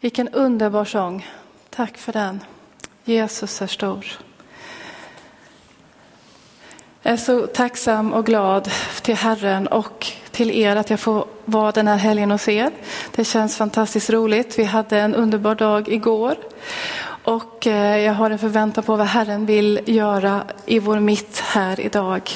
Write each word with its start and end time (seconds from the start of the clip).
Vilken 0.00 0.28
underbar 0.28 0.84
sång. 0.84 1.26
Tack 1.70 1.98
för 1.98 2.12
den. 2.12 2.40
Jesus 3.04 3.62
är 3.62 3.66
stor. 3.66 4.06
Jag 7.02 7.12
är 7.12 7.16
så 7.16 7.46
tacksam 7.46 8.12
och 8.12 8.26
glad 8.26 8.70
till 9.02 9.14
Herren 9.14 9.66
och 9.66 10.06
till 10.30 10.50
er 10.50 10.76
att 10.76 10.90
jag 10.90 11.00
får 11.00 11.26
vara 11.44 11.72
den 11.72 11.88
här 11.88 11.96
helgen 11.96 12.30
hos 12.30 12.48
er. 12.48 12.70
Det 13.14 13.24
känns 13.24 13.56
fantastiskt 13.56 14.10
roligt. 14.10 14.58
Vi 14.58 14.64
hade 14.64 14.98
en 14.98 15.14
underbar 15.14 15.54
dag 15.54 15.88
igår 15.88 16.36
och 17.24 17.66
eh, 17.66 17.98
jag 17.98 18.14
har 18.14 18.30
en 18.30 18.38
förväntan 18.38 18.84
på 18.84 18.96
vad 18.96 19.06
Herren 19.06 19.46
vill 19.46 19.80
göra 19.84 20.42
i 20.66 20.78
vår 20.78 21.00
mitt 21.00 21.38
här 21.40 21.80
idag. 21.80 22.30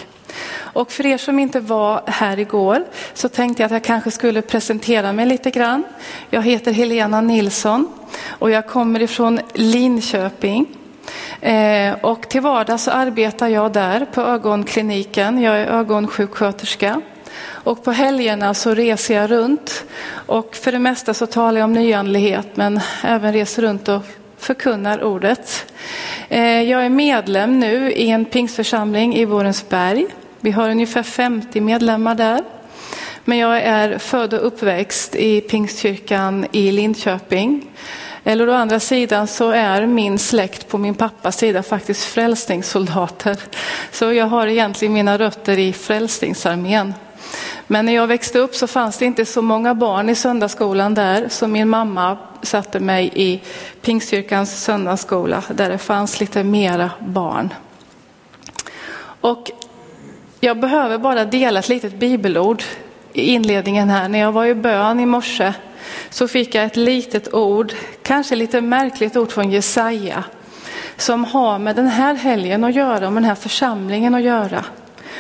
Och 0.73 0.93
för 0.93 1.07
er 1.07 1.19
som 1.19 1.39
inte 1.39 1.61
var 1.61 2.03
här 2.07 2.39
igår 2.39 2.85
så 3.15 3.29
tänkte 3.29 3.63
jag 3.63 3.67
att 3.67 3.73
jag 3.73 3.85
kanske 3.85 4.11
skulle 4.11 4.43
presentera 4.43 5.13
mig 5.13 5.27
lite 5.27 5.51
grann. 5.51 5.85
Jag 6.31 6.43
heter 6.43 6.73
Helena 6.73 7.21
Nilsson 7.21 7.89
och 8.29 8.51
jag 8.51 8.67
kommer 8.67 9.03
ifrån 9.03 9.41
Linköping. 9.55 10.67
Eh, 11.41 11.95
och 12.01 12.29
till 12.29 12.41
vardags 12.41 12.85
så 12.85 12.91
arbetar 12.91 13.49
jag 13.49 13.73
där 13.73 14.07
på 14.13 14.21
ögonkliniken. 14.21 15.43
Jag 15.43 15.61
är 15.61 15.67
ögonsjuksköterska. 15.67 17.01
Och 17.65 17.85
på 17.85 17.93
helgerna 17.93 18.55
så 18.55 18.75
reser 18.75 19.15
jag 19.15 19.31
runt. 19.31 19.85
Och 20.27 20.57
för 20.57 20.73
det 20.73 20.79
mesta 20.79 21.15
så 21.15 21.27
talar 21.27 21.61
jag 21.61 21.65
om 21.65 21.73
nyandlighet 21.73 22.49
men 22.55 22.81
även 23.05 23.33
reser 23.33 23.63
runt 23.63 23.89
och 23.89 24.03
förkunnar 24.39 25.05
ordet. 25.05 25.73
Eh, 26.29 26.63
jag 26.63 26.85
är 26.85 26.89
medlem 26.89 27.61
nu 27.61 27.93
i 27.93 28.11
en 28.11 28.25
pingstförsamling 28.25 29.17
i 29.17 29.27
Borensberg. 29.27 30.07
Vi 30.45 30.51
har 30.51 30.71
ungefär 30.71 31.03
50 31.03 31.61
medlemmar 31.61 32.15
där. 32.15 32.45
Men 33.25 33.39
jag 33.39 33.63
är 33.63 33.99
född 33.99 34.35
och 34.35 34.47
uppväxt 34.47 35.15
i 35.15 35.41
Pingstkyrkan 35.41 36.47
i 36.53 36.73
Linköping. 36.73 37.71
Eller 38.25 38.49
å 38.49 38.53
andra 38.53 38.81
sidan 38.81 39.27
så 39.27 39.51
är 39.51 39.87
min 39.87 40.19
släkt 40.19 40.69
på 40.69 40.79
min 40.79 40.95
pappas 40.95 41.37
sida 41.37 41.63
faktiskt 41.63 42.05
frälsningssoldater. 42.05 43.37
Så 43.91 44.13
jag 44.13 44.27
har 44.27 44.47
egentligen 44.47 44.95
mina 44.95 45.19
rötter 45.19 45.59
i 45.59 45.73
Frälsningsarmén. 45.73 46.95
Men 47.67 47.87
när 47.87 47.93
jag 47.93 48.07
växte 48.07 48.39
upp 48.39 48.55
så 48.55 48.67
fanns 48.67 48.99
det 48.99 49.05
inte 49.05 49.25
så 49.25 49.43
många 49.43 49.75
barn 49.75 50.09
i 50.09 50.15
söndagsskolan 50.15 50.95
där, 50.95 51.29
så 51.29 51.47
min 51.47 51.69
mamma 51.69 52.19
satte 52.43 52.81
mig 52.81 53.11
i 53.15 53.41
Pingstkyrkans 53.81 54.65
söndagsskola 54.65 55.43
där 55.55 55.71
det 55.71 55.79
fanns 55.79 56.21
lite 56.21 56.45
mera 56.45 56.91
barn. 57.01 57.55
Och 59.21 59.51
jag 60.45 60.61
behöver 60.61 60.99
bara 60.99 61.25
dela 61.25 61.61
ett 61.61 61.69
litet 61.69 61.95
bibelord 61.95 62.63
i 63.13 63.23
inledningen 63.23 63.91
här. 63.91 64.09
När 64.09 64.19
jag 64.19 64.33
var 64.33 64.47
i 64.47 64.55
bön 64.55 65.01
i 65.01 65.07
morse 65.07 65.53
så 66.11 66.29
fick 66.29 66.55
jag 66.55 66.65
ett 66.65 66.77
litet 66.77 67.35
ord, 67.35 67.73
kanske 68.03 68.37
lite 68.37 68.61
märkligt 68.61 69.17
ord 69.17 69.33
från 69.33 69.51
Jesaja, 69.51 70.25
som 70.97 71.25
har 71.25 71.59
med 71.59 71.77
den 71.77 71.87
här 71.87 72.15
helgen 72.15 72.65
att 72.65 72.75
göra 72.75 73.07
och 73.07 73.13
med 73.13 73.23
den 73.23 73.29
här 73.29 73.35
församlingen 73.35 74.15
att 74.15 74.23
göra. 74.23 74.65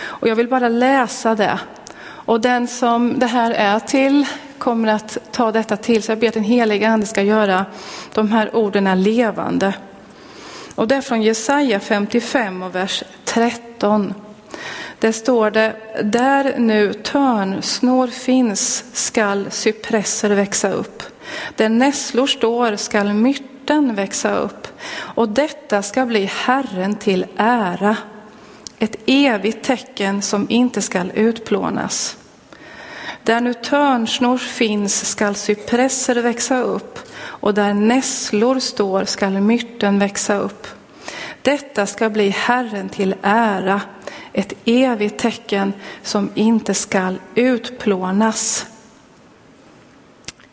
Och 0.03 0.28
jag 0.28 0.37
vill 0.37 0.48
bara 0.48 0.69
läsa 0.69 1.34
det. 1.34 1.59
Och 2.03 2.41
den 2.41 2.69
som 2.69 3.19
det 3.19 3.27
här 3.27 3.50
är 3.50 3.78
till 3.78 4.27
kommer 4.59 4.89
att 4.89 5.19
ta 5.31 5.53
detta 5.53 5.77
till 5.77 6.03
sig. 6.03 6.12
Jag 6.12 6.19
ber 6.19 6.28
att 6.28 6.34
den 6.34 6.45
heliga 6.45 6.89
ande 6.89 7.06
ska 7.06 7.23
göra 7.23 7.67
de 8.15 8.33
här 8.33 8.56
orden 8.56 9.03
levande. 9.03 9.75
Och 10.75 10.89
det 10.89 10.95
är 10.95 11.00
från 11.00 11.23
Jesaja 11.23 11.81
55 11.81 12.62
och 12.62 12.75
vers 12.75 13.03
13. 13.25 14.15
Där 15.03 15.12
står 15.12 15.50
det, 15.50 15.77
där 16.03 16.55
nu 16.58 16.92
törnsnår 16.92 18.06
finns 18.06 18.84
skall 18.92 19.47
cypresser 19.50 20.31
växa 20.31 20.70
upp. 20.72 21.03
Där 21.56 21.69
nässlor 21.69 22.27
står 22.27 22.77
skall 22.77 23.12
myrten 23.12 23.94
växa 23.94 24.34
upp. 24.34 24.69
Och 24.92 25.28
detta 25.28 25.83
ska 25.83 26.06
bli 26.06 26.25
Herren 26.25 26.94
till 26.94 27.27
ära. 27.36 27.97
Ett 28.78 28.97
evigt 29.06 29.64
tecken 29.64 30.22
som 30.22 30.47
inte 30.50 30.82
skall 30.82 31.12
utplånas. 31.15 32.16
Där 33.22 33.41
nu 33.41 33.54
törnsnor 33.54 34.38
finns 34.38 35.10
skall 35.10 35.34
cypresser 35.34 36.15
växa 36.15 36.62
upp 36.62 36.98
och 37.25 37.54
där 37.54 37.75
nässlor 37.75 38.59
står 38.59 39.04
skall 39.04 39.41
myrten 39.41 39.98
växa 39.98 40.38
upp. 40.38 40.66
Detta 41.43 41.87
ska 41.87 42.10
bli 42.10 42.28
Herren 42.28 42.88
till 42.88 43.15
ära, 43.22 43.81
ett 44.32 44.53
evigt 44.65 45.19
tecken 45.19 45.72
som 46.03 46.31
inte 46.34 46.75
skall 46.75 47.20
utplånas. 47.34 48.66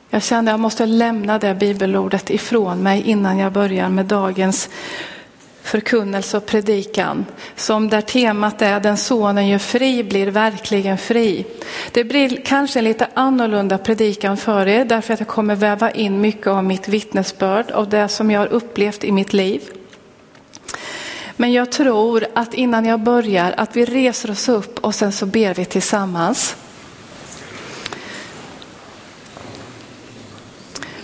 Jag 0.09 0.23
kände 0.23 0.51
att 0.51 0.53
jag 0.53 0.59
måste 0.59 0.85
lämna 0.85 1.39
det 1.39 1.55
bibelordet 1.55 2.29
ifrån 2.29 2.83
mig 2.83 3.01
innan 3.01 3.37
jag 3.37 3.51
börjar 3.51 3.89
med 3.89 4.05
dagens 4.05 4.69
förkunnelse 5.61 6.37
och 6.37 6.45
predikan. 6.45 7.25
Som 7.55 7.89
där 7.89 8.01
temat 8.01 8.61
är 8.61 8.79
den 8.79 8.97
sonen 8.97 9.47
gör 9.47 9.57
fri 9.57 10.03
blir 10.03 10.27
verkligen 10.27 10.97
fri. 10.97 11.45
Det 11.91 12.03
blir 12.03 12.41
kanske 12.45 12.79
en 12.79 12.85
lite 12.85 13.07
annorlunda 13.13 13.77
predikan 13.77 14.37
för 14.37 14.67
er 14.67 14.85
därför 14.85 15.13
att 15.13 15.19
jag 15.19 15.29
kommer 15.29 15.55
väva 15.55 15.91
in 15.91 16.21
mycket 16.21 16.47
av 16.47 16.63
mitt 16.63 16.87
vittnesbörd 16.87 17.71
av 17.71 17.89
det 17.89 18.07
som 18.07 18.31
jag 18.31 18.39
har 18.39 18.47
upplevt 18.47 19.03
i 19.03 19.11
mitt 19.11 19.33
liv. 19.33 19.61
Men 21.39 21.51
jag 21.51 21.71
tror 21.71 22.27
att 22.33 22.53
innan 22.53 22.85
jag 22.85 22.99
börjar 22.99 23.53
att 23.57 23.75
vi 23.75 23.85
reser 23.85 24.31
oss 24.31 24.49
upp 24.49 24.79
och 24.79 24.95
sen 24.95 25.11
så 25.11 25.25
ber 25.25 25.53
vi 25.53 25.65
tillsammans. 25.65 26.55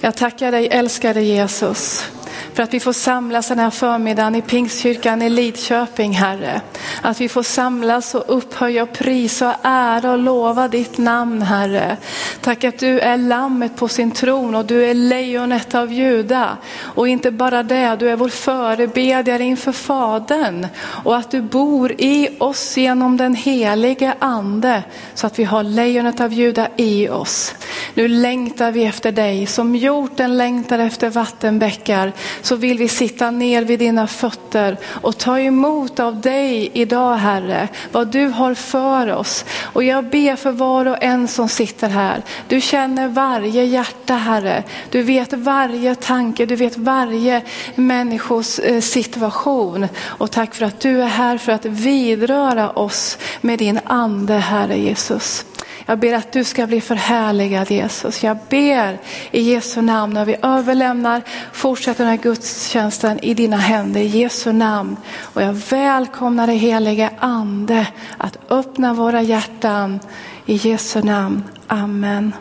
Jag 0.01 0.18
tackar 0.18 0.51
dig 0.51 0.68
älskade 0.68 1.22
Jesus 1.22 2.12
för 2.56 2.64
att 2.64 2.74
vi 2.74 2.80
får 2.80 2.94
samlas 2.94 3.48
den 3.48 3.60
här 3.60 3.70
förmiddagen 3.70 4.36
i 4.36 4.42
Pingstkyrkan 4.42 5.22
i 5.22 5.30
Lidköping, 5.30 6.12
Herre. 6.12 6.62
Att 7.02 7.22
vi 7.22 7.30
får 7.30 7.44
samlas 7.44 8.16
och 8.16 8.24
upphöja 8.38 8.84
och 8.84 8.94
prisa 8.94 9.50
och 9.50 9.60
ära 9.64 10.12
och 10.12 10.20
lova 10.20 10.68
ditt 10.68 10.98
namn, 10.98 11.42
Herre. 11.42 11.98
Tack 12.42 12.64
att 12.64 12.80
du 12.80 13.00
är 13.00 13.18
lammet 13.18 13.76
på 13.76 13.88
sin 13.88 14.12
tron 14.12 14.56
och 14.56 14.66
du 14.66 14.86
är 14.86 14.94
lejonet 14.94 15.76
av 15.76 15.94
Juda. 15.94 16.58
Och 16.80 17.08
inte 17.08 17.32
bara 17.32 17.64
det, 17.64 17.96
du 18.00 18.10
är 18.10 18.16
vår 18.16 18.30
förebedjare 18.30 19.44
inför 19.44 19.72
Fadern. 19.72 20.68
Och 20.78 21.18
att 21.18 21.32
du 21.32 21.42
bor 21.42 21.92
i 21.92 22.30
oss 22.40 22.78
genom 22.78 23.18
den 23.18 23.36
helige 23.36 24.14
Ande 24.20 24.84
så 25.14 25.28
att 25.28 25.40
vi 25.40 25.44
har 25.44 25.64
lejonet 25.64 26.22
av 26.22 26.34
Juda 26.34 26.68
i 26.76 27.10
oss. 27.10 27.56
Nu 27.94 28.08
längtar 28.08 28.72
vi 28.72 28.86
efter 28.86 29.12
dig 29.12 29.46
som 29.46 29.76
hjorten 29.76 30.38
längtar 30.38 30.80
efter 30.80 31.10
vattenbäckar 31.10 32.14
så 32.46 32.56
vill 32.56 32.78
vi 32.78 32.88
sitta 32.88 33.32
ner 33.32 33.62
vid 33.62 33.80
dina 33.80 34.08
fötter 34.08 34.78
och 34.86 35.18
ta 35.18 35.40
emot 35.40 36.00
av 36.00 36.22
dig 36.22 36.72
idag 36.74 37.16
Herre, 37.16 37.68
vad 37.92 38.08
du 38.08 38.28
har 38.28 38.54
för 38.54 39.14
oss. 39.14 39.46
Och 39.74 39.84
jag 39.84 40.10
ber 40.10 40.36
för 40.36 40.52
var 40.52 40.86
och 40.86 41.04
en 41.04 41.28
som 41.28 41.50
sitter 41.50 41.90
här. 41.90 42.24
Du 42.48 42.62
känner 42.62 43.08
varje 43.08 43.64
hjärta 43.64 44.14
Herre. 44.14 44.64
Du 44.90 45.02
vet 45.02 45.34
varje 45.34 45.96
tanke, 45.96 46.46
du 46.46 46.56
vet 46.56 46.78
varje 46.78 47.42
människos 47.76 48.60
eh, 48.60 48.82
situation. 48.82 49.88
Och 50.04 50.32
tack 50.32 50.56
för 50.56 50.66
att 50.66 50.80
du 50.80 51.02
är 51.02 51.08
här 51.08 51.38
för 51.38 51.52
att 51.52 51.66
vidröra 51.66 52.70
oss 52.70 53.18
med 53.42 53.60
din 53.60 53.80
ande 53.86 54.34
Herre 54.34 54.78
Jesus. 54.78 55.46
Jag 55.86 56.00
ber 56.00 56.13
att 56.13 56.31
du 56.31 56.44
ska 56.44 56.68
bli 56.68 56.81
förhärligad 56.81 57.72
Jesus. 57.72 58.24
Jag 58.24 58.38
ber 58.50 58.97
i 59.31 59.41
Jesu 59.41 59.81
namn 59.81 60.13
när 60.13 60.25
vi 60.25 60.36
överlämnar, 60.41 61.22
fortsätter 61.53 62.03
den 62.03 62.12
här 62.12 62.24
gudstjänsten 62.24 63.19
i 63.19 63.34
dina 63.34 63.58
händer 63.58 64.02
i 64.02 64.08
Jesu 64.08 64.52
namn. 64.52 64.97
Och 65.22 65.41
jag 65.41 65.53
välkomnar 65.53 66.47
dig 66.47 66.58
helige 66.58 67.09
ande 67.19 67.88
att 68.18 68.38
öppna 68.50 68.94
våra 68.94 69.22
hjärtan 69.22 70.00
i 70.46 70.56
Jesu 70.56 71.02
namn. 71.02 71.44
Amen. 71.68 72.34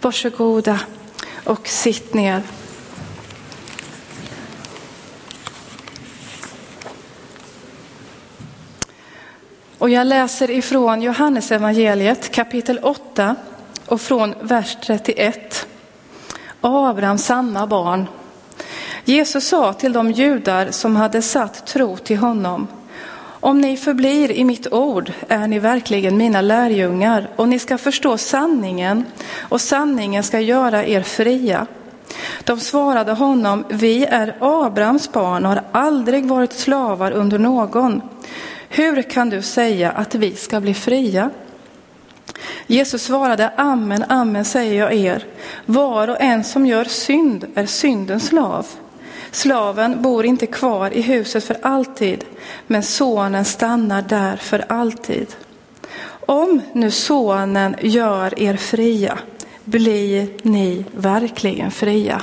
Varsågoda 0.00 0.80
och 1.44 1.68
sitt 1.68 2.14
ner. 2.14 2.42
Och 9.82 9.90
jag 9.90 10.06
läser 10.06 10.50
ifrån 10.50 11.02
Johannes 11.02 11.52
evangeliet 11.52 12.30
kapitel 12.32 12.78
8 12.82 13.36
och 13.86 14.00
från 14.00 14.34
vers 14.40 14.76
31. 14.82 15.66
Abrahams 16.60 17.24
sanna 17.24 17.66
barn. 17.66 18.06
Jesus 19.04 19.48
sa 19.48 19.72
till 19.72 19.92
de 19.92 20.10
judar 20.10 20.70
som 20.70 20.96
hade 20.96 21.22
satt 21.22 21.66
tro 21.66 21.96
till 21.96 22.16
honom. 22.16 22.66
Om 23.24 23.60
ni 23.60 23.76
förblir 23.76 24.32
i 24.32 24.44
mitt 24.44 24.72
ord 24.72 25.12
är 25.28 25.46
ni 25.46 25.58
verkligen 25.58 26.16
mina 26.16 26.40
lärjungar 26.40 27.28
och 27.36 27.48
ni 27.48 27.58
ska 27.58 27.78
förstå 27.78 28.18
sanningen 28.18 29.04
och 29.48 29.60
sanningen 29.60 30.22
ska 30.22 30.40
göra 30.40 30.86
er 30.86 31.02
fria. 31.02 31.66
De 32.44 32.60
svarade 32.60 33.12
honom, 33.12 33.64
vi 33.68 34.04
är 34.04 34.36
Abrahams 34.40 35.12
barn 35.12 35.46
och 35.46 35.52
har 35.52 35.62
aldrig 35.72 36.26
varit 36.26 36.52
slavar 36.52 37.12
under 37.12 37.38
någon. 37.38 38.02
Hur 38.74 39.02
kan 39.02 39.30
du 39.30 39.42
säga 39.42 39.90
att 39.90 40.14
vi 40.14 40.34
ska 40.34 40.60
bli 40.60 40.74
fria? 40.74 41.30
Jesus 42.66 43.02
svarade, 43.02 43.52
amen, 43.56 44.04
amen 44.08 44.44
säger 44.44 44.74
jag 44.74 44.92
er. 44.92 45.24
Var 45.66 46.08
och 46.08 46.20
en 46.20 46.44
som 46.44 46.66
gör 46.66 46.84
synd 46.84 47.46
är 47.54 47.66
syndens 47.66 48.26
slav. 48.26 48.66
Slaven 49.30 50.02
bor 50.02 50.24
inte 50.26 50.46
kvar 50.46 50.90
i 50.90 51.00
huset 51.00 51.44
för 51.44 51.56
alltid, 51.62 52.24
men 52.66 52.82
sonen 52.82 53.44
stannar 53.44 54.02
där 54.02 54.36
för 54.36 54.64
alltid. 54.68 55.26
Om 56.26 56.60
nu 56.72 56.90
sonen 56.90 57.76
gör 57.80 58.38
er 58.42 58.56
fria, 58.56 59.18
blir 59.64 60.28
ni 60.42 60.84
verkligen 60.96 61.70
fria. 61.70 62.22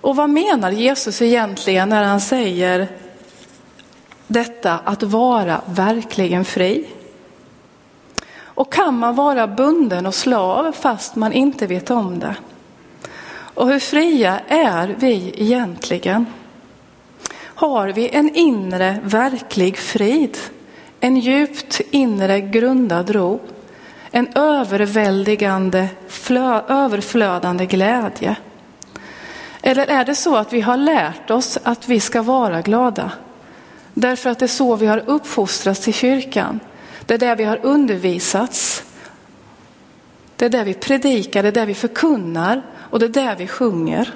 Och 0.00 0.16
vad 0.16 0.30
menar 0.30 0.70
Jesus 0.70 1.22
egentligen 1.22 1.88
när 1.88 2.04
han 2.04 2.20
säger 2.20 2.88
detta 4.32 4.78
att 4.84 5.02
vara 5.02 5.60
verkligen 5.66 6.44
fri? 6.44 6.86
Och 8.54 8.72
kan 8.72 8.98
man 8.98 9.14
vara 9.14 9.46
bunden 9.46 10.06
och 10.06 10.14
slav 10.14 10.72
fast 10.72 11.16
man 11.16 11.32
inte 11.32 11.66
vet 11.66 11.90
om 11.90 12.18
det? 12.18 12.34
Och 13.54 13.68
hur 13.68 13.78
fria 13.78 14.40
är 14.48 14.94
vi 14.98 15.34
egentligen? 15.36 16.26
Har 17.38 17.88
vi 17.88 18.08
en 18.08 18.34
inre 18.34 18.98
verklig 19.02 19.78
frid? 19.78 20.38
En 21.00 21.16
djupt 21.16 21.80
inre 21.90 22.40
grundad 22.40 23.10
ro? 23.10 23.40
En 24.10 24.28
överväldigande, 24.34 25.88
överflödande 26.68 27.66
glädje? 27.66 28.36
Eller 29.62 29.86
är 29.86 30.04
det 30.04 30.14
så 30.14 30.36
att 30.36 30.52
vi 30.52 30.60
har 30.60 30.76
lärt 30.76 31.30
oss 31.30 31.58
att 31.62 31.88
vi 31.88 32.00
ska 32.00 32.22
vara 32.22 32.62
glada? 32.62 33.10
Därför 33.94 34.30
att 34.30 34.38
det 34.38 34.44
är 34.44 34.48
så 34.48 34.76
vi 34.76 34.86
har 34.86 35.02
uppfostrats 35.06 35.80
till 35.80 35.94
kyrkan. 35.94 36.60
Det 37.06 37.14
är 37.14 37.18
där 37.18 37.36
vi 37.36 37.44
har 37.44 37.58
undervisats. 37.62 38.84
Det 40.36 40.44
är 40.44 40.50
där 40.50 40.64
vi 40.64 40.74
predikar, 40.74 41.42
det 41.42 41.48
är 41.48 41.52
där 41.52 41.66
vi 41.66 41.74
förkunnar 41.74 42.62
och 42.74 42.98
det 42.98 43.06
är 43.06 43.08
där 43.08 43.36
vi 43.36 43.46
sjunger. 43.46 44.14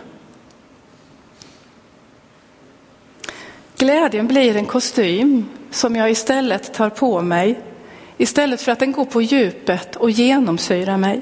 Glädjen 3.79 4.27
blir 4.27 4.57
en 4.57 4.67
kostym 4.67 5.49
som 5.71 5.97
jag 5.97 6.11
istället 6.11 6.75
tar 6.75 6.91
på 6.91 7.23
mig 7.23 7.61
istället 8.17 8.63
för 8.63 8.73
att 8.73 8.79
den 8.79 8.93
går 8.93 9.05
på 9.05 9.23
djupet 9.23 9.97
och 9.97 10.11
genomsyrar 10.11 10.97
mig. 10.97 11.21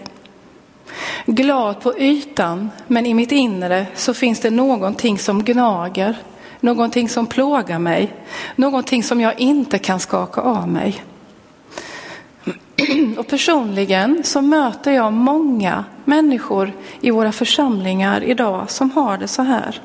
Glad 1.27 1.81
på 1.81 1.99
ytan, 1.99 2.71
men 2.87 3.07
i 3.07 3.15
mitt 3.15 3.33
inre 3.33 3.87
så 3.95 4.15
finns 4.15 4.41
det 4.41 4.51
någonting 4.51 5.19
som 5.19 5.45
gnager, 5.45 6.17
någonting 6.65 7.09
som 7.09 7.27
plågar 7.27 7.79
mig, 7.79 8.15
någonting 8.57 9.03
som 9.03 9.21
jag 9.21 9.41
inte 9.41 9.79
kan 9.79 10.01
skaka 10.01 10.41
av 10.41 10.69
mig. 10.69 11.05
Och 13.19 13.27
personligen 13.29 14.25
så 14.25 14.41
möter 14.41 14.93
jag 14.93 15.13
många 15.13 15.85
människor 16.05 16.73
i 17.01 17.11
våra 17.11 17.33
församlingar 17.33 18.25
idag 18.25 18.71
som 18.71 18.91
har 18.91 19.19
det 19.19 19.29
så 19.29 19.43
här. 19.43 19.81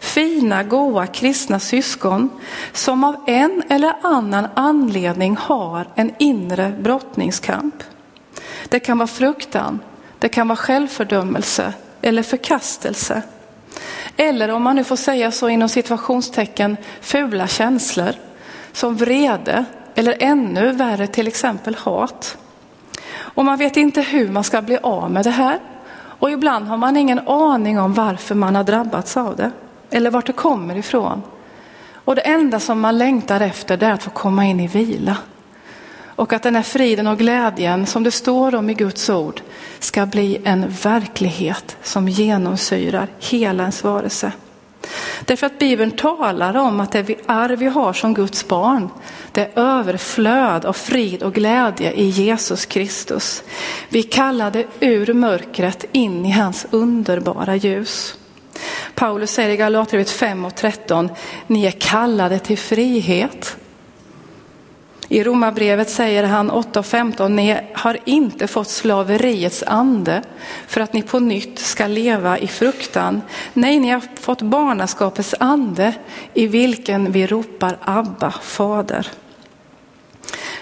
Fina, 0.00 0.62
goa 0.62 1.06
kristna 1.06 1.60
syskon 1.60 2.30
som 2.72 3.04
av 3.04 3.16
en 3.26 3.62
eller 3.68 3.94
annan 4.02 4.46
anledning 4.54 5.36
har 5.36 5.86
en 5.94 6.14
inre 6.18 6.72
brottningskamp. 6.80 7.74
Det 8.68 8.80
kan 8.80 8.98
vara 8.98 9.06
fruktan, 9.06 9.78
det 10.18 10.28
kan 10.28 10.48
vara 10.48 10.56
självfördömelse 10.56 11.72
eller 12.02 12.22
förkastelse. 12.22 13.22
Eller 14.20 14.50
om 14.50 14.62
man 14.62 14.76
nu 14.76 14.84
får 14.84 14.96
säga 14.96 15.30
så 15.30 15.48
inom 15.48 15.68
situationstecken 15.68 16.76
fula 17.00 17.46
känslor 17.46 18.12
som 18.72 18.96
vrede 18.96 19.64
eller 19.94 20.16
ännu 20.20 20.72
värre 20.72 21.06
till 21.06 21.26
exempel 21.26 21.74
hat. 21.74 22.38
Och 23.10 23.44
man 23.44 23.58
vet 23.58 23.76
inte 23.76 24.00
hur 24.00 24.28
man 24.28 24.44
ska 24.44 24.62
bli 24.62 24.78
av 24.82 25.10
med 25.10 25.24
det 25.24 25.30
här. 25.30 25.58
Och 25.94 26.30
ibland 26.30 26.68
har 26.68 26.76
man 26.76 26.96
ingen 26.96 27.28
aning 27.28 27.80
om 27.80 27.94
varför 27.94 28.34
man 28.34 28.56
har 28.56 28.64
drabbats 28.64 29.16
av 29.16 29.36
det 29.36 29.50
eller 29.90 30.10
vart 30.10 30.26
det 30.26 30.32
kommer 30.32 30.76
ifrån. 30.76 31.22
Och 31.92 32.14
det 32.14 32.20
enda 32.20 32.60
som 32.60 32.80
man 32.80 32.98
längtar 32.98 33.40
efter 33.40 33.82
är 33.82 33.92
att 33.92 34.02
få 34.02 34.10
komma 34.10 34.44
in 34.44 34.60
i 34.60 34.66
vila. 34.66 35.16
Och 36.18 36.32
att 36.32 36.42
den 36.42 36.54
här 36.54 36.62
friden 36.62 37.06
och 37.06 37.18
glädjen 37.18 37.86
som 37.86 38.02
det 38.02 38.10
står 38.10 38.54
om 38.54 38.70
i 38.70 38.74
Guds 38.74 39.10
ord 39.10 39.40
ska 39.78 40.06
bli 40.06 40.40
en 40.44 40.68
verklighet 40.82 41.76
som 41.82 42.08
genomsyrar 42.08 43.08
hela 43.18 43.62
ens 43.62 43.84
varelse. 43.84 44.32
Därför 45.24 45.46
att 45.46 45.58
Bibeln 45.58 45.90
talar 45.90 46.56
om 46.56 46.80
att 46.80 46.92
det 46.92 47.16
arv 47.26 47.58
vi 47.58 47.66
har 47.66 47.92
som 47.92 48.14
Guds 48.14 48.48
barn, 48.48 48.88
det 49.32 49.40
är 49.40 49.50
överflöd 49.54 50.64
av 50.64 50.72
frid 50.72 51.22
och 51.22 51.34
glädje 51.34 51.92
i 51.92 52.08
Jesus 52.08 52.66
Kristus. 52.66 53.42
Vi 53.88 54.02
kallade 54.02 54.64
ur 54.80 55.12
mörkret 55.14 55.84
in 55.92 56.26
i 56.26 56.30
hans 56.30 56.66
underbara 56.70 57.56
ljus. 57.56 58.18
Paulus 58.94 59.30
säger 59.30 59.50
i 59.50 59.56
Galaterbrevet 59.56 60.10
5 60.10 60.44
och 60.44 60.54
13, 60.54 61.10
ni 61.46 61.66
är 61.66 61.70
kallade 61.70 62.38
till 62.38 62.58
frihet. 62.58 63.56
I 65.10 65.24
Romarbrevet 65.24 65.90
säger 65.90 66.24
han 66.24 66.50
8.15, 66.50 67.28
ni 67.28 67.60
har 67.74 67.98
inte 68.04 68.46
fått 68.46 68.68
slaveriets 68.68 69.64
ande 69.66 70.22
för 70.66 70.80
att 70.80 70.92
ni 70.92 71.02
på 71.02 71.18
nytt 71.18 71.58
ska 71.58 71.86
leva 71.86 72.38
i 72.38 72.46
fruktan. 72.46 73.22
Nej, 73.52 73.78
ni 73.78 73.90
har 73.90 74.02
fått 74.20 74.42
barnaskapets 74.42 75.34
ande 75.40 75.94
i 76.34 76.46
vilken 76.46 77.12
vi 77.12 77.26
ropar 77.26 77.76
Abba, 77.80 78.30
fader. 78.30 79.06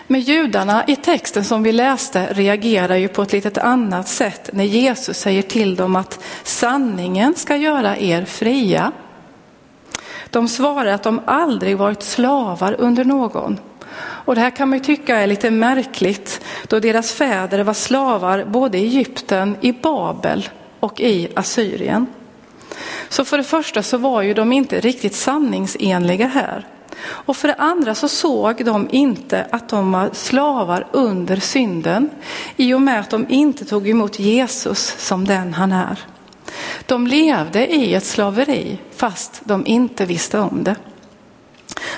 Men 0.07 0.21
judarna 0.21 0.85
i 0.87 0.97
texten 0.97 1.45
som 1.45 1.63
vi 1.63 1.73
läste 1.73 2.29
reagerar 2.31 2.97
ju 2.97 3.09
på 3.09 3.23
ett 3.23 3.33
litet 3.33 3.59
annat 3.59 4.09
sätt 4.09 4.51
när 4.53 4.65
Jesus 4.65 5.19
säger 5.19 5.43
till 5.43 5.77
dem 5.77 5.97
att 5.97 6.21
sanningen 6.43 7.35
ska 7.35 7.57
göra 7.57 7.97
er 7.99 8.25
fria. 8.25 8.93
De 10.31 10.49
svarar 10.49 10.93
att 10.93 11.03
de 11.03 11.21
aldrig 11.25 11.77
varit 11.77 12.03
slavar 12.03 12.77
under 12.79 13.05
någon. 13.05 13.59
Och 13.99 14.35
det 14.35 14.41
här 14.41 14.51
kan 14.51 14.69
man 14.69 14.79
ju 14.79 14.85
tycka 14.85 15.17
är 15.17 15.27
lite 15.27 15.51
märkligt 15.51 16.41
då 16.69 16.81
deras 16.81 17.13
fäder 17.13 17.63
var 17.63 17.75
slavar 17.75 18.45
både 18.45 18.79
i 18.79 18.85
Egypten, 18.85 19.57
i 19.61 19.73
Babel 19.73 20.49
och 20.81 21.01
i 21.01 21.29
Assyrien. 21.35 22.07
Så 23.09 23.25
för 23.25 23.39
det 23.39 23.45
första 23.45 23.83
så 23.83 23.99
var 23.99 24.23
ju 24.23 24.35
de 24.35 24.53
inte 24.53 24.81
riktigt 24.81 25.15
sanningsenliga 25.15 26.27
här. 26.27 26.67
Och 27.07 27.37
för 27.37 27.49
det 27.49 27.55
andra 27.55 27.95
så 27.95 28.09
såg 28.09 28.65
de 28.65 28.89
inte 28.93 29.47
att 29.51 29.69
de 29.69 29.93
var 29.93 30.11
slavar 30.13 30.87
under 30.93 31.37
synden 31.37 32.11
i 32.57 32.75
och 32.75 32.83
med 32.83 33.01
att 33.01 33.11
de 33.11 33.27
inte 33.29 33.65
tog 33.65 33.89
emot 33.89 34.19
Jesus 34.19 34.95
som 34.99 35.25
den 35.25 35.55
han 35.55 35.73
är. 35.73 35.99
De 36.87 37.07
levde 37.07 37.67
i 37.67 37.95
ett 37.95 38.05
slaveri 38.05 38.79
fast 38.97 39.41
de 39.45 39.67
inte 39.67 40.05
visste 40.05 40.39
om 40.39 40.65
det. 40.65 40.77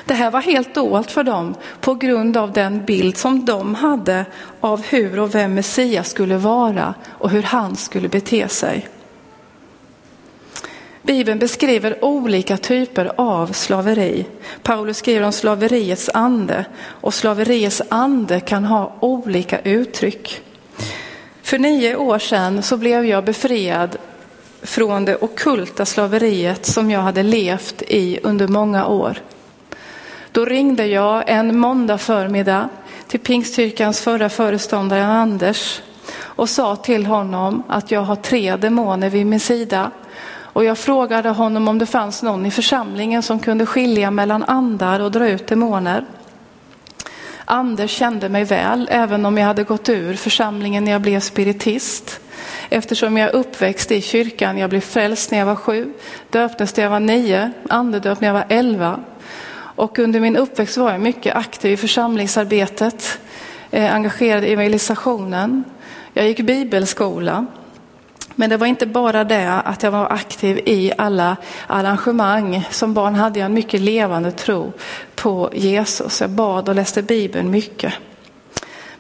Det 0.05 0.15
här 0.15 0.31
var 0.31 0.41
helt 0.41 0.75
dolt 0.75 1.11
för 1.11 1.25
dem 1.25 1.55
på 1.81 1.95
grund 1.95 2.37
av 2.37 2.53
den 2.53 2.85
bild 2.85 3.17
som 3.17 3.45
de 3.45 3.75
hade 3.75 4.25
av 4.61 4.83
hur 4.83 5.19
och 5.19 5.35
vem 5.35 5.55
Messias 5.55 6.11
skulle 6.11 6.37
vara 6.37 6.95
och 7.09 7.31
hur 7.31 7.43
han 7.43 7.77
skulle 7.77 8.09
bete 8.09 8.49
sig. 8.49 8.89
Bibeln 11.03 11.39
beskriver 11.39 12.05
olika 12.05 12.57
typer 12.57 13.13
av 13.17 13.53
slaveri. 13.53 14.27
Paulus 14.63 14.97
skriver 14.97 15.27
om 15.27 15.33
slaveriets 15.33 16.11
ande 16.15 16.65
och 16.81 17.15
slaveriets 17.15 17.83
ande 17.89 18.41
kan 18.41 18.65
ha 18.65 18.97
olika 19.01 19.61
uttryck. 19.61 20.41
För 21.43 21.59
nio 21.59 21.97
år 21.97 22.19
sedan 22.19 22.63
så 22.63 22.77
blev 22.77 23.05
jag 23.05 23.25
befriad 23.25 23.97
från 24.63 25.05
det 25.05 25.17
okulta 25.17 25.87
slaveriet 25.87 26.67
som 26.67 26.91
jag 26.91 27.01
hade 27.01 27.23
levt 27.23 27.83
i 27.83 28.19
under 28.23 28.49
många 28.49 28.87
år. 28.87 29.19
Då 30.33 30.45
ringde 30.45 30.87
jag 30.87 31.25
en 31.27 31.59
måndag 31.59 31.99
förmiddag 31.99 32.69
till 33.07 33.21
Pingstkyrkans 33.21 34.01
förra 34.01 34.29
föreståndare 34.29 35.05
Anders 35.05 35.83
och 36.21 36.49
sa 36.49 36.77
till 36.77 37.07
honom 37.07 37.63
att 37.69 37.91
jag 37.91 38.01
har 38.01 38.17
tre 38.17 38.57
demoner 38.57 39.11
vid 39.11 39.27
min 39.27 39.41
sida. 39.41 39.91
Och 40.59 40.65
jag 40.65 40.79
frågade 40.79 41.29
honom 41.29 41.69
om 41.69 41.79
det 41.79 41.87
fanns 41.87 42.23
någon 42.23 42.47
i 42.47 42.51
församlingen 42.51 43.23
som 43.23 43.39
kunde 43.39 43.67
skilja 43.67 44.11
mellan 44.11 44.45
andar 44.45 45.01
och 45.01 45.11
dra 45.11 45.29
ut 45.29 45.47
demoner. 45.47 46.05
Anders 47.45 47.91
kände 47.91 48.29
mig 48.29 48.45
väl, 48.45 48.89
även 48.93 49.27
om 49.27 49.39
jag 49.39 49.47
hade 49.47 49.65
gått 49.65 49.89
ur 49.89 50.15
församlingen 50.15 50.85
när 50.85 50.93
jag 50.93 51.01
blev 51.01 51.21
spiritist. 51.21 52.21
Eftersom 52.69 53.17
jag 53.17 53.29
är 53.29 53.35
uppväxt 53.35 53.91
i 53.91 54.01
kyrkan, 54.01 54.59
jag 54.59 54.71
blev 54.71 54.81
frälst 54.81 55.31
när 55.31 55.39
jag 55.39 55.47
var 55.47 55.55
sju, 55.55 55.93
döptes 56.31 56.77
när 56.77 56.85
jag 56.85 56.91
var 56.91 57.01
nio, 57.01 57.51
andedöpt 57.69 58.21
när 58.21 58.29
jag 58.29 58.35
var 58.35 58.47
elva. 58.49 59.01
Och 59.79 59.99
under 59.99 60.21
min 60.21 60.37
uppväxt 60.37 60.77
var 60.77 60.91
jag 60.91 61.01
mycket 61.01 61.37
aktiv 61.37 61.73
i 61.73 61.77
församlingsarbetet, 61.77 63.19
eh, 63.71 63.95
engagerad 63.95 64.45
i 64.45 64.53
evangelisationen. 64.53 65.65
Jag 66.13 66.29
gick 66.29 66.41
bibelskola. 66.41 67.47
Men 68.35 68.51
det 68.51 68.57
var 68.57 68.67
inte 68.67 68.87
bara 68.87 69.25
det 69.25 69.53
att 69.53 69.83
jag 69.83 69.91
var 69.91 70.13
aktiv 70.13 70.61
i 70.65 70.93
alla 70.99 71.37
arrangemang. 71.67 72.69
Som 72.71 72.95
barn 72.95 73.15
hade 73.15 73.39
jag 73.39 73.47
en 73.47 73.55
mycket 73.55 73.81
levande 73.81 74.33
tro 74.33 74.73
på 75.15 75.51
Jesus. 75.53 76.21
Jag 76.21 76.31
bad 76.31 76.69
och 76.69 76.75
läste 76.75 77.03
Bibeln 77.03 77.51
mycket. 77.51 77.93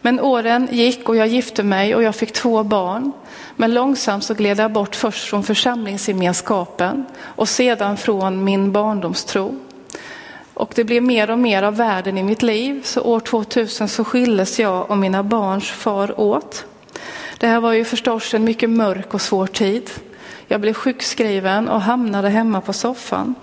Men 0.00 0.20
åren 0.20 0.68
gick 0.70 1.08
och 1.08 1.16
jag 1.16 1.26
gifte 1.26 1.62
mig 1.62 1.94
och 1.94 2.02
jag 2.02 2.14
fick 2.14 2.32
två 2.32 2.62
barn. 2.62 3.12
Men 3.56 3.74
långsamt 3.74 4.24
så 4.24 4.34
gled 4.34 4.58
jag 4.58 4.72
bort 4.72 4.94
först 4.94 5.28
från 5.28 5.42
församlingsgemenskapen 5.42 7.06
och 7.20 7.48
sedan 7.48 7.96
från 7.96 8.44
min 8.44 8.72
barndomstro. 8.72 9.54
Och 10.58 10.72
det 10.74 10.84
blev 10.84 11.02
mer 11.02 11.30
och 11.30 11.38
mer 11.38 11.62
av 11.62 11.76
världen 11.76 12.18
i 12.18 12.22
mitt 12.22 12.42
liv. 12.42 12.80
Så 12.84 13.00
år 13.00 13.20
2000 13.20 13.88
så 13.88 14.04
skildes 14.04 14.58
jag 14.60 14.90
och 14.90 14.98
mina 14.98 15.22
barns 15.22 15.70
far 15.70 16.20
åt. 16.20 16.64
Det 17.38 17.46
här 17.46 17.60
var 17.60 17.72
ju 17.72 17.84
förstås 17.84 18.34
en 18.34 18.44
mycket 18.44 18.70
mörk 18.70 19.14
och 19.14 19.20
svår 19.20 19.46
tid. 19.46 19.90
Jag 20.46 20.60
blev 20.60 20.72
sjukskriven 20.72 21.68
och 21.68 21.80
hamnade 21.80 22.28
hemma 22.28 22.60
på 22.60 22.72
soffan. 22.72 23.34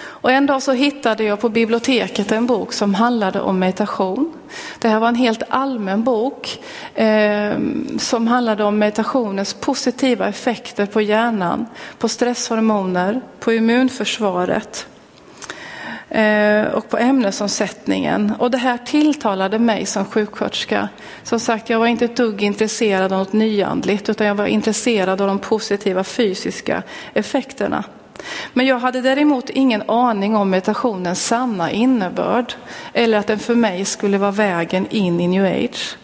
Och 0.00 0.30
en 0.30 0.46
dag 0.46 0.62
så 0.62 0.72
hittade 0.72 1.24
jag 1.24 1.40
på 1.40 1.48
biblioteket 1.48 2.32
en 2.32 2.46
bok 2.46 2.72
som 2.72 2.94
handlade 2.94 3.40
om 3.40 3.58
meditation. 3.58 4.32
Det 4.78 4.88
här 4.88 5.00
var 5.00 5.08
en 5.08 5.14
helt 5.14 5.42
allmän 5.48 6.04
bok 6.04 6.58
eh, 6.94 7.58
som 7.98 8.26
handlade 8.26 8.64
om 8.64 8.78
meditationens 8.78 9.54
positiva 9.54 10.28
effekter 10.28 10.86
på 10.86 11.00
hjärnan, 11.00 11.66
på 11.98 12.08
stresshormoner, 12.08 13.20
på 13.40 13.52
immunförsvaret 13.52 14.86
Eh, 16.10 16.66
och 16.66 16.88
på 16.88 16.98
ämnesomsättningen. 16.98 18.32
Och 18.38 18.50
det 18.50 18.58
här 18.58 18.78
tilltalade 18.78 19.58
mig 19.58 19.86
som 19.86 20.04
sjuksköterska. 20.04 20.88
Som 21.22 21.40
sagt, 21.40 21.70
jag 21.70 21.78
var 21.78 21.86
inte 21.86 22.04
ett 22.04 22.16
dugg 22.16 22.42
intresserad 22.42 23.12
av 23.12 23.18
något 23.18 23.32
nyandligt 23.32 24.08
utan 24.08 24.26
jag 24.26 24.34
var 24.34 24.46
intresserad 24.46 25.20
av 25.20 25.28
de 25.28 25.38
positiva 25.38 26.04
fysiska 26.04 26.82
effekterna. 27.14 27.84
Men 28.52 28.66
jag 28.66 28.78
hade 28.78 29.00
däremot 29.00 29.50
ingen 29.50 29.90
aning 29.90 30.36
om 30.36 30.50
meditationens 30.50 31.26
sanna 31.26 31.70
innebörd 31.70 32.52
eller 32.92 33.18
att 33.18 33.26
den 33.26 33.38
för 33.38 33.54
mig 33.54 33.84
skulle 33.84 34.18
vara 34.18 34.30
vägen 34.30 34.86
in 34.90 35.20
i 35.20 35.28
new 35.28 35.44
age. 35.44 35.96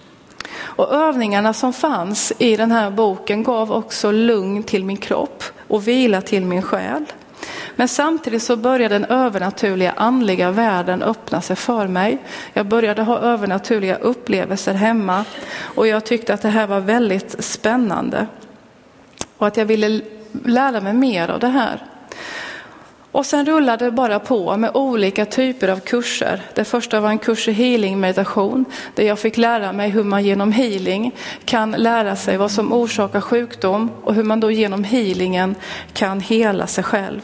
Och 0.56 0.92
övningarna 0.92 1.52
som 1.52 1.72
fanns 1.72 2.32
i 2.38 2.56
den 2.56 2.72
här 2.72 2.90
boken 2.90 3.42
gav 3.42 3.72
också 3.72 4.10
lugn 4.10 4.62
till 4.62 4.84
min 4.84 4.96
kropp 4.96 5.44
och 5.68 5.88
vila 5.88 6.20
till 6.20 6.44
min 6.44 6.62
själ. 6.62 7.04
Men 7.76 7.88
samtidigt 7.88 8.42
så 8.42 8.56
började 8.56 8.94
den 8.94 9.04
övernaturliga 9.04 9.92
andliga 9.96 10.50
världen 10.50 11.02
öppna 11.02 11.40
sig 11.40 11.56
för 11.56 11.86
mig. 11.86 12.18
Jag 12.52 12.66
började 12.66 13.02
ha 13.02 13.18
övernaturliga 13.18 13.96
upplevelser 13.96 14.74
hemma 14.74 15.24
och 15.60 15.86
jag 15.86 16.04
tyckte 16.04 16.34
att 16.34 16.42
det 16.42 16.48
här 16.48 16.66
var 16.66 16.80
väldigt 16.80 17.44
spännande. 17.44 18.26
Och 19.38 19.46
att 19.46 19.56
jag 19.56 19.66
ville 19.66 20.00
lära 20.44 20.80
mig 20.80 20.92
mer 20.92 21.30
av 21.30 21.40
det 21.40 21.48
här. 21.48 21.82
Och 23.14 23.26
sen 23.26 23.46
rullade 23.46 23.84
det 23.84 23.90
bara 23.90 24.18
på 24.18 24.56
med 24.56 24.70
olika 24.74 25.26
typer 25.26 25.68
av 25.68 25.80
kurser. 25.80 26.42
Det 26.54 26.64
första 26.64 27.00
var 27.00 27.08
en 27.08 27.18
kurs 27.18 27.48
i 27.48 27.52
healing 27.52 28.00
meditation 28.00 28.64
där 28.94 29.04
jag 29.04 29.18
fick 29.18 29.36
lära 29.36 29.72
mig 29.72 29.90
hur 29.90 30.04
man 30.04 30.24
genom 30.24 30.52
healing 30.52 31.14
kan 31.44 31.70
lära 31.70 32.16
sig 32.16 32.36
vad 32.36 32.50
som 32.50 32.72
orsakar 32.72 33.20
sjukdom 33.20 33.90
och 34.04 34.14
hur 34.14 34.22
man 34.22 34.40
då 34.40 34.50
genom 34.50 34.84
healingen 34.84 35.54
kan 35.92 36.20
hela 36.20 36.66
sig 36.66 36.84
själv. 36.84 37.20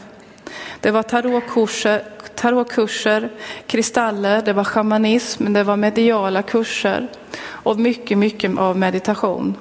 Det 0.79 0.91
var 0.91 1.03
tarotkurser, 1.03 2.03
tarotkurser 2.35 3.29
kristaller, 3.67 4.41
det 4.41 4.53
var 4.53 4.63
shamanism, 4.63 5.53
det 5.53 5.63
var 5.63 5.77
mediala 5.77 6.41
kurser 6.41 7.07
och 7.43 7.79
mycket, 7.79 8.17
mycket 8.17 8.57
av 8.57 8.77
meditation. 8.77 9.57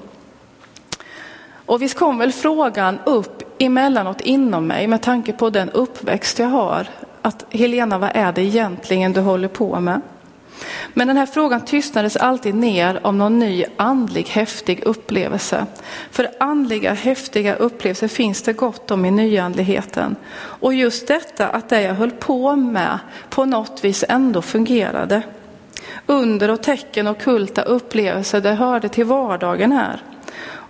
Och 1.67 1.83
visst 1.83 1.99
kom 1.99 2.19
väl 2.19 2.33
frågan 2.33 2.99
upp 3.05 3.43
emellanåt 3.59 4.21
inom 4.21 4.67
mig 4.67 4.87
med 4.87 5.03
tanke 5.03 5.33
på 5.33 5.51
den 5.51 5.71
uppväxt 5.71 6.39
jag 6.39 6.47
har. 6.47 6.87
Att 7.23 7.47
Helena, 7.51 7.99
vad 7.99 8.11
är 8.15 8.33
det 8.33 8.43
egentligen 8.43 9.13
du 9.13 9.21
håller 9.21 9.49
på 9.49 9.81
med? 9.81 10.01
Men 10.95 11.09
den 11.09 11.17
här 11.17 11.27
frågan 11.27 11.65
tystnades 11.65 12.17
alltid 12.17 12.55
ner 12.55 13.07
om 13.07 13.19
någon 13.19 13.39
ny 13.39 13.65
andlig 13.77 14.29
häftig 14.29 14.83
upplevelse. 14.85 15.67
För 16.11 16.29
andliga 16.41 16.93
häftiga 16.93 17.55
upplevelser 17.55 18.09
finns 18.09 18.43
det 18.43 18.53
gott 18.53 18.91
om 18.91 19.05
i 19.05 19.11
nyandligheten. 19.11 20.17
Och 20.35 20.75
just 20.75 21.09
detta 21.09 21.49
att 21.49 21.69
det 21.69 21.83
jag 21.83 21.95
höll 21.95 22.11
på 22.11 22.57
med 22.57 22.99
på 23.29 23.45
något 23.45 23.85
vis 23.85 24.05
ändå 24.09 24.43
fungerade. 24.43 25.23
Under 26.07 26.51
och 26.51 26.63
tecken 26.63 27.07
och 27.07 27.21
kulta 27.21 27.63
upplevelser, 27.63 28.41
det 28.41 28.55
hörde 28.55 28.89
till 28.89 29.05
vardagen 29.05 29.73
här. 29.73 30.03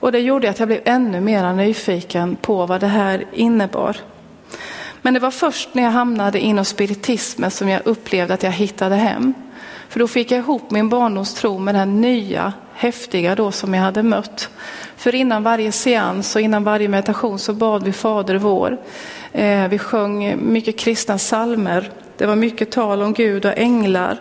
Och 0.00 0.12
det 0.12 0.20
gjorde 0.20 0.50
att 0.50 0.58
jag 0.58 0.68
blev 0.68 0.80
ännu 0.84 1.20
mer 1.20 1.52
nyfiken 1.52 2.36
på 2.36 2.66
vad 2.66 2.80
det 2.80 2.86
här 2.86 3.24
innebar. 3.32 3.96
Men 5.02 5.14
det 5.14 5.20
var 5.20 5.30
först 5.30 5.74
när 5.74 5.82
jag 5.82 5.90
hamnade 5.90 6.40
inom 6.40 6.64
spiritismen 6.64 7.50
som 7.50 7.68
jag 7.68 7.82
upplevde 7.84 8.34
att 8.34 8.42
jag 8.42 8.52
hittade 8.52 8.96
hem. 8.96 9.34
För 9.90 10.00
då 10.00 10.08
fick 10.08 10.30
jag 10.30 10.38
ihop 10.38 10.70
min 10.70 10.88
barndomstro 10.88 11.58
med 11.58 11.74
den 11.74 12.00
nya 12.00 12.52
häftiga 12.74 13.34
då 13.34 13.52
som 13.52 13.74
jag 13.74 13.82
hade 13.82 14.02
mött. 14.02 14.48
För 14.96 15.14
innan 15.14 15.42
varje 15.42 15.72
seans 15.72 16.36
och 16.36 16.42
innan 16.42 16.64
varje 16.64 16.88
meditation 16.88 17.38
så 17.38 17.52
bad 17.52 17.84
vi 17.84 17.92
Fader 17.92 18.34
vår. 18.34 18.78
Eh, 19.32 19.68
vi 19.68 19.78
sjöng 19.78 20.38
mycket 20.52 20.78
kristna 20.78 21.18
salmer. 21.18 21.90
Det 22.16 22.26
var 22.26 22.36
mycket 22.36 22.70
tal 22.70 23.02
om 23.02 23.12
Gud 23.12 23.46
och 23.46 23.58
änglar. 23.58 24.20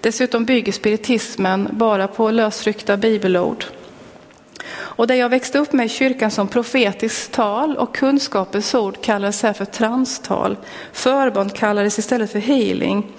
Dessutom 0.00 0.44
bygger 0.44 0.72
spiritismen 0.72 1.68
bara 1.72 2.08
på 2.08 2.30
lösryckta 2.30 2.96
bibelord. 2.96 3.64
Och 4.74 5.06
det 5.06 5.16
jag 5.16 5.28
växte 5.28 5.58
upp 5.58 5.72
med 5.72 5.86
i 5.86 5.88
kyrkan 5.88 6.30
som 6.30 6.48
profetiskt 6.48 7.32
tal 7.32 7.76
och 7.76 7.94
kunskapens 7.94 8.74
ord 8.74 9.02
kallades 9.02 9.42
här 9.42 9.52
för 9.52 9.64
transtal. 9.64 10.56
Förbön 10.92 11.50
kallades 11.50 11.98
istället 11.98 12.32
för 12.32 12.38
healing. 12.38 13.12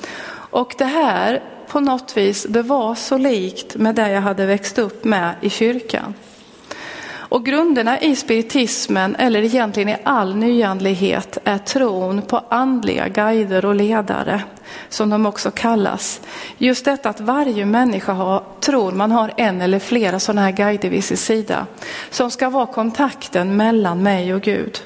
Och 0.54 0.74
det 0.78 0.86
här 0.86 1.53
på 1.74 1.80
något 1.80 2.18
vis, 2.18 2.46
det 2.50 2.62
var 2.62 2.96
så 2.96 3.18
likt 3.18 3.76
med 3.76 3.96
det 3.96 4.12
jag 4.12 4.22
hade 4.22 4.46
växt 4.46 4.80
upp 4.80 5.04
med 5.04 5.36
i 5.42 5.50
kyrkan. 5.50 6.14
Och 7.14 7.46
grunderna 7.46 8.02
i 8.02 8.16
spiritismen, 8.16 9.16
eller 9.16 9.44
egentligen 9.44 9.90
i 9.90 9.98
all 10.04 10.36
nyandlighet, 10.36 11.38
är 11.44 11.58
tron 11.58 12.22
på 12.22 12.42
andliga 12.50 13.08
guider 13.08 13.66
och 13.66 13.76
ledare, 13.76 14.42
som 14.90 15.10
de 15.10 15.26
också 15.26 15.52
kallas. 15.52 16.22
Just 16.58 16.86
detta 16.86 17.10
att 17.10 17.22
varje 17.22 17.66
människa 17.66 18.14
har, 18.14 18.44
tror 18.60 18.92
man 18.92 19.12
har 19.12 19.34
en 19.38 19.62
eller 19.62 19.80
flera 19.80 20.20
sådana 20.20 20.42
här 20.42 20.52
guider 20.52 20.90
vid 20.90 21.04
sin 21.04 21.18
sida, 21.18 21.66
som 22.10 22.32
ska 22.32 22.50
vara 22.50 22.66
kontakten 22.66 23.58
mellan 23.58 24.04
mig 24.04 24.34
och 24.34 24.42
Gud. 24.42 24.82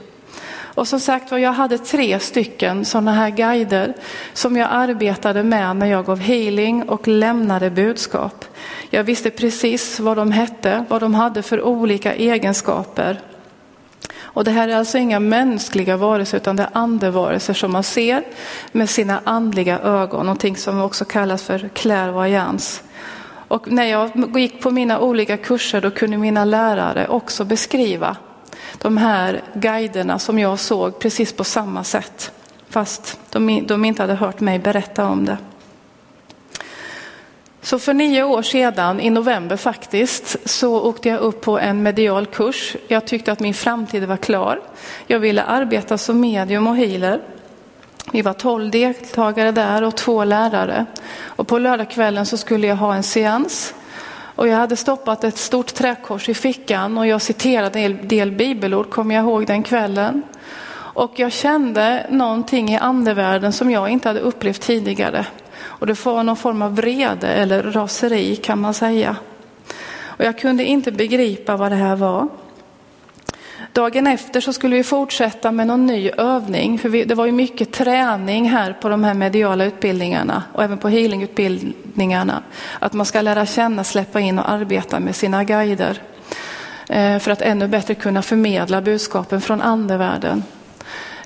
Och 0.78 0.88
som 0.88 1.00
sagt 1.00 1.32
var, 1.32 1.38
jag 1.38 1.54
hade 1.54 1.78
tre 1.78 2.20
stycken 2.20 2.86
sådana 2.86 3.12
här 3.12 3.30
guider 3.30 3.94
som 4.34 4.58
jag 4.58 4.68
arbetade 4.72 5.44
med 5.44 5.76
när 5.76 5.88
jag 5.88 6.06
gav 6.06 6.20
healing 6.20 6.90
och 6.90 7.08
lämnade 7.08 7.70
budskap. 7.70 8.46
Jag 8.90 9.04
visste 9.04 9.30
precis 9.30 10.00
vad 10.00 10.18
de 10.18 10.32
hette, 10.32 10.86
vad 10.90 11.02
de 11.02 11.14
hade 11.14 11.42
för 11.42 11.62
olika 11.62 12.14
egenskaper. 12.14 13.22
Och 14.20 14.44
det 14.44 14.52
här 14.52 14.70
är 14.70 14.76
alltså 14.76 14.98
inga 14.98 15.20
mänskliga 15.20 15.98
varelser 15.98 16.38
utan 16.38 16.56
det 16.56 16.64
är 16.64 16.70
andevarelser 16.74 17.54
som 17.54 17.72
man 17.72 17.84
ser 17.84 18.24
med 18.72 18.90
sina 18.90 19.22
andliga 19.24 19.80
ögon, 19.80 20.26
någonting 20.26 20.56
som 20.56 20.82
också 20.82 21.06
kallas 21.06 21.44
för 21.44 21.70
clairvoyance. 21.74 22.82
Och 23.48 23.72
när 23.72 23.86
jag 23.86 24.12
gick 24.40 24.62
på 24.62 24.72
mina 24.72 25.00
olika 25.00 25.38
kurser 25.38 25.82
då 25.82 25.92
kunde 25.92 26.18
mina 26.18 26.46
lärare 26.46 27.08
också 27.08 27.46
beskriva 27.46 28.18
de 28.78 28.98
här 28.98 29.42
guiderna 29.54 30.20
som 30.20 30.40
jag 30.40 30.60
såg 30.60 31.00
precis 31.00 31.34
på 31.34 31.44
samma 31.44 31.84
sätt. 31.84 32.32
Fast 32.70 33.20
de, 33.30 33.66
de 33.68 33.86
inte 33.86 34.04
hade 34.04 34.14
hört 34.14 34.40
mig 34.40 34.60
berätta 34.60 35.06
om 35.06 35.26
det. 35.26 35.38
Så 37.62 37.80
för 37.80 37.94
nio 37.94 38.24
år 38.24 38.42
sedan, 38.42 39.00
i 39.00 39.10
november 39.10 39.58
faktiskt, 39.58 40.50
så 40.50 40.82
åkte 40.82 41.10
jag 41.10 41.20
upp 41.20 41.42
på 41.42 41.60
en 41.60 41.84
medial 41.84 42.26
kurs. 42.26 42.76
Jag 42.88 43.06
tyckte 43.06 43.32
att 43.32 43.40
min 43.40 43.54
framtid 43.54 44.04
var 44.04 44.18
klar. 44.18 44.62
Jag 45.08 45.20
ville 45.20 45.44
arbeta 45.44 45.98
som 45.98 46.20
medium 46.20 46.68
och 46.68 46.78
healer. 46.78 47.22
Vi 48.12 48.22
var 48.22 48.34
tolv 48.34 48.72
deltagare 48.72 49.52
där 49.52 49.84
och 49.84 49.96
två 49.96 50.24
lärare. 50.24 50.86
Och 51.24 51.48
på 51.48 51.58
lördagskvällen 51.58 52.26
så 52.26 52.38
skulle 52.38 52.68
jag 52.68 52.76
ha 52.76 52.96
en 52.96 53.04
seans. 53.04 53.74
Och 54.38 54.48
jag 54.48 54.58
hade 54.58 54.75
stoppat 54.75 55.24
ett 55.24 55.38
stort 55.38 55.74
träkors 55.74 56.29
i 56.29 56.34
fickan 56.34 56.98
och 56.98 57.08
jag 57.08 57.22
citerade 57.22 57.79
en 57.79 58.08
del 58.08 58.32
bibelord, 58.32 58.89
kommer 58.89 59.15
jag 59.15 59.24
ihåg 59.24 59.48
den 59.48 59.63
kvällen. 59.63 60.24
Och 60.98 61.12
jag 61.15 61.32
kände 61.32 62.06
någonting 62.10 62.70
i 62.70 62.77
andevärlden 62.77 63.53
som 63.53 63.72
jag 63.72 63.89
inte 63.89 64.10
hade 64.10 64.20
upplevt 64.20 64.62
tidigare. 64.62 65.25
Och 65.60 65.88
det 65.88 66.06
var 66.06 66.24
någon 66.24 66.36
form 66.36 66.62
av 66.62 66.75
vrede 66.75 67.27
eller 67.27 67.63
raseri 67.63 68.36
kan 68.36 68.62
man 68.62 68.74
säga. 68.74 69.15
Och 70.03 70.25
jag 70.25 70.38
kunde 70.38 70.65
inte 70.65 70.91
begripa 70.91 71.58
vad 71.58 71.72
det 71.72 71.75
här 71.75 71.96
var. 71.96 72.27
Dagen 73.78 74.08
efter 74.08 74.42
så 74.42 74.54
skulle 74.54 74.76
vi 74.76 74.84
fortsätta 74.84 75.52
med 75.52 75.68
någon 75.68 75.86
ny 75.86 76.10
övning, 76.10 76.80
för 76.80 76.90
vi, 76.90 77.04
det 77.04 77.16
var 77.16 77.26
ju 77.26 77.32
mycket 77.32 77.72
träning 77.72 78.50
här 78.50 78.74
på 78.74 78.90
de 78.90 79.04
här 79.04 79.14
mediala 79.14 79.66
utbildningarna 79.66 80.44
och 80.54 80.64
även 80.64 80.78
på 80.78 80.90
healingutbildningarna. 80.90 82.44
Att 82.80 82.94
man 82.94 83.06
ska 83.06 83.22
lära 83.22 83.46
känna, 83.46 83.84
släppa 83.84 84.20
in 84.20 84.40
och 84.40 84.50
arbeta 84.50 85.00
med 85.00 85.16
sina 85.16 85.44
guider 85.44 86.02
eh, 86.90 87.20
för 87.20 87.32
att 87.32 87.42
ännu 87.42 87.68
bättre 87.68 87.96
kunna 87.96 88.22
förmedla 88.22 88.82
budskapen 88.82 89.42
från 89.42 89.62
andevärlden. 89.62 90.44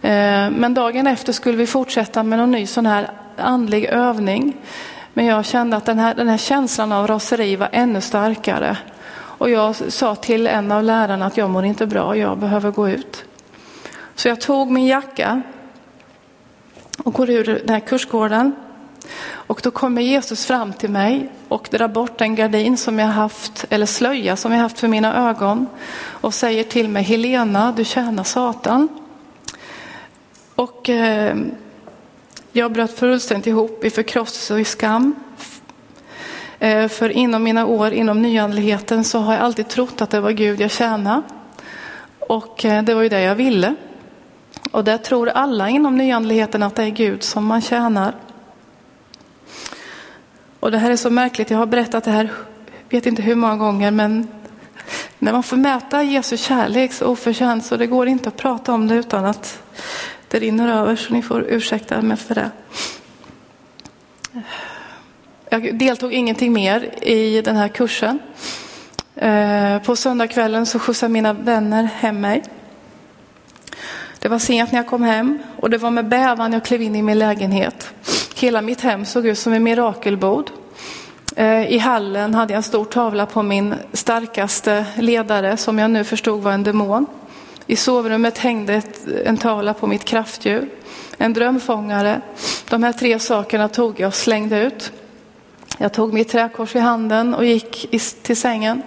Eh, 0.01 0.49
men 0.49 0.73
dagen 0.73 1.07
efter 1.07 1.33
skulle 1.33 1.57
vi 1.57 1.67
fortsätta 1.67 2.23
med 2.23 2.39
någon 2.39 2.51
ny 2.51 2.67
sån 2.67 2.85
här 2.85 3.11
andlig 3.37 3.85
övning 3.85 4.53
Men 5.13 5.25
jag 5.25 5.45
kände 5.45 5.77
att 5.77 5.85
den 5.85 5.99
här, 5.99 6.15
den 6.15 6.27
här 6.27 6.37
känslan 6.37 6.91
av 6.91 7.07
raseri 7.07 7.55
var 7.55 7.69
ännu 7.71 8.01
starkare. 8.01 8.77
Och 9.41 9.49
jag 9.49 9.75
sa 9.75 10.15
till 10.15 10.47
en 10.47 10.71
av 10.71 10.83
lärarna 10.83 11.25
att 11.25 11.37
jag 11.37 11.49
mår 11.49 11.65
inte 11.65 11.87
bra, 11.87 12.17
jag 12.17 12.37
behöver 12.37 12.71
gå 12.71 12.89
ut. 12.89 13.25
Så 14.15 14.27
jag 14.27 14.41
tog 14.41 14.71
min 14.71 14.85
jacka 14.85 15.41
och 17.03 17.13
går 17.13 17.29
ur 17.29 17.43
den 17.43 17.69
här 17.69 17.79
kursgården. 17.79 18.55
Och 19.23 19.61
då 19.63 19.71
kommer 19.71 20.01
Jesus 20.01 20.45
fram 20.45 20.73
till 20.73 20.89
mig 20.89 21.29
och 21.47 21.67
drar 21.71 21.87
bort 21.87 22.21
en 22.21 22.35
gardin 22.35 22.77
som 22.77 22.99
jag 22.99 23.07
haft, 23.07 23.65
eller 23.69 23.85
slöja 23.85 24.35
som 24.35 24.51
jag 24.51 24.59
haft 24.59 24.79
för 24.79 24.87
mina 24.87 25.29
ögon 25.29 25.67
och 26.03 26.33
säger 26.33 26.63
till 26.63 26.89
mig, 26.89 27.03
Helena, 27.03 27.73
du 27.77 27.85
tjänar 27.85 28.23
Satan. 28.23 28.87
Och 30.55 30.89
eh, 30.89 31.37
jag 32.51 32.71
bröt 32.71 32.99
fullständigt 32.99 33.47
ihop 33.47 33.85
i 33.85 33.89
förkrosselse 33.89 34.53
och 34.53 34.59
i 34.59 34.65
skam. 34.65 35.15
Eh, 36.61 36.87
för 36.87 37.09
inom 37.09 37.43
mina 37.43 37.65
år 37.65 37.93
inom 37.93 38.21
nyandligheten 38.21 39.03
så 39.03 39.19
har 39.19 39.33
jag 39.33 39.41
alltid 39.41 39.67
trott 39.67 40.01
att 40.01 40.09
det 40.09 40.19
var 40.19 40.31
Gud 40.31 40.61
jag 40.61 40.71
tjänade. 40.71 41.21
Och 42.19 42.65
eh, 42.65 42.83
det 42.83 42.93
var 42.93 43.01
ju 43.01 43.09
det 43.09 43.21
jag 43.21 43.35
ville. 43.35 43.75
Och 44.71 44.83
det 44.83 44.97
tror 44.97 45.29
alla 45.29 45.69
inom 45.69 45.97
nyandligheten 45.97 46.63
att 46.63 46.75
det 46.75 46.83
är 46.83 46.89
Gud 46.89 47.23
som 47.23 47.45
man 47.45 47.61
tjänar. 47.61 48.15
Och 50.59 50.71
det 50.71 50.77
här 50.77 50.91
är 50.91 50.95
så 50.95 51.09
märkligt, 51.09 51.49
jag 51.49 51.57
har 51.57 51.65
berättat 51.65 52.03
det 52.03 52.11
här, 52.11 52.31
vet 52.89 53.05
inte 53.05 53.21
hur 53.21 53.35
många 53.35 53.55
gånger, 53.55 53.91
men 53.91 54.27
när 55.19 55.31
man 55.33 55.43
får 55.43 55.57
mäta 55.57 56.03
Jesu 56.03 56.37
kärlek 56.37 56.93
så 56.93 57.05
oförtjänt 57.05 57.65
så 57.65 57.77
det 57.77 57.87
går 57.87 58.07
inte 58.07 58.29
att 58.29 58.37
prata 58.37 58.73
om 58.73 58.87
det 58.87 58.95
utan 58.95 59.25
att 59.25 59.63
det 60.27 60.39
rinner 60.39 60.81
över, 60.81 60.95
så 60.95 61.13
ni 61.13 61.21
får 61.21 61.43
ursäkta 61.43 62.01
mig 62.01 62.17
för 62.17 62.35
det. 62.35 62.51
Jag 65.53 65.77
deltog 65.77 66.13
ingenting 66.13 66.53
mer 66.53 66.89
i 67.01 67.41
den 67.41 67.55
här 67.55 67.67
kursen. 67.67 68.19
Eh, 69.15 69.79
på 69.79 69.95
söndagskvällen 69.95 70.65
så 70.65 70.79
skjutsade 70.79 71.13
mina 71.13 71.33
vänner 71.33 71.83
hem 71.83 72.21
mig. 72.21 72.43
Det 74.19 74.29
var 74.29 74.39
sent 74.39 74.71
när 74.71 74.79
jag 74.79 74.87
kom 74.87 75.03
hem 75.03 75.39
och 75.57 75.69
det 75.69 75.77
var 75.77 75.91
med 75.91 76.07
bävan 76.07 76.53
jag 76.53 76.65
klev 76.65 76.81
in 76.81 76.95
i 76.95 77.01
min 77.01 77.19
lägenhet. 77.19 77.93
Hela 78.35 78.61
mitt 78.61 78.81
hem 78.81 79.05
såg 79.05 79.27
ut 79.27 79.37
som 79.37 79.53
en 79.53 79.63
mirakelbod. 79.63 80.51
Eh, 81.35 81.71
I 81.71 81.77
hallen 81.77 82.35
hade 82.35 82.53
jag 82.53 82.57
en 82.57 82.63
stor 82.63 82.85
tavla 82.85 83.25
på 83.25 83.43
min 83.43 83.75
starkaste 83.93 84.85
ledare 84.95 85.57
som 85.57 85.79
jag 85.79 85.91
nu 85.91 86.03
förstod 86.03 86.41
var 86.41 86.51
en 86.51 86.63
demon. 86.63 87.05
I 87.67 87.75
sovrummet 87.75 88.37
hängde 88.37 88.81
en 89.25 89.37
tavla 89.37 89.73
på 89.73 89.87
mitt 89.87 90.05
kraftdjur, 90.05 90.69
en 91.17 91.33
drömfångare. 91.33 92.21
De 92.69 92.83
här 92.83 92.93
tre 92.93 93.19
sakerna 93.19 93.67
tog 93.67 93.99
jag 93.99 94.07
och 94.07 94.15
slängde 94.15 94.59
ut. 94.59 94.91
Jag 95.81 95.93
tog 95.93 96.13
mitt 96.13 96.29
träkors 96.29 96.75
i 96.75 96.79
handen 96.79 97.33
och 97.33 97.45
gick 97.45 97.95
till 98.23 98.37
sängen 98.37 98.81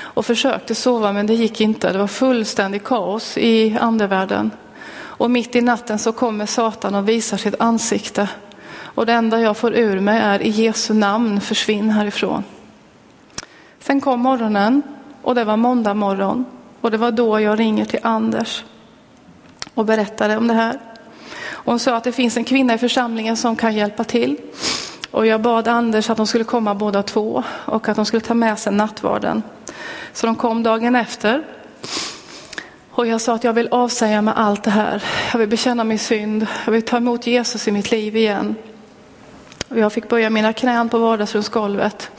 och 0.00 0.26
försökte 0.26 0.74
sova 0.74 1.12
men 1.12 1.26
det 1.26 1.34
gick 1.34 1.60
inte. 1.60 1.92
Det 1.92 1.98
var 1.98 2.06
fullständig 2.06 2.84
kaos 2.84 3.38
i 3.38 3.76
andevärlden. 3.80 4.50
Och 4.92 5.30
mitt 5.30 5.56
i 5.56 5.60
natten 5.60 5.98
så 5.98 6.12
kommer 6.12 6.46
Satan 6.46 6.94
och 6.94 7.08
visar 7.08 7.36
sitt 7.36 7.60
ansikte. 7.60 8.28
Och 8.70 9.06
det 9.06 9.12
enda 9.12 9.40
jag 9.40 9.56
får 9.56 9.74
ur 9.74 10.00
mig 10.00 10.20
är 10.20 10.42
i 10.42 10.48
Jesu 10.48 10.94
namn 10.94 11.40
försvinn 11.40 11.90
härifrån. 11.90 12.44
Sen 13.80 14.00
kom 14.00 14.20
morgonen 14.20 14.82
och 15.22 15.34
det 15.34 15.44
var 15.44 15.56
måndag 15.56 15.94
morgon. 15.94 16.44
Och 16.80 16.90
det 16.90 16.96
var 16.96 17.10
då 17.10 17.40
jag 17.40 17.58
ringer 17.58 17.84
till 17.84 18.00
Anders 18.02 18.64
och 19.74 19.84
berättade 19.84 20.36
om 20.36 20.48
det 20.48 20.54
här. 20.54 20.80
Och 21.50 21.72
hon 21.72 21.78
sa 21.78 21.96
att 21.96 22.04
det 22.04 22.12
finns 22.12 22.36
en 22.36 22.44
kvinna 22.44 22.74
i 22.74 22.78
församlingen 22.78 23.36
som 23.36 23.56
kan 23.56 23.74
hjälpa 23.74 24.04
till. 24.04 24.36
Och 25.10 25.26
jag 25.26 25.40
bad 25.40 25.68
Anders 25.68 26.10
att 26.10 26.16
de 26.16 26.26
skulle 26.26 26.44
komma 26.44 26.74
båda 26.74 27.02
två 27.02 27.44
och 27.64 27.88
att 27.88 27.96
de 27.96 28.06
skulle 28.06 28.20
ta 28.20 28.34
med 28.34 28.58
sig 28.58 28.72
nattvarden. 28.72 29.42
Så 30.12 30.26
de 30.26 30.36
kom 30.36 30.62
dagen 30.62 30.96
efter. 30.96 31.44
Och 32.90 33.06
jag 33.06 33.20
sa 33.20 33.34
att 33.34 33.44
jag 33.44 33.52
vill 33.52 33.68
avsäga 33.70 34.22
mig 34.22 34.34
allt 34.36 34.64
det 34.64 34.70
här. 34.70 35.02
Jag 35.32 35.38
vill 35.38 35.48
bekänna 35.48 35.84
min 35.84 35.98
synd. 35.98 36.46
Jag 36.64 36.72
vill 36.72 36.82
ta 36.82 36.96
emot 36.96 37.26
Jesus 37.26 37.68
i 37.68 37.72
mitt 37.72 37.90
liv 37.90 38.16
igen. 38.16 38.54
Och 39.68 39.78
jag 39.78 39.92
fick 39.92 40.08
böja 40.08 40.30
mina 40.30 40.52
knän 40.52 40.88
på 40.88 40.98
vardagsrumsgolvet. 40.98 42.10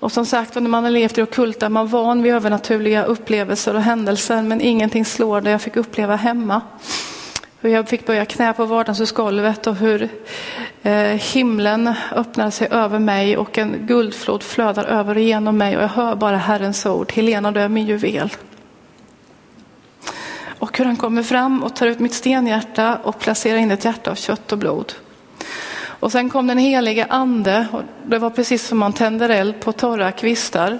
Och 0.00 0.12
som 0.12 0.26
sagt, 0.26 0.54
när 0.54 0.60
man 0.62 0.84
har 0.84 0.90
levt 0.90 1.18
i 1.18 1.22
ockulta 1.22 1.66
är 1.66 1.70
man 1.70 1.88
van 1.88 2.22
vid 2.22 2.34
övernaturliga 2.34 3.04
upplevelser 3.04 3.74
och 3.74 3.82
händelser, 3.82 4.42
men 4.42 4.60
ingenting 4.60 5.04
slår 5.04 5.40
det 5.40 5.50
jag 5.50 5.62
fick 5.62 5.76
uppleva 5.76 6.16
hemma. 6.16 6.60
Hur 7.64 7.70
jag 7.70 7.88
fick 7.88 8.06
böja 8.06 8.24
knä 8.24 8.52
på 8.52 8.64
vardagshusgolvet 8.64 9.66
och 9.66 9.76
hur 9.76 10.08
eh, 10.82 10.94
himlen 11.02 11.94
öppnade 12.12 12.50
sig 12.50 12.68
över 12.70 12.98
mig 12.98 13.36
och 13.36 13.58
en 13.58 13.86
guldflod 13.86 14.42
flödar 14.42 14.84
över 14.84 15.14
och 15.14 15.22
genom 15.22 15.58
mig 15.58 15.76
och 15.76 15.82
jag 15.82 15.88
hör 15.88 16.14
bara 16.14 16.36
Herrens 16.36 16.86
ord, 16.86 17.12
Helena 17.12 17.52
du 17.52 17.60
är 17.60 17.68
min 17.68 17.86
juvel. 17.86 18.30
Och 20.58 20.78
hur 20.78 20.84
han 20.84 20.96
kommer 20.96 21.22
fram 21.22 21.62
och 21.62 21.76
tar 21.76 21.86
ut 21.86 21.98
mitt 21.98 22.14
stenhjärta 22.14 22.96
och 23.02 23.18
placerar 23.18 23.58
in 23.58 23.70
ett 23.70 23.84
hjärta 23.84 24.10
av 24.10 24.14
kött 24.14 24.52
och 24.52 24.58
blod. 24.58 24.92
Och 25.86 26.12
sen 26.12 26.30
kom 26.30 26.46
den 26.46 26.58
helige 26.58 27.06
ande 27.08 27.66
och 27.72 27.82
det 28.06 28.18
var 28.18 28.30
precis 28.30 28.66
som 28.66 28.78
man 28.78 28.92
tänder 28.92 29.28
eld 29.28 29.60
på 29.60 29.72
torra 29.72 30.12
kvistar 30.12 30.78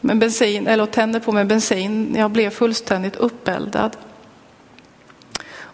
med 0.00 0.18
bensin, 0.18 0.66
eller 0.66 0.86
tänder 0.86 1.20
på 1.20 1.32
med 1.32 1.46
bensin. 1.46 2.14
Jag 2.18 2.30
blev 2.30 2.50
fullständigt 2.50 3.16
uppeldad. 3.16 3.96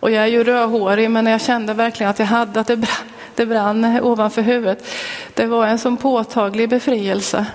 Och 0.07 0.13
jag 0.13 0.25
är 0.25 0.29
ju 0.29 0.45
rödhårig 0.45 1.11
men 1.11 1.27
jag 1.27 1.41
kände 1.41 1.75
verkligen 1.75 2.11
att 2.11 2.19
jag 2.19 2.27
hade, 2.27 2.61
att 2.61 2.67
det 2.67 2.77
brann, 2.77 3.07
det 3.35 3.47
brann 3.47 4.01
ovanför 4.03 4.43
huvudet. 4.43 4.87
Det 5.35 5.47
var 5.47 5.67
en 5.67 5.79
sån 5.79 5.97
påtaglig 5.97 6.69
befrielse. 6.69 7.47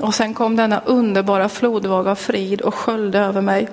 Och 0.00 0.14
sen 0.14 0.34
kom 0.34 0.56
denna 0.56 0.80
underbara 0.80 1.48
flodvåg 1.48 2.08
av 2.08 2.14
frid 2.14 2.60
och 2.60 2.74
sköljde 2.74 3.18
över 3.18 3.40
mig. 3.40 3.68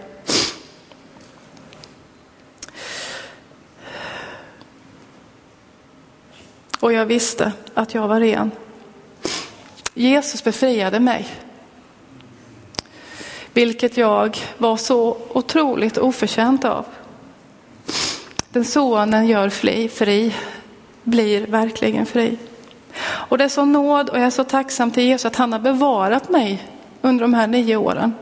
Och 6.80 6.94
jag 6.94 7.06
visste 7.06 7.52
att 7.74 7.94
jag 7.94 8.08
var 8.08 8.20
ren. 8.20 8.52
Jesus 9.94 10.44
befriade 10.44 11.00
mig. 11.00 11.28
Vilket 13.54 13.98
jag 13.98 14.38
var 14.58 14.78
så 14.78 15.18
otroligt 15.30 15.98
oförtjänt 15.98 16.66
av. 16.66 16.86
Den 18.52 18.66
sonen 18.66 19.28
gör 19.28 19.50
fri, 19.50 19.90
fri, 19.90 20.36
blir 21.04 21.48
verkligen 21.48 22.06
fri. 22.06 22.38
Och 23.02 23.38
det 23.38 23.44
är 23.44 23.50
så 23.50 23.66
nåd 23.66 24.10
och 24.10 24.18
jag 24.18 24.26
är 24.26 24.30
så 24.30 24.44
tacksam 24.44 24.92
till 24.92 25.04
Jesus 25.04 25.26
att 25.26 25.36
han 25.36 25.54
har 25.54 25.60
bevarat 25.60 26.30
mig 26.30 26.64
under 27.02 27.22
de 27.22 27.34
här 27.34 27.48
nio 27.48 27.76
åren. 27.76 28.14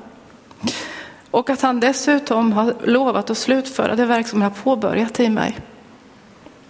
Och 1.32 1.50
att 1.50 1.62
han 1.62 1.80
dessutom 1.80 2.54
har 2.54 2.76
lovat 2.84 3.30
att 3.30 3.38
slutföra 3.38 3.96
det 3.96 4.06
verk 4.06 4.28
som 4.28 4.42
han 4.42 4.52
har 4.52 4.62
påbörjat 4.64 5.20
i 5.20 5.30
mig. 5.30 5.58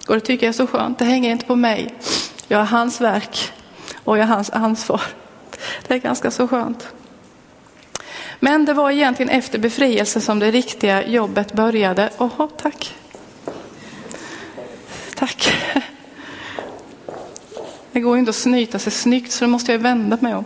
Och 0.08 0.14
det 0.14 0.20
tycker 0.20 0.46
jag 0.46 0.54
är 0.54 0.58
så 0.58 0.68
skönt. 0.68 1.00
Det 1.00 1.06
hänger 1.06 1.32
inte 1.32 1.46
på 1.46 1.56
mig. 1.56 1.94
Jag 2.48 2.62
är 2.62 2.66
hans 2.66 3.02
verk 3.02 3.52
och 4.04 4.18
jag 4.18 4.24
är 4.24 4.28
hans 4.28 4.50
ansvar. 4.50 5.02
Det 5.88 5.94
är 5.94 5.98
ganska 5.98 6.32
så 6.32 6.48
skönt. 6.48 6.88
Men 8.40 8.66
det 8.66 8.74
var 8.74 8.92
egentligen 8.92 9.30
efter 9.30 9.60
befrielsen 9.60 10.22
som 10.22 10.40
det 10.40 10.52
riktiga 10.52 11.08
jobbet 11.08 11.54
började. 11.54 12.10
Oho, 12.18 12.48
tack. 12.48 12.94
Tack. 15.18 15.54
Det 17.92 18.00
går 18.00 18.16
ju 18.16 18.20
inte 18.20 18.30
att 18.30 18.36
snyta 18.36 18.80
sig 18.80 18.92
snyggt 18.92 19.32
så 19.32 19.46
då 19.46 19.52
måste 19.52 19.72
jag 19.72 19.80
vända 19.80 20.18
mig 20.22 20.36
om. 20.36 20.46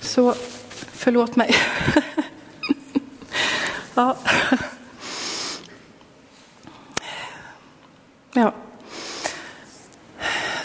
Så 0.00 0.34
Förlåt 1.06 1.36
mig. 1.36 1.54
ja. 3.94 4.16
ja. 8.32 8.52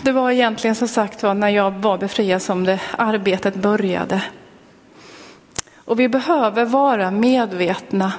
Det 0.02 0.12
var 0.12 0.32
egentligen 0.32 0.76
som 0.76 0.88
sagt 0.88 1.24
var 1.24 1.34
när 1.34 1.50
jag 1.50 1.72
var 1.72 1.98
befriad 1.98 2.42
som 2.42 2.64
det 2.64 2.80
arbetet 2.98 3.56
började. 3.56 4.22
Och 5.86 6.00
vi 6.00 6.10
behöver 6.10 6.66
vara 6.66 7.12
medvetna 7.12 8.14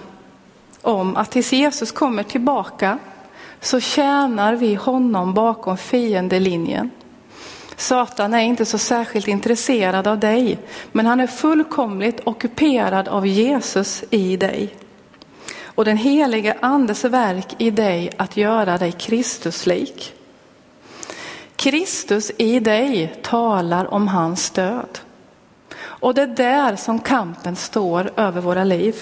om 0.82 1.16
att 1.16 1.30
tills 1.30 1.52
Jesus 1.52 1.92
kommer 1.92 2.22
tillbaka 2.22 2.98
så 3.60 3.80
tjänar 3.80 4.54
vi 4.54 4.74
honom 4.74 5.34
bakom 5.34 5.76
fiendelinjen. 5.76 6.90
Satan 7.76 8.34
är 8.34 8.40
inte 8.40 8.64
så 8.66 8.78
särskilt 8.78 9.28
intresserad 9.28 10.06
av 10.06 10.18
dig, 10.18 10.58
men 10.92 11.06
han 11.06 11.20
är 11.20 11.26
fullkomligt 11.26 12.20
ockuperad 12.24 13.08
av 13.08 13.26
Jesus 13.26 14.04
i 14.10 14.36
dig. 14.36 14.74
Och 15.64 15.84
den 15.84 15.96
helige 15.96 16.56
andes 16.60 17.04
verk 17.04 17.54
i 17.58 17.70
dig 17.70 18.10
att 18.16 18.36
göra 18.36 18.78
dig 18.78 18.92
Kristuslik. 18.92 20.12
Kristus 21.56 22.32
i 22.38 22.60
dig 22.60 23.14
talar 23.22 23.94
om 23.94 24.08
hans 24.08 24.50
död. 24.50 24.98
Och 26.02 26.14
det 26.14 26.22
är 26.22 26.26
där 26.26 26.76
som 26.76 26.98
kampen 26.98 27.56
står 27.56 28.10
över 28.16 28.40
våra 28.40 28.64
liv. 28.64 28.96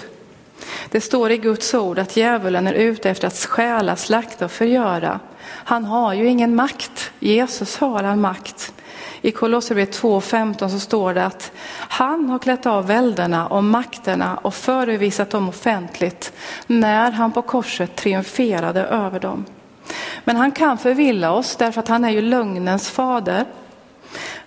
Det 0.91 1.01
står 1.01 1.31
i 1.31 1.37
Guds 1.37 1.75
ord 1.75 1.99
att 1.99 2.17
djävulen 2.17 2.67
är 2.67 2.73
ute 2.73 3.11
efter 3.11 3.27
att 3.27 3.37
stjäla, 3.37 3.97
slakta 3.97 4.45
och 4.45 4.51
förgöra. 4.51 5.21
Han 5.47 5.85
har 5.85 6.15
ju 6.15 6.29
ingen 6.29 6.55
makt. 6.55 7.11
Jesus 7.19 7.77
har 7.77 8.05
all 8.05 8.17
makt. 8.17 8.73
I 9.21 9.31
Kolosserbrevet 9.31 10.01
2.15 10.03 10.69
så 10.69 10.81
står 10.81 11.15
det 11.15 11.27
att 11.27 11.53
han 11.73 12.31
har 12.31 12.39
klätt 12.39 12.67
av 12.67 12.87
välderna 12.87 13.47
och 13.47 13.65
makterna 13.65 14.37
och 14.37 14.55
förevisat 14.55 15.31
dem 15.31 15.49
offentligt 15.49 16.33
när 16.67 17.11
han 17.11 17.33
på 17.33 17.43
korset 17.43 17.97
triumferade 17.97 18.81
över 18.81 19.21
dem. 19.21 19.45
Men 20.25 20.37
han 20.37 20.53
kan 20.53 20.79
förvilla 20.79 21.33
oss 21.33 21.57
därför 21.57 21.81
att 21.81 21.89
han 21.89 22.05
är 22.05 22.11
ju 22.11 22.23
lögnens 22.23 22.91
fader. 22.91 23.45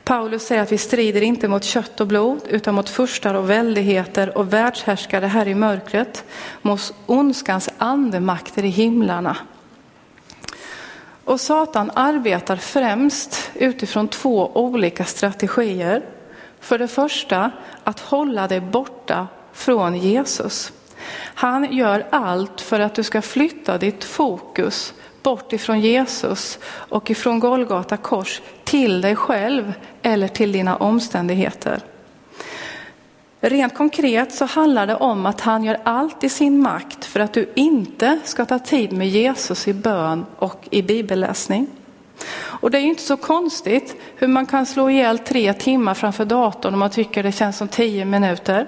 Paulus 0.03 0.43
säger 0.43 0.61
att 0.61 0.71
vi 0.71 0.77
strider 0.77 1.21
inte 1.21 1.47
mot 1.47 1.63
kött 1.63 2.01
och 2.01 2.07
blod 2.07 2.41
utan 2.49 2.75
mot 2.75 2.89
furstar 2.89 3.33
och 3.33 3.49
väldigheter 3.49 4.37
och 4.37 4.53
världshärskare 4.53 5.25
här 5.25 5.47
i 5.47 5.55
mörkret, 5.55 6.25
mot 6.61 6.93
ondskans 7.05 7.69
andemakter 7.77 8.65
i 8.65 8.69
himlarna. 8.69 9.37
Och 11.25 11.41
Satan 11.41 11.91
arbetar 11.93 12.55
främst 12.55 13.51
utifrån 13.53 14.07
två 14.07 14.51
olika 14.53 15.05
strategier. 15.05 16.05
För 16.59 16.79
det 16.79 16.87
första 16.87 17.51
att 17.83 17.99
hålla 17.99 18.47
dig 18.47 18.61
borta 18.61 19.27
från 19.53 19.95
Jesus. 19.95 20.71
Han 21.35 21.73
gör 21.73 22.07
allt 22.09 22.61
för 22.61 22.79
att 22.79 22.95
du 22.95 23.03
ska 23.03 23.21
flytta 23.21 23.77
ditt 23.77 24.03
fokus 24.03 24.93
bort 25.23 25.53
ifrån 25.53 25.79
Jesus 25.79 26.59
och 26.65 27.11
ifrån 27.11 27.39
Golgata 27.39 27.97
kors 27.97 28.41
till 28.63 29.01
dig 29.01 29.15
själv 29.15 29.73
eller 30.01 30.27
till 30.27 30.51
dina 30.51 30.75
omständigheter. 30.75 31.79
Rent 33.45 33.75
konkret 33.75 34.33
så 34.33 34.45
handlar 34.45 34.87
det 34.87 34.95
om 34.95 35.25
att 35.25 35.41
han 35.41 35.63
gör 35.63 35.77
allt 35.83 36.23
i 36.23 36.29
sin 36.29 36.61
makt 36.61 37.05
för 37.05 37.19
att 37.19 37.33
du 37.33 37.51
inte 37.55 38.19
ska 38.23 38.45
ta 38.45 38.59
tid 38.59 38.93
med 38.93 39.09
Jesus 39.09 39.67
i 39.67 39.73
bön 39.73 40.25
och 40.35 40.67
i 40.71 40.81
bibelläsning. 40.81 41.67
Och 42.35 42.71
det 42.71 42.77
är 42.77 42.81
ju 42.81 42.89
inte 42.89 43.01
så 43.01 43.17
konstigt 43.17 43.95
hur 44.15 44.27
man 44.27 44.45
kan 44.45 44.65
slå 44.65 44.89
ihjäl 44.89 45.19
tre 45.19 45.53
timmar 45.53 45.93
framför 45.93 46.25
datorn 46.25 46.73
om 46.73 46.79
man 46.79 46.89
tycker 46.89 47.23
det 47.23 47.31
känns 47.31 47.57
som 47.57 47.67
tio 47.67 48.05
minuter. 48.05 48.67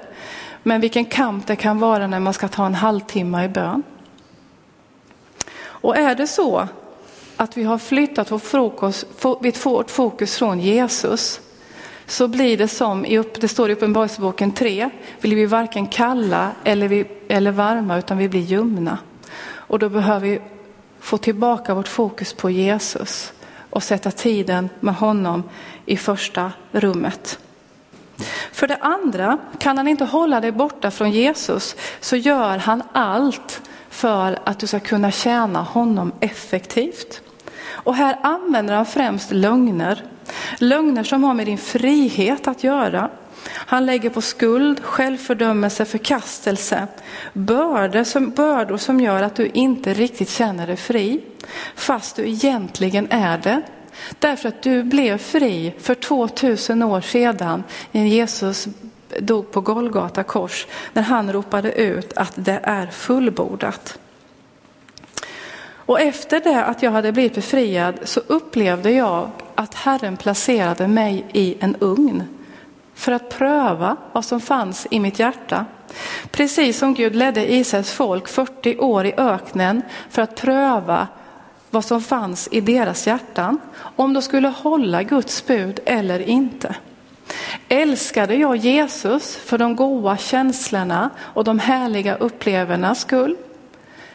Men 0.63 0.81
vilken 0.81 1.05
kamp 1.05 1.47
det 1.47 1.55
kan 1.55 1.79
vara 1.79 2.07
när 2.07 2.19
man 2.19 2.33
ska 2.33 2.47
ta 2.47 2.65
en 2.65 2.75
halvtimme 2.75 3.43
i 3.43 3.49
bön. 3.49 3.83
Och 5.81 5.97
är 5.97 6.15
det 6.15 6.27
så 6.27 6.67
att 7.35 7.57
vi 7.57 7.63
har 7.63 7.77
flyttat 7.77 8.31
vårt 8.31 8.43
fokus, 8.43 9.05
vårt 9.63 9.91
fokus 9.91 10.37
från 10.37 10.59
Jesus 10.59 11.41
så 12.07 12.27
blir 12.27 12.57
det 12.57 12.67
som, 12.67 13.25
det 13.39 13.47
står 13.47 13.69
i 13.69 13.73
Uppenbarelseboken 13.73 14.51
3, 14.51 14.89
vill 15.21 15.35
vi 15.35 15.45
varken 15.45 15.87
kalla 15.87 16.51
eller, 16.63 16.87
vi, 16.87 17.05
eller 17.27 17.51
varma 17.51 17.97
utan 17.97 18.17
vi 18.17 18.29
blir 18.29 18.41
ljumna. 18.41 18.97
Och 19.47 19.79
då 19.79 19.89
behöver 19.89 20.27
vi 20.27 20.41
få 20.99 21.17
tillbaka 21.17 21.73
vårt 21.73 21.87
fokus 21.87 22.33
på 22.33 22.49
Jesus 22.49 23.33
och 23.69 23.83
sätta 23.83 24.11
tiden 24.11 24.69
med 24.79 24.95
honom 24.95 25.43
i 25.85 25.97
första 25.97 26.51
rummet. 26.71 27.39
För 28.51 28.67
det 28.67 28.77
andra, 28.77 29.37
kan 29.59 29.77
han 29.77 29.87
inte 29.87 30.05
hålla 30.05 30.41
dig 30.41 30.51
borta 30.51 30.91
från 30.91 31.11
Jesus 31.11 31.75
så 31.99 32.15
gör 32.15 32.57
han 32.57 32.83
allt 32.91 33.61
för 33.95 34.39
att 34.43 34.59
du 34.59 34.67
ska 34.67 34.79
kunna 34.79 35.11
tjäna 35.11 35.61
honom 35.61 36.11
effektivt. 36.19 37.21
Och 37.67 37.95
här 37.95 38.17
använder 38.21 38.73
han 38.73 38.85
främst 38.85 39.31
lögner. 39.31 40.03
Lögner 40.59 41.03
som 41.03 41.23
har 41.23 41.33
med 41.33 41.45
din 41.45 41.57
frihet 41.57 42.47
att 42.47 42.63
göra. 42.63 43.09
Han 43.49 43.85
lägger 43.85 44.09
på 44.09 44.21
skuld, 44.21 44.83
självfördömelse, 44.83 45.85
förkastelse, 45.85 46.87
bördor 47.33 48.03
som, 48.03 48.29
bördor 48.29 48.77
som 48.77 48.99
gör 48.99 49.23
att 49.23 49.35
du 49.35 49.47
inte 49.47 49.93
riktigt 49.93 50.29
känner 50.29 50.67
dig 50.67 50.77
fri, 50.77 51.21
fast 51.75 52.15
du 52.15 52.27
egentligen 52.27 53.07
är 53.11 53.37
det. 53.37 53.61
Därför 54.19 54.49
att 54.49 54.63
du 54.63 54.83
blev 54.83 55.17
fri 55.17 55.73
för 55.79 55.95
2000 55.95 56.83
år 56.83 57.01
sedan 57.01 57.63
när 57.91 58.05
Jesus 58.05 58.67
dog 59.19 59.51
på 59.51 59.61
Golgata 59.61 60.23
kors, 60.23 60.67
när 60.93 61.03
han 61.03 61.33
ropade 61.33 61.71
ut 61.71 62.13
att 62.13 62.33
det 62.35 62.59
är 62.63 62.87
fullbordat. 62.87 63.99
Och 65.87 66.01
efter 66.01 66.39
det 66.39 66.65
att 66.65 66.83
jag 66.83 66.91
hade 66.91 67.11
blivit 67.11 67.35
befriad 67.35 67.95
så 68.03 68.21
upplevde 68.27 68.91
jag 68.91 69.29
att 69.55 69.73
Herren 69.73 70.17
placerade 70.17 70.87
mig 70.87 71.25
i 71.33 71.57
en 71.59 71.75
ugn 71.79 72.23
för 72.93 73.11
att 73.11 73.29
pröva 73.29 73.97
vad 74.11 74.25
som 74.25 74.41
fanns 74.41 74.87
i 74.91 74.99
mitt 74.99 75.19
hjärta. 75.19 75.65
Precis 76.31 76.77
som 76.77 76.93
Gud 76.93 77.15
ledde 77.15 77.53
Israels 77.53 77.91
folk 77.91 78.27
40 78.27 78.77
år 78.77 79.05
i 79.05 79.13
öknen 79.17 79.81
för 80.09 80.21
att 80.21 80.35
pröva 80.35 81.07
vad 81.69 81.85
som 81.85 82.01
fanns 82.01 82.49
i 82.51 82.61
deras 82.61 83.07
hjärtan, 83.07 83.59
om 83.95 84.13
de 84.13 84.21
skulle 84.21 84.47
hålla 84.47 85.03
Guds 85.03 85.45
bud 85.45 85.79
eller 85.85 86.19
inte. 86.19 86.75
Älskade 87.69 88.35
jag 88.35 88.55
Jesus 88.55 89.35
för 89.35 89.57
de 89.57 89.75
goda 89.75 90.17
känslorna 90.17 91.09
och 91.19 91.43
de 91.43 91.59
härliga 91.59 92.15
upplevelsernas 92.15 93.01
skull? 93.01 93.37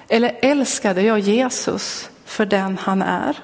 Eller 0.09 0.39
älskade 0.43 1.03
jag 1.03 1.19
Jesus 1.19 2.11
för 2.25 2.47
den 2.47 2.79
han 2.79 3.03
är? 3.03 3.37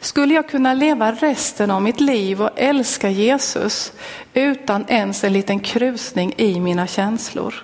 Skulle 0.00 0.34
jag 0.34 0.48
kunna 0.48 0.74
leva 0.74 1.12
resten 1.12 1.70
av 1.70 1.82
mitt 1.82 2.00
liv 2.00 2.42
och 2.42 2.50
älska 2.56 3.10
Jesus 3.10 3.92
utan 4.34 4.84
ens 4.88 5.24
en 5.24 5.32
liten 5.32 5.60
krusning 5.60 6.34
i 6.36 6.60
mina 6.60 6.86
känslor? 6.86 7.62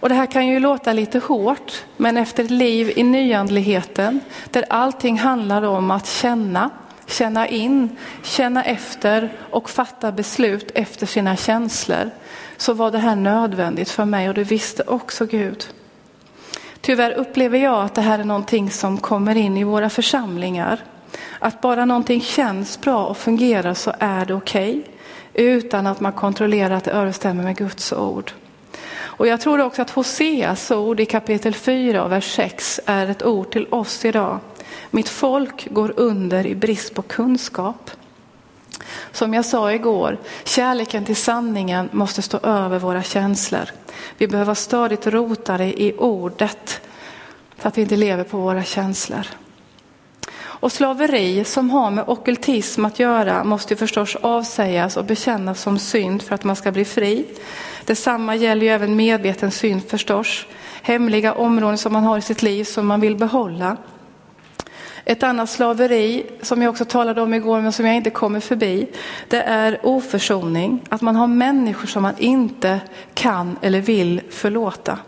Och 0.00 0.08
det 0.08 0.14
här 0.14 0.26
kan 0.26 0.46
ju 0.46 0.60
låta 0.60 0.92
lite 0.92 1.18
hårt, 1.18 1.84
men 1.96 2.16
efter 2.16 2.44
ett 2.44 2.50
liv 2.50 2.92
i 2.96 3.02
nyandligheten 3.02 4.20
där 4.50 4.64
allting 4.70 5.18
handlar 5.18 5.62
om 5.62 5.90
att 5.90 6.06
känna, 6.06 6.70
känna 7.08 7.48
in, 7.48 7.96
känna 8.22 8.64
efter 8.64 9.32
och 9.50 9.70
fatta 9.70 10.12
beslut 10.12 10.70
efter 10.74 11.06
sina 11.06 11.36
känslor 11.36 12.10
så 12.56 12.72
var 12.72 12.90
det 12.90 12.98
här 12.98 13.16
nödvändigt 13.16 13.90
för 13.90 14.04
mig 14.04 14.28
och 14.28 14.34
det 14.34 14.44
visste 14.44 14.82
också 14.82 15.26
Gud. 15.26 15.66
Tyvärr 16.80 17.12
upplever 17.12 17.58
jag 17.58 17.84
att 17.84 17.94
det 17.94 18.00
här 18.00 18.18
är 18.18 18.24
någonting 18.24 18.70
som 18.70 18.98
kommer 18.98 19.36
in 19.36 19.56
i 19.56 19.64
våra 19.64 19.90
församlingar. 19.90 20.80
Att 21.38 21.60
bara 21.60 21.84
någonting 21.84 22.20
känns 22.20 22.80
bra 22.80 23.06
och 23.06 23.16
fungerar 23.16 23.74
så 23.74 23.92
är 23.98 24.24
det 24.24 24.34
okej. 24.34 24.70
Okay, 24.78 25.46
utan 25.46 25.86
att 25.86 26.00
man 26.00 26.12
kontrollerar 26.12 26.70
att 26.70 26.84
det 26.84 26.90
överensstämmer 26.90 27.44
med 27.44 27.56
Guds 27.56 27.92
ord. 27.92 28.32
Och 29.18 29.26
jag 29.26 29.40
tror 29.40 29.60
också 29.60 29.82
att 29.82 29.90
Hoseas 29.90 30.70
ord 30.70 31.00
i 31.00 31.06
kapitel 31.06 31.54
4 31.54 32.04
och 32.04 32.12
vers 32.12 32.34
6 32.34 32.80
är 32.86 33.06
ett 33.06 33.22
ord 33.22 33.50
till 33.50 33.66
oss 33.70 34.04
idag. 34.04 34.38
Mitt 34.90 35.08
folk 35.08 35.68
går 35.70 35.92
under 35.96 36.46
i 36.46 36.54
brist 36.54 36.94
på 36.94 37.02
kunskap. 37.02 37.90
Som 39.12 39.34
jag 39.34 39.44
sa 39.44 39.72
igår, 39.72 40.18
kärleken 40.44 41.04
till 41.04 41.16
sanningen 41.16 41.88
måste 41.92 42.22
stå 42.22 42.38
över 42.38 42.78
våra 42.78 43.02
känslor. 43.02 43.70
Vi 44.18 44.28
behöver 44.28 44.46
vara 44.46 44.54
stadigt 44.54 45.06
rotade 45.06 45.82
i 45.82 45.94
ordet 45.98 46.80
så 47.62 47.68
att 47.68 47.78
vi 47.78 47.82
inte 47.82 47.96
lever 47.96 48.24
på 48.24 48.38
våra 48.38 48.64
känslor. 48.64 49.26
Och 50.60 50.72
slaveri 50.72 51.44
som 51.44 51.70
har 51.70 51.90
med 51.90 52.04
okultism 52.08 52.84
att 52.84 52.98
göra 52.98 53.44
måste 53.44 53.76
förstås 53.76 54.16
avsägas 54.16 54.96
och 54.96 55.04
bekännas 55.04 55.60
som 55.60 55.78
synd 55.78 56.22
för 56.22 56.34
att 56.34 56.44
man 56.44 56.56
ska 56.56 56.72
bli 56.72 56.84
fri. 56.84 57.26
Detsamma 57.84 58.36
gäller 58.36 58.62
ju 58.62 58.68
även 58.68 58.96
medveten 58.96 59.50
synd 59.50 59.82
förstås. 59.88 60.46
Hemliga 60.82 61.34
områden 61.34 61.78
som 61.78 61.92
man 61.92 62.04
har 62.04 62.18
i 62.18 62.22
sitt 62.22 62.42
liv 62.42 62.64
som 62.64 62.86
man 62.86 63.00
vill 63.00 63.16
behålla. 63.16 63.76
Ett 65.08 65.22
annat 65.22 65.50
slaveri 65.50 66.26
som 66.42 66.62
jag 66.62 66.70
också 66.70 66.84
talade 66.84 67.22
om 67.22 67.34
igår 67.34 67.60
men 67.60 67.72
som 67.72 67.86
jag 67.86 67.96
inte 67.96 68.10
kommer 68.10 68.40
förbi. 68.40 68.88
Det 69.28 69.42
är 69.42 69.78
oförsoning, 69.82 70.80
att 70.88 71.00
man 71.00 71.16
har 71.16 71.26
människor 71.26 71.86
som 71.86 72.02
man 72.02 72.14
inte 72.18 72.80
kan 73.14 73.58
eller 73.62 73.80
vill 73.80 74.20
förlåta. 74.30 74.98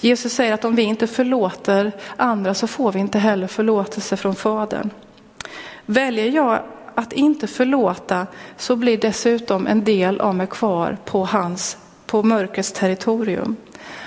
Jesus 0.00 0.32
säger 0.32 0.52
att 0.52 0.64
om 0.64 0.74
vi 0.74 0.82
inte 0.82 1.06
förlåter 1.06 1.92
andra 2.16 2.54
så 2.54 2.66
får 2.66 2.92
vi 2.92 2.98
inte 2.98 3.18
heller 3.18 3.46
förlåtelse 3.46 4.16
från 4.16 4.34
Fadern. 4.34 4.90
Väljer 5.86 6.30
jag 6.30 6.62
att 6.94 7.12
inte 7.12 7.46
förlåta 7.46 8.26
så 8.56 8.76
blir 8.76 8.98
dessutom 8.98 9.66
en 9.66 9.84
del 9.84 10.20
av 10.20 10.34
mig 10.34 10.46
kvar 10.46 10.96
på, 11.04 11.24
hans, 11.24 11.76
på 12.06 12.22
mörkrets 12.22 12.72
territorium. 12.72 13.56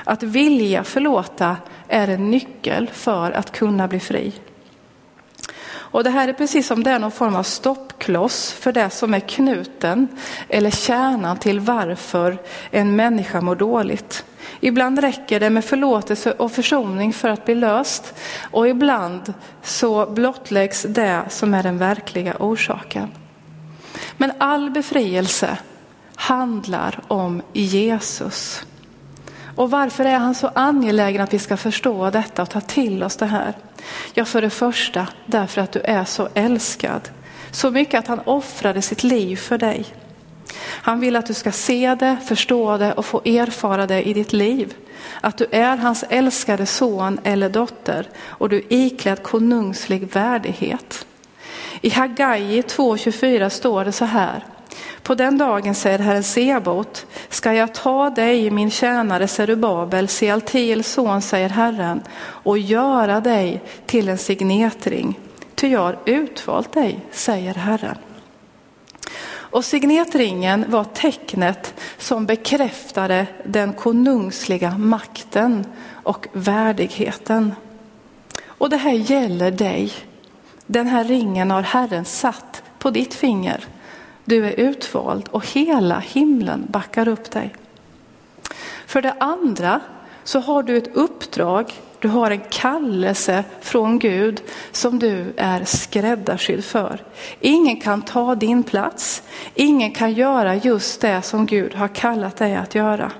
Att 0.03 0.23
vilja 0.23 0.83
förlåta 0.83 1.57
är 1.87 2.07
en 2.07 2.31
nyckel 2.31 2.89
för 2.93 3.31
att 3.31 3.51
kunna 3.51 3.87
bli 3.87 3.99
fri. 3.99 4.33
Och 5.91 6.03
det 6.03 6.09
här 6.09 6.27
är 6.27 6.33
precis 6.33 6.67
som 6.67 6.83
det 6.83 6.91
är 6.91 6.99
någon 6.99 7.11
form 7.11 7.35
av 7.35 7.43
stoppkloss 7.43 8.51
för 8.51 8.71
det 8.71 8.89
som 8.89 9.13
är 9.13 9.19
knuten 9.19 10.07
eller 10.49 10.71
kärnan 10.71 11.37
till 11.37 11.59
varför 11.59 12.37
en 12.71 12.95
människa 12.95 13.41
mår 13.41 13.55
dåligt. 13.55 14.25
Ibland 14.59 14.99
räcker 14.99 15.39
det 15.39 15.49
med 15.49 15.65
förlåtelse 15.65 16.31
och 16.31 16.51
försoning 16.51 17.13
för 17.13 17.29
att 17.29 17.45
bli 17.45 17.55
löst 17.55 18.13
och 18.51 18.67
ibland 18.67 19.33
så 19.63 20.05
blottläggs 20.05 20.83
det 20.89 21.21
som 21.29 21.53
är 21.53 21.63
den 21.63 21.77
verkliga 21.77 22.35
orsaken. 22.39 23.11
Men 24.17 24.31
all 24.37 24.71
befrielse 24.71 25.57
handlar 26.15 26.99
om 27.07 27.41
Jesus. 27.53 28.65
Och 29.59 29.71
varför 29.71 30.05
är 30.05 30.17
han 30.17 30.35
så 30.35 30.51
angelägen 30.55 31.21
att 31.21 31.33
vi 31.33 31.39
ska 31.39 31.57
förstå 31.57 32.09
detta 32.09 32.41
och 32.41 32.49
ta 32.49 32.61
till 32.61 33.03
oss 33.03 33.15
det 33.15 33.25
här? 33.25 33.53
Ja, 34.13 34.25
för 34.25 34.41
det 34.41 34.49
första 34.49 35.07
därför 35.25 35.61
att 35.61 35.71
du 35.71 35.79
är 35.79 36.05
så 36.05 36.29
älskad. 36.33 37.09
Så 37.51 37.71
mycket 37.71 37.99
att 37.99 38.07
han 38.07 38.19
offrade 38.19 38.81
sitt 38.81 39.03
liv 39.03 39.35
för 39.35 39.57
dig. 39.57 39.85
Han 40.61 40.99
vill 40.99 41.15
att 41.15 41.25
du 41.25 41.33
ska 41.33 41.51
se 41.51 41.95
det, 41.95 42.17
förstå 42.25 42.77
det 42.77 42.93
och 42.93 43.05
få 43.05 43.21
erfara 43.25 43.87
det 43.87 44.03
i 44.03 44.13
ditt 44.13 44.33
liv. 44.33 44.73
Att 45.21 45.37
du 45.37 45.47
är 45.51 45.77
hans 45.77 46.03
älskade 46.09 46.65
son 46.65 47.19
eller 47.23 47.49
dotter 47.49 48.07
och 48.19 48.49
du 48.49 48.57
är 48.57 48.73
iklädd 48.73 49.23
konungslig 49.23 50.13
värdighet. 50.13 51.05
I 51.81 51.89
Hagai 51.89 52.61
2.24 52.61 53.49
står 53.49 53.85
det 53.85 53.91
så 53.91 54.05
här. 54.05 54.43
På 55.03 55.15
den 55.15 55.37
dagen 55.37 55.75
säger 55.75 55.99
Herren 55.99 56.23
Sebot, 56.23 57.05
ska 57.29 57.53
jag 57.53 57.73
ta 57.73 58.09
dig, 58.09 58.51
min 58.51 58.71
tjänare 58.71 59.27
Serubabel, 59.27 60.07
Sealtiels 60.07 60.91
son, 60.91 61.21
säger 61.21 61.49
Herren, 61.49 62.01
och 62.19 62.57
göra 62.57 63.21
dig 63.21 63.61
till 63.85 64.09
en 64.09 64.17
signetring. 64.17 65.19
Ty 65.55 65.67
jag 65.67 65.79
har 65.79 65.99
utvalt 66.05 66.73
dig, 66.73 66.99
säger 67.11 67.53
Herren. 67.53 67.97
Och 69.51 69.65
signetringen 69.65 70.65
var 70.67 70.83
tecknet 70.83 71.73
som 71.97 72.25
bekräftade 72.25 73.25
den 73.45 73.73
konungsliga 73.73 74.77
makten 74.77 75.65
och 75.91 76.27
värdigheten. 76.33 77.53
Och 78.45 78.69
det 78.69 78.77
här 78.77 78.91
gäller 78.91 79.51
dig. 79.51 79.91
Den 80.65 80.87
här 80.87 81.03
ringen 81.03 81.51
har 81.51 81.61
Herren 81.61 82.05
satt 82.05 82.63
på 82.79 82.91
ditt 82.91 83.13
finger. 83.13 83.65
Du 84.29 84.45
är 84.45 84.59
utvald 84.59 85.29
och 85.31 85.47
hela 85.47 85.99
himlen 85.99 86.65
backar 86.69 87.07
upp 87.07 87.31
dig. 87.31 87.55
För 88.85 89.01
det 89.01 89.13
andra 89.19 89.79
så 90.23 90.39
har 90.39 90.63
du 90.63 90.77
ett 90.77 90.95
uppdrag, 90.95 91.73
du 91.99 92.07
har 92.07 92.31
en 92.31 92.41
kallelse 92.49 93.43
från 93.61 93.99
Gud 93.99 94.41
som 94.71 94.99
du 94.99 95.33
är 95.37 95.63
skräddarsydd 95.65 96.63
för. 96.63 97.03
Ingen 97.39 97.81
kan 97.81 98.01
ta 98.01 98.35
din 98.35 98.63
plats, 98.63 99.23
ingen 99.55 99.91
kan 99.91 100.13
göra 100.13 100.55
just 100.55 101.01
det 101.01 101.21
som 101.21 101.45
Gud 101.45 101.75
har 101.75 101.87
kallat 101.87 102.37
dig 102.37 102.55
att 102.55 102.75
göra. 102.75 103.11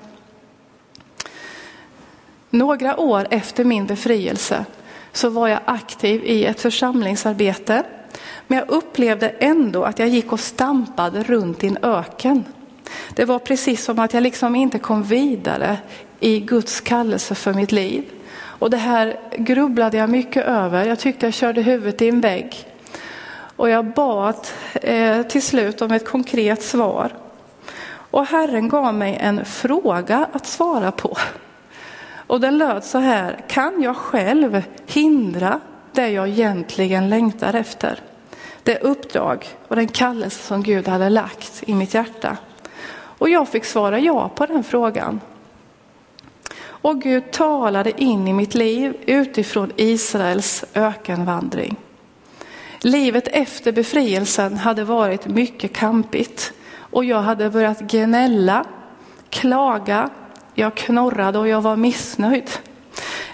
Några 2.50 3.00
år 3.00 3.28
efter 3.32 3.64
min 3.64 3.86
befrielse 3.86 4.66
så 5.12 5.30
var 5.30 5.48
jag 5.48 5.60
aktiv 5.66 6.24
i 6.24 6.46
ett 6.46 6.62
församlingsarbete 6.62 7.84
men 8.48 8.58
jag 8.58 8.70
upplevde 8.70 9.30
ändå 9.30 9.84
att 9.84 10.00
jag 10.00 10.08
gick 10.08 10.32
och 10.32 10.40
stampade 10.40 11.24
runt 11.24 11.64
i 11.64 11.68
en 11.68 11.78
öken. 11.82 12.46
Det 13.16 13.26
var 13.26 13.40
precis 13.40 13.84
som 13.84 14.00
att 14.00 14.14
jag 14.14 14.24
liksom 14.24 14.56
inte 14.56 14.80
kom 14.80 15.04
vidare 15.04 15.78
i 16.20 16.40
Guds 16.40 16.82
kallelse 16.82 17.36
för 17.36 17.54
mitt 17.54 17.72
liv. 17.72 18.04
Och 18.36 18.70
det 18.70 18.78
här 18.78 19.20
grubblade 19.38 19.98
jag 19.98 20.10
mycket 20.10 20.46
över. 20.46 20.86
Jag 20.86 21.00
tyckte 21.00 21.26
jag 21.26 21.34
körde 21.34 21.62
huvudet 21.62 22.02
i 22.02 22.10
en 22.10 22.22
vägg. 22.22 22.66
Och 23.56 23.70
jag 23.70 23.86
bad 23.86 24.48
eh, 24.74 25.22
till 25.22 25.42
slut 25.42 25.82
om 25.82 25.92
ett 25.92 26.08
konkret 26.08 26.64
svar. 26.64 27.12
Och 28.12 28.26
Herren 28.26 28.70
gav 28.70 28.94
mig 28.94 29.18
en 29.22 29.46
fråga 29.46 30.28
att 30.34 30.46
svara 30.46 30.92
på. 30.92 31.18
Och 32.28 32.42
den 32.42 32.58
löd 32.58 32.84
så 32.84 32.98
här, 32.98 33.40
kan 33.48 33.82
jag 33.82 33.98
själv 33.98 34.64
hindra 34.88 35.60
det 35.92 36.10
jag 36.10 36.28
egentligen 36.28 37.10
längtar 37.10 37.54
efter? 37.54 38.00
Det 38.64 38.80
uppdrag 38.80 39.48
och 39.68 39.76
den 39.76 39.88
kallelse 39.88 40.44
som 40.44 40.64
Gud 40.64 40.88
hade 40.88 41.10
lagt 41.10 41.64
i 41.66 41.74
mitt 41.74 41.94
hjärta. 41.94 42.38
Och 42.92 43.30
jag 43.30 43.50
fick 43.50 43.66
svara 43.66 44.00
ja 44.00 44.30
på 44.30 44.46
den 44.46 44.64
frågan. 44.64 45.22
Och 46.82 47.02
Gud 47.02 47.32
talade 47.32 48.02
in 48.02 48.28
i 48.28 48.34
mitt 48.34 48.56
liv 48.56 48.98
utifrån 49.06 49.72
Israels 49.76 50.66
ökenvandring. 50.74 51.76
Livet 52.82 53.28
efter 53.28 53.72
befrielsen 53.72 54.58
hade 54.58 54.84
varit 54.84 55.28
mycket 55.28 55.74
kampigt 55.74 56.54
och 56.80 57.06
jag 57.06 57.22
hade 57.22 57.50
börjat 57.50 57.80
gnälla, 57.80 58.66
klaga, 59.30 60.10
jag 60.54 60.76
knorrade 60.76 61.40
och 61.40 61.48
jag 61.48 61.62
var 61.62 61.76
missnöjd. 61.76 62.50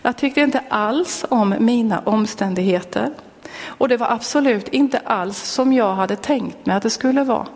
Jag 0.02 0.18
tyckte 0.18 0.42
inte 0.42 0.64
alls 0.70 1.26
om 1.30 1.56
mina 1.60 2.00
omständigheter. 2.00 3.14
Och 3.64 3.90
det 3.90 3.98
var 3.98 4.12
absolut 4.12 4.68
inte 4.68 5.00
alls 5.00 5.38
som 5.38 5.74
jag 5.74 5.96
hade 5.96 6.16
tänkt 6.16 6.66
mig 6.66 6.76
att 6.76 6.84
det 6.84 6.90
skulle 6.90 7.24
vara. 7.24 7.48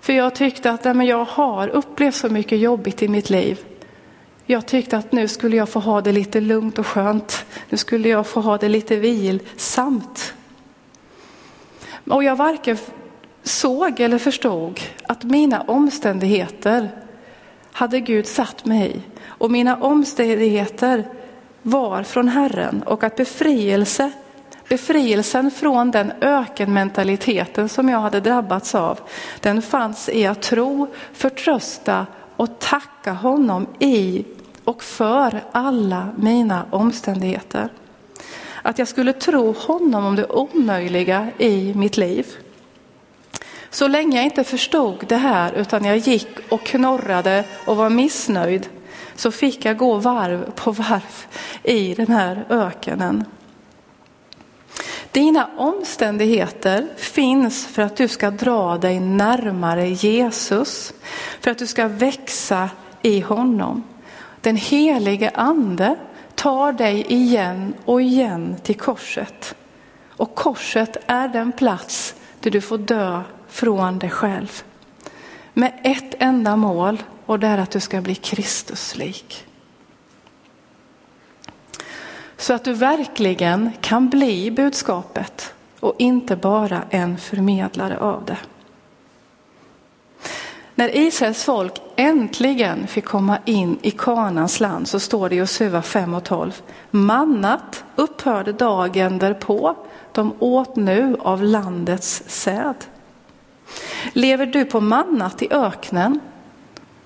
För 0.00 0.12
jag 0.12 0.34
tyckte 0.34 0.70
att 0.70 0.84
nej, 0.84 0.94
men 0.94 1.06
jag 1.06 1.24
har 1.24 1.68
upplevt 1.68 2.14
så 2.14 2.28
mycket 2.28 2.58
jobbigt 2.58 3.02
i 3.02 3.08
mitt 3.08 3.30
liv. 3.30 3.58
Jag 4.46 4.66
tyckte 4.66 4.96
att 4.96 5.12
nu 5.12 5.28
skulle 5.28 5.56
jag 5.56 5.68
få 5.68 5.80
ha 5.80 6.00
det 6.00 6.12
lite 6.12 6.40
lugnt 6.40 6.78
och 6.78 6.86
skönt. 6.86 7.44
Nu 7.68 7.76
skulle 7.78 8.08
jag 8.08 8.26
få 8.26 8.40
ha 8.40 8.58
det 8.58 8.68
lite 8.68 8.96
vilsamt. 8.96 10.34
Och 12.10 12.24
jag 12.24 12.36
varken 12.36 12.78
såg 13.42 14.00
eller 14.00 14.18
förstod 14.18 14.80
att 15.02 15.24
mina 15.24 15.60
omständigheter 15.60 16.88
hade 17.72 18.00
Gud 18.00 18.26
satt 18.26 18.64
mig 18.64 18.96
i. 18.96 19.00
Och 19.26 19.50
mina 19.50 19.76
omständigheter 19.76 21.08
var 21.62 22.02
från 22.02 22.28
Herren 22.28 22.82
och 22.82 23.04
att 23.04 23.16
befrielse 23.16 24.12
Befrielsen 24.72 25.50
från 25.50 25.90
den 25.90 26.12
ökenmentaliteten 26.20 27.68
som 27.68 27.88
jag 27.88 28.00
hade 28.00 28.20
drabbats 28.20 28.74
av, 28.74 29.00
den 29.40 29.62
fanns 29.62 30.08
i 30.08 30.26
att 30.26 30.42
tro, 30.42 30.86
förtrösta 31.12 32.06
och 32.36 32.58
tacka 32.58 33.12
honom 33.12 33.66
i 33.78 34.24
och 34.64 34.82
för 34.82 35.40
alla 35.52 36.08
mina 36.16 36.66
omständigheter. 36.70 37.68
Att 38.62 38.78
jag 38.78 38.88
skulle 38.88 39.12
tro 39.12 39.52
honom 39.52 40.06
om 40.06 40.16
det 40.16 40.26
omöjliga 40.26 41.28
i 41.38 41.74
mitt 41.74 41.96
liv. 41.96 42.26
Så 43.70 43.88
länge 43.88 44.16
jag 44.16 44.24
inte 44.24 44.44
förstod 44.44 45.04
det 45.08 45.16
här 45.16 45.52
utan 45.52 45.84
jag 45.84 45.96
gick 45.96 46.28
och 46.48 46.64
knorrade 46.64 47.44
och 47.66 47.76
var 47.76 47.90
missnöjd 47.90 48.68
så 49.16 49.30
fick 49.30 49.64
jag 49.64 49.76
gå 49.76 49.96
varv 49.96 50.50
på 50.54 50.70
varv 50.72 51.26
i 51.62 51.94
den 51.94 52.06
här 52.06 52.44
ökenen. 52.48 53.24
Dina 55.12 55.50
omständigheter 55.56 56.88
finns 56.96 57.66
för 57.66 57.82
att 57.82 57.96
du 57.96 58.08
ska 58.08 58.30
dra 58.30 58.78
dig 58.78 59.00
närmare 59.00 59.88
Jesus, 59.88 60.92
för 61.40 61.50
att 61.50 61.58
du 61.58 61.66
ska 61.66 61.88
växa 61.88 62.70
i 63.02 63.20
honom. 63.20 63.82
Den 64.40 64.56
helige 64.56 65.30
ande 65.34 65.96
tar 66.34 66.72
dig 66.72 67.06
igen 67.08 67.74
och 67.84 68.02
igen 68.02 68.56
till 68.62 68.76
korset. 68.76 69.54
Och 70.08 70.34
korset 70.34 70.96
är 71.06 71.28
den 71.28 71.52
plats 71.52 72.14
där 72.40 72.50
du 72.50 72.60
får 72.60 72.78
dö 72.78 73.22
från 73.48 73.98
dig 73.98 74.10
själv. 74.10 74.62
Med 75.54 75.80
ett 75.84 76.14
enda 76.18 76.56
mål 76.56 77.02
och 77.26 77.38
det 77.38 77.46
är 77.46 77.58
att 77.58 77.70
du 77.70 77.80
ska 77.80 78.00
bli 78.00 78.14
Kristuslik. 78.14 79.46
Så 82.42 82.52
att 82.52 82.64
du 82.64 82.72
verkligen 82.72 83.70
kan 83.80 84.08
bli 84.08 84.50
budskapet 84.50 85.54
och 85.80 85.94
inte 85.98 86.36
bara 86.36 86.82
en 86.90 87.18
förmedlare 87.18 87.98
av 87.98 88.24
det. 88.24 88.38
När 90.74 90.96
Israels 90.96 91.44
folk 91.44 91.72
äntligen 91.96 92.86
fick 92.86 93.04
komma 93.04 93.38
in 93.44 93.78
i 93.82 93.90
Kanans 93.90 94.60
land 94.60 94.88
så 94.88 95.00
står 95.00 95.28
det 95.28 95.34
i 95.34 95.38
Josua 95.38 95.82
5 95.82 96.14
och 96.14 96.24
12. 96.24 96.62
Mannat 96.90 97.84
upphörde 97.96 98.52
dagen 98.52 99.18
därpå. 99.18 99.76
De 100.12 100.34
åt 100.38 100.76
nu 100.76 101.16
av 101.20 101.42
landets 101.42 102.22
säd. 102.26 102.76
Lever 104.12 104.46
du 104.46 104.64
på 104.64 104.80
mannat 104.80 105.42
i 105.42 105.48
öknen? 105.50 106.20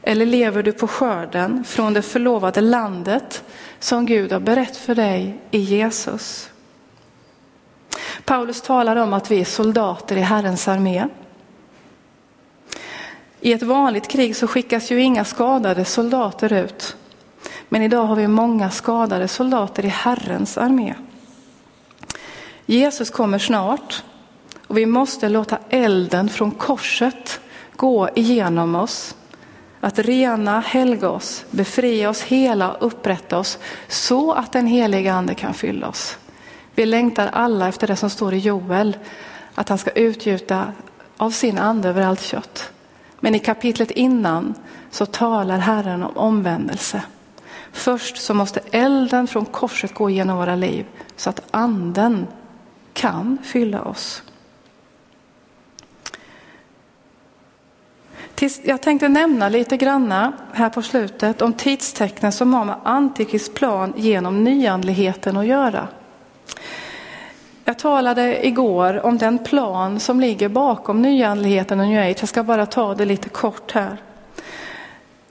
Eller 0.09 0.27
lever 0.27 0.63
du 0.63 0.73
på 0.73 0.89
skörden 0.89 1.65
från 1.65 1.93
det 1.93 2.03
förlovade 2.03 2.61
landet 2.61 3.45
som 3.79 4.07
Gud 4.07 4.33
har 4.33 4.41
berett 4.41 4.77
för 4.77 4.95
dig 4.95 5.39
i 5.51 5.59
Jesus. 5.59 6.51
Paulus 8.25 8.63
talar 8.63 8.97
om 8.97 9.13
att 9.13 9.31
vi 9.31 9.41
är 9.41 9.45
soldater 9.45 10.17
i 10.17 10.21
Herrens 10.21 10.69
armé. 10.69 11.07
I 13.41 13.53
ett 13.53 13.63
vanligt 13.63 14.09
krig 14.09 14.37
så 14.37 14.47
skickas 14.47 14.91
ju 14.91 15.03
inga 15.03 15.25
skadade 15.25 15.85
soldater 15.85 16.53
ut. 16.53 16.97
Men 17.69 17.83
idag 17.83 18.05
har 18.05 18.17
vi 18.17 18.29
många 18.29 18.71
skadade 18.71 19.29
soldater 19.29 19.85
i 19.85 19.89
Herrens 19.89 20.59
armé. 20.59 20.95
Jesus 22.67 23.11
kommer 23.11 23.39
snart 23.39 24.03
och 24.67 24.79
vi 24.79 24.87
måste 24.87 25.29
låta 25.29 25.59
elden 25.69 26.29
från 26.29 26.51
korset 26.51 27.41
gå 27.77 28.09
igenom 28.15 28.75
oss 28.75 29.16
att 29.87 29.99
rena, 29.99 30.61
helga 30.61 31.09
oss, 31.09 31.45
befria 31.51 32.11
oss, 32.11 32.23
hela, 32.23 32.75
upprätta 32.75 33.39
oss 33.39 33.59
så 33.89 34.33
att 34.33 34.53
den 34.53 34.67
heliga 34.67 35.13
ande 35.13 35.35
kan 35.35 35.55
fylla 35.55 35.89
oss. 35.89 36.19
Vi 36.75 36.87
längtar 36.87 37.27
alla 37.33 37.69
efter 37.69 37.87
det 37.87 37.97
som 37.97 38.11
står 38.11 38.35
i 38.35 38.39
Joel, 38.39 38.97
att 39.55 39.69
han 39.69 39.79
ska 39.79 39.91
utgjuta 39.91 40.73
av 41.17 41.31
sin 41.31 41.59
ande 41.59 41.89
över 41.89 42.03
allt 42.03 42.23
kött. 42.23 42.71
Men 43.21 43.35
i 43.35 43.39
kapitlet 43.39 43.91
innan 43.91 44.55
så 44.91 45.07
talar 45.07 45.59
Herren 45.59 46.03
om 46.03 46.17
omvändelse 46.17 47.03
Först 47.73 48.17
så 48.17 48.35
måste 48.35 48.61
elden 48.71 49.27
från 49.27 49.45
korset 49.45 49.95
gå 49.95 50.11
genom 50.11 50.37
våra 50.37 50.55
liv 50.55 50.87
så 51.17 51.31
att 51.31 51.41
anden 51.51 52.27
kan 52.93 53.39
fylla 53.45 53.83
oss. 53.83 54.23
Jag 58.63 58.81
tänkte 58.81 59.09
nämna 59.09 59.49
lite 59.49 59.77
granna 59.77 60.33
här 60.53 60.69
på 60.69 60.83
slutet 60.83 61.43
om 61.43 61.53
tidstecknen 61.53 62.33
som 62.33 62.55
har 62.55 62.65
med 62.65 62.75
Antikrists 62.85 63.55
plan 63.55 63.93
genom 63.97 64.45
nyandligheten 64.45 65.37
att 65.37 65.47
göra. 65.47 65.89
Jag 67.65 67.79
talade 67.79 68.47
igår 68.47 69.07
om 69.07 69.19
den 69.19 69.39
plan 69.39 70.01
som 70.01 70.21
ligger 70.21 70.49
bakom 70.49 71.03
nyandligheten 71.03 71.81
och 71.81 71.87
new 71.87 72.11
age. 72.11 72.17
Jag 72.21 72.29
ska 72.29 72.43
bara 72.43 72.67
ta 72.67 72.95
det 72.95 73.05
lite 73.05 73.29
kort 73.29 73.73
här. 73.73 73.97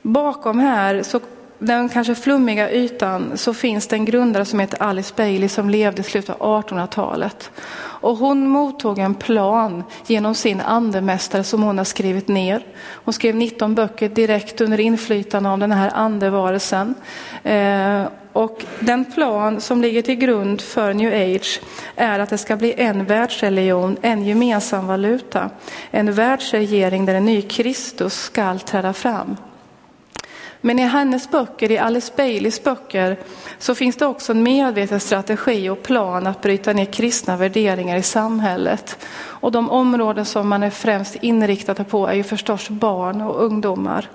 Bakom 0.02 0.60
här, 0.60 1.04
så 1.04 1.20
den 1.60 1.89
kanske 1.89 2.15
flummiga 2.15 2.72
ytan, 2.72 3.38
så 3.38 3.54
finns 3.54 3.88
det 3.88 3.96
en 3.96 4.06
grundare 4.06 4.46
som 4.46 4.60
heter 4.60 4.84
Alice 4.84 5.13
Bailey 5.18 5.50
som 5.50 5.70
levde 5.70 6.02
i 6.02 6.04
slutet 6.04 6.36
av 6.39 6.63
1800-talet. 6.63 7.52
Och 7.78 8.18
hon 8.18 8.48
mottog 8.48 9.00
en 9.00 9.15
plan 9.15 9.84
genom 10.08 10.36
sin 10.36 10.62
andemästare 10.62 11.44
som 11.44 11.63
hon 11.63 11.78
har 11.78 11.86
skrivit 11.86 12.28
ner. 12.28 12.62
Hon 12.88 13.13
skrev 13.13 13.36
19 13.36 13.76
böcker 13.76 14.10
direkt 14.10 14.62
under 14.62 14.80
inflytande 14.80 15.50
av 15.50 15.60
den 15.60 15.72
här 15.72 15.91
andevarelsen. 15.94 16.96
Eh, 17.44 18.04
och 18.34 18.65
den 18.80 19.06
plan 19.06 19.62
som 19.62 19.82
ligger 19.82 20.02
till 20.02 20.15
grund 20.15 20.62
för 20.62 20.94
new 20.94 21.36
age 21.36 21.62
är 21.96 22.20
att 22.20 22.30
det 22.30 22.38
ska 22.38 22.56
bli 22.56 22.74
en 22.78 23.06
världsreligion, 23.06 23.98
en 24.02 24.26
gemensam 24.26 24.88
valuta, 24.88 25.50
en 25.91 26.13
världsregering 26.13 27.06
där 27.06 27.15
en 27.15 27.26
ny 27.26 27.41
Kristus 27.41 28.13
ska 28.13 28.58
träda 28.58 28.94
fram. 28.94 29.38
Men 30.62 30.80
i 30.80 30.82
hennes 30.82 31.32
böcker, 31.32 31.72
i 31.72 31.78
Alice 31.78 32.13
Baileys 32.15 32.63
böcker, 32.63 33.18
så 33.60 33.76
finns 33.76 33.96
det 33.96 34.06
också 34.06 34.32
en 34.32 34.44
medveten 34.44 35.00
strategi 35.00 35.70
och 35.70 35.84
plan 35.84 36.28
att 36.28 36.41
bryta 36.41 36.74
ner 36.74 36.86
kristna 36.86 37.38
värderingar 37.38 37.98
i 37.98 38.04
samhället. 38.04 38.98
Och 39.18 39.52
de 39.52 39.70
områden 39.70 40.26
som 40.26 40.48
man 40.48 40.63
är 40.63 40.70
främst 40.70 41.15
inriktad 41.15 41.84
på 41.84 42.08
är 42.08 42.13
ju 42.13 42.24
förstås 42.24 42.70
barn 42.70 43.22
och 43.22 43.44
ungdomar. 43.44 44.10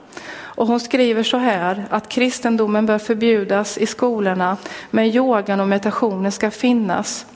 Och 0.61 0.67
hon 0.67 0.81
skriver 0.81 1.23
så 1.23 1.37
här 1.37 1.85
att 1.91 2.09
kristendomen 2.09 2.87
bör 2.87 2.99
förbjudas 2.99 3.79
i 3.79 3.87
skolorna, 3.87 4.57
men 4.91 5.05
yogan 5.05 5.61
och 5.61 5.69
meditationen 5.69 6.33
ska 6.33 6.51
finnas. 6.51 7.27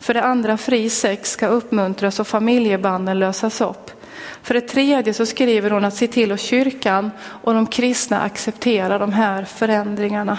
För 0.00 0.14
det 0.14 0.22
andra, 0.22 0.56
fri 0.56 0.90
sex 0.90 1.30
ska 1.30 1.46
uppmuntras 1.46 2.20
och 2.20 2.26
familjebanden 2.26 3.18
lösas 3.18 3.60
upp. 3.60 4.01
För 4.42 4.54
det 4.54 4.60
tredje 4.60 5.14
så 5.14 5.26
skriver 5.26 5.70
hon 5.70 5.84
att 5.84 5.96
se 5.96 6.06
till 6.06 6.32
att 6.32 6.40
kyrkan 6.40 7.10
och 7.18 7.54
de 7.54 7.66
kristna 7.66 8.20
accepterar 8.20 8.98
de 8.98 9.12
här 9.12 9.44
förändringarna. 9.44 10.38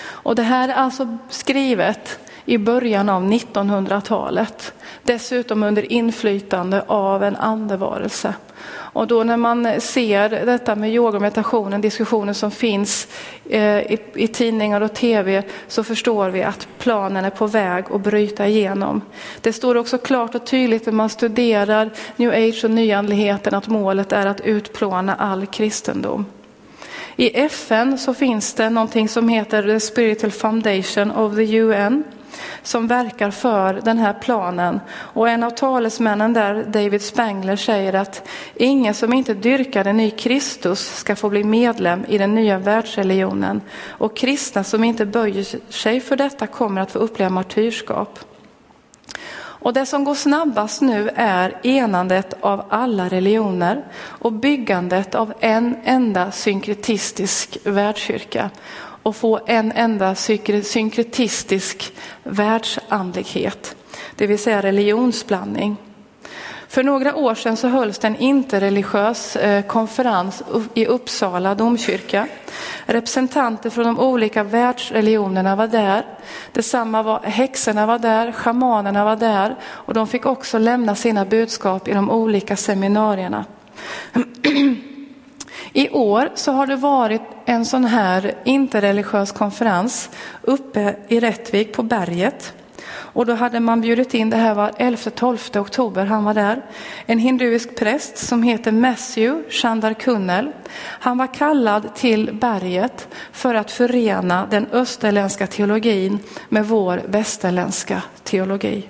Och 0.00 0.34
det 0.34 0.42
här 0.42 0.68
är 0.68 0.74
alltså 0.74 1.18
skrivet 1.30 2.18
i 2.48 2.58
början 2.58 3.08
av 3.08 3.22
1900-talet. 3.22 4.72
Dessutom 5.02 5.62
under 5.62 5.92
inflytande 5.92 6.84
av 6.86 7.24
en 7.24 7.36
andevarelse. 7.36 8.34
Och 8.70 9.06
då 9.06 9.24
när 9.24 9.36
man 9.36 9.80
ser 9.80 10.28
detta 10.28 10.74
med 10.74 10.90
yoga 10.90 11.16
och 11.16 11.22
meditation, 11.22 11.80
diskussionen 11.80 12.34
som 12.34 12.50
finns 12.50 13.08
eh, 13.50 13.78
i, 13.78 13.98
i 14.14 14.28
tidningar 14.28 14.80
och 14.80 14.94
tv, 14.94 15.42
så 15.68 15.84
förstår 15.84 16.30
vi 16.30 16.42
att 16.42 16.68
planen 16.78 17.24
är 17.24 17.30
på 17.30 17.46
väg 17.46 17.84
att 17.90 18.00
bryta 18.00 18.46
igenom. 18.46 19.00
Det 19.40 19.52
står 19.52 19.74
också 19.74 19.98
klart 19.98 20.34
och 20.34 20.46
tydligt 20.46 20.86
när 20.86 20.92
man 20.92 21.08
studerar 21.08 21.90
new 22.16 22.30
age 22.30 22.64
och 22.64 22.70
nyandligheten 22.70 23.54
att 23.54 23.68
målet 23.68 24.12
är 24.12 24.26
att 24.26 24.40
utplåna 24.40 25.14
all 25.14 25.46
kristendom. 25.46 26.26
I 27.16 27.40
FN 27.40 27.98
så 27.98 28.14
finns 28.14 28.54
det 28.54 28.70
någonting 28.70 29.08
som 29.08 29.28
heter 29.28 29.62
The 29.62 29.80
Spiritual 29.80 30.30
Foundation 30.30 31.10
of 31.10 31.34
the 31.34 31.56
UN 31.56 32.04
som 32.62 32.86
verkar 32.86 33.30
för 33.30 33.80
den 33.84 33.98
här 33.98 34.12
planen. 34.12 34.80
Och 34.90 35.28
en 35.28 35.42
av 35.42 35.50
talesmännen 35.50 36.32
där, 36.32 36.64
David 36.64 37.02
Spangler, 37.02 37.56
säger 37.56 37.92
att 37.92 38.28
ingen 38.54 38.94
som 38.94 39.12
inte 39.12 39.34
dyrkar 39.34 39.84
en 39.84 39.96
ny 39.96 40.10
Kristus 40.10 40.96
ska 40.96 41.16
få 41.16 41.28
bli 41.28 41.44
medlem 41.44 42.04
i 42.08 42.18
den 42.18 42.34
nya 42.34 42.58
världsreligionen. 42.58 43.60
Och 43.88 44.16
kristna 44.16 44.64
som 44.64 44.84
inte 44.84 45.06
böjer 45.06 45.72
sig 45.72 46.00
för 46.00 46.16
detta 46.16 46.46
kommer 46.46 46.80
att 46.80 46.90
få 46.90 46.98
uppleva 46.98 47.30
martyrskap. 47.30 48.18
Och 49.60 49.72
det 49.72 49.86
som 49.86 50.04
går 50.04 50.14
snabbast 50.14 50.80
nu 50.80 51.10
är 51.14 51.60
enandet 51.62 52.34
av 52.40 52.64
alla 52.68 53.08
religioner 53.08 53.84
och 54.00 54.32
byggandet 54.32 55.14
av 55.14 55.32
en 55.40 55.76
enda 55.84 56.30
synkretistisk 56.30 57.58
världskyrka 57.64 58.50
och 59.08 59.16
få 59.16 59.40
en 59.46 59.72
enda 59.72 60.14
synkretistisk 60.62 61.92
världsandlighet, 62.22 63.76
det 64.16 64.26
vill 64.26 64.38
säga 64.38 64.62
religionsblandning. 64.62 65.76
För 66.68 66.82
några 66.82 67.16
år 67.16 67.34
sedan 67.34 67.56
så 67.56 67.68
hölls 67.68 67.98
det 67.98 68.06
en 68.06 68.16
interreligiös 68.16 69.36
eh, 69.36 69.62
konferens 69.62 70.42
i 70.74 70.86
Uppsala 70.86 71.54
domkyrka. 71.54 72.28
Representanter 72.86 73.70
från 73.70 73.84
de 73.84 74.00
olika 74.00 74.42
världsreligionerna 74.42 75.56
var 75.56 75.66
där. 75.66 76.06
Detsamma 76.52 77.02
var 77.02 77.20
häxorna 77.20 77.86
var 77.86 77.98
där, 77.98 78.32
schamanerna 78.32 79.04
var 79.04 79.16
där 79.16 79.56
och 79.62 79.94
de 79.94 80.06
fick 80.06 80.26
också 80.26 80.58
lämna 80.58 80.94
sina 80.94 81.24
budskap 81.24 81.88
i 81.88 81.92
de 81.92 82.10
olika 82.10 82.56
seminarierna. 82.56 83.44
I 85.72 85.90
år 85.90 86.30
så 86.34 86.52
har 86.52 86.66
det 86.66 86.76
varit 86.76 87.22
en 87.44 87.64
sån 87.64 87.84
här 87.84 88.34
interreligiös 88.44 89.32
konferens 89.32 90.10
uppe 90.42 90.96
i 91.08 91.20
Rättvik 91.20 91.72
på 91.72 91.82
berget. 91.82 92.52
Och 92.90 93.26
då 93.26 93.34
hade 93.34 93.60
man 93.60 93.80
bjudit 93.80 94.14
in, 94.14 94.30
det 94.30 94.36
här 94.36 94.54
var 94.54 94.70
11-12 94.70 95.60
oktober, 95.60 96.06
han 96.06 96.24
var 96.24 96.34
där, 96.34 96.62
en 97.06 97.18
hinduisk 97.18 97.76
präst 97.76 98.18
som 98.18 98.42
heter 98.42 98.72
Matthew 98.72 99.50
Chandar 99.50 99.94
Kunnel. 99.94 100.52
Han 100.78 101.18
var 101.18 101.34
kallad 101.34 101.94
till 101.94 102.32
berget 102.32 103.08
för 103.32 103.54
att 103.54 103.70
förena 103.70 104.46
den 104.50 104.66
österländska 104.72 105.46
teologin 105.46 106.18
med 106.48 106.66
vår 106.66 107.02
västerländska 107.06 108.02
teologi. 108.22 108.88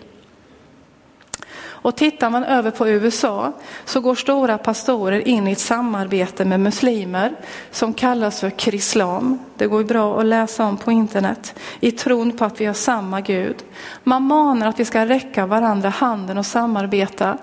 Och 1.83 1.97
tittar 1.97 2.31
man 2.31 2.45
över 2.45 2.71
på 2.71 2.89
USA 2.89 3.53
så 3.85 4.01
går 4.01 4.15
stora 4.15 4.59
pastorer 4.59 5.29
in 5.29 5.49
i 5.49 5.53
ett 5.53 5.59
samarbete 5.59 6.45
med 6.45 6.61
muslimer 6.61 7.33
som 7.71 7.95
kallas 7.95 8.41
för 8.41 8.51
krislam. 8.51 9.39
Det 9.57 9.67
går 9.67 9.85
bra 9.85 10.21
att 10.21 10.27
läsa 10.27 10.65
om 10.65 10.77
på 10.77 10.93
internet. 10.93 11.55
I 11.81 11.93
tron 11.93 12.33
på 12.33 12.45
att 12.45 12.61
vi 12.61 12.65
har 12.65 12.75
samma 12.75 13.21
Gud. 13.21 13.57
Man 14.05 14.23
manar 14.23 14.67
att 14.69 14.81
vi 14.81 14.85
ska 14.85 15.07
räcka 15.07 15.47
varandra 15.47 15.89
handen 15.89 16.39
och 16.39 16.47
samarbeta. 16.47 17.39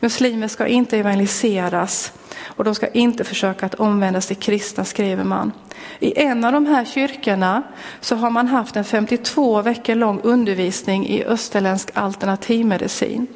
Muslimer 0.00 0.48
ska 0.48 0.66
inte 0.66 0.98
evangeliseras 0.98 2.12
och 2.44 2.64
de 2.64 2.74
ska 2.74 2.86
inte 2.86 3.24
försöka 3.24 3.66
att 3.66 3.74
omvändas 3.74 4.26
till 4.26 4.36
kristna 4.36 4.84
skriver 4.84 5.24
man. 5.24 5.52
I 5.98 6.20
en 6.20 6.44
av 6.44 6.52
de 6.52 6.66
här 6.66 6.84
kyrkorna 6.84 7.62
så 8.00 8.16
har 8.16 8.30
man 8.30 8.46
haft 8.46 8.76
en 8.76 8.84
52 8.84 9.62
veckor 9.62 9.94
lång 9.94 10.20
undervisning 10.22 11.08
i 11.08 11.24
österländsk 11.24 11.90
alternativmedicin 11.94 13.26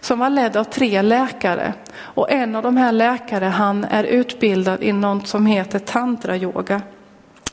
som 0.00 0.18
var 0.18 0.30
ledd 0.30 0.56
av 0.56 0.64
tre 0.64 1.02
läkare. 1.02 1.72
Och 1.96 2.30
en 2.30 2.56
av 2.56 2.62
de 2.62 2.76
här 2.76 2.92
läkare 2.92 3.44
han 3.44 3.84
är 3.84 4.04
utbildad 4.04 4.82
i 4.82 4.92
något 4.92 5.28
som 5.28 5.46
heter 5.46 5.78
tantrayoga 5.78 6.82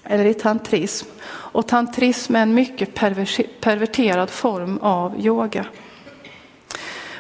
eller 0.04 0.26
i 0.26 0.34
tantrism. 0.34 1.08
Och 1.30 1.68
tantrism 1.68 2.36
är 2.36 2.42
en 2.42 2.54
mycket 2.54 2.94
perverterad 3.62 4.30
form 4.30 4.78
av 4.78 5.26
yoga. 5.26 5.66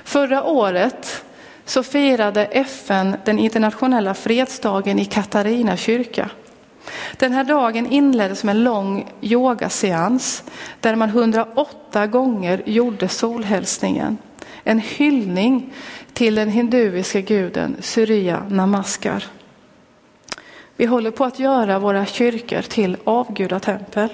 Förra 0.03 0.43
året 0.43 1.23
så 1.65 1.83
firade 1.83 2.45
FN 2.45 3.15
den 3.25 3.39
internationella 3.39 4.13
fredsdagen 4.13 4.99
i 4.99 5.05
Katarina 5.05 5.77
kyrka. 5.77 6.29
Den 7.17 7.33
här 7.33 7.43
dagen 7.43 7.87
inleddes 7.91 8.43
med 8.43 8.55
en 8.55 8.63
lång 8.63 9.11
yogaseans 9.21 10.43
där 10.79 10.95
man 10.95 11.09
108 11.09 12.07
gånger 12.07 12.61
gjorde 12.65 13.07
solhälsningen. 13.07 14.17
En 14.67 14.79
hyllning 14.79 15.73
till 16.13 16.35
den 16.35 16.49
hinduiska 16.49 17.21
guden 17.21 17.75
Surya 17.79 18.43
Namaskar. 18.49 19.23
Vi 20.75 20.85
håller 20.85 21.11
på 21.11 21.25
att 21.25 21.39
göra 21.39 21.79
våra 21.79 22.05
kyrkor 22.05 22.61
till 22.61 22.97
avgudatempel. 23.03 24.09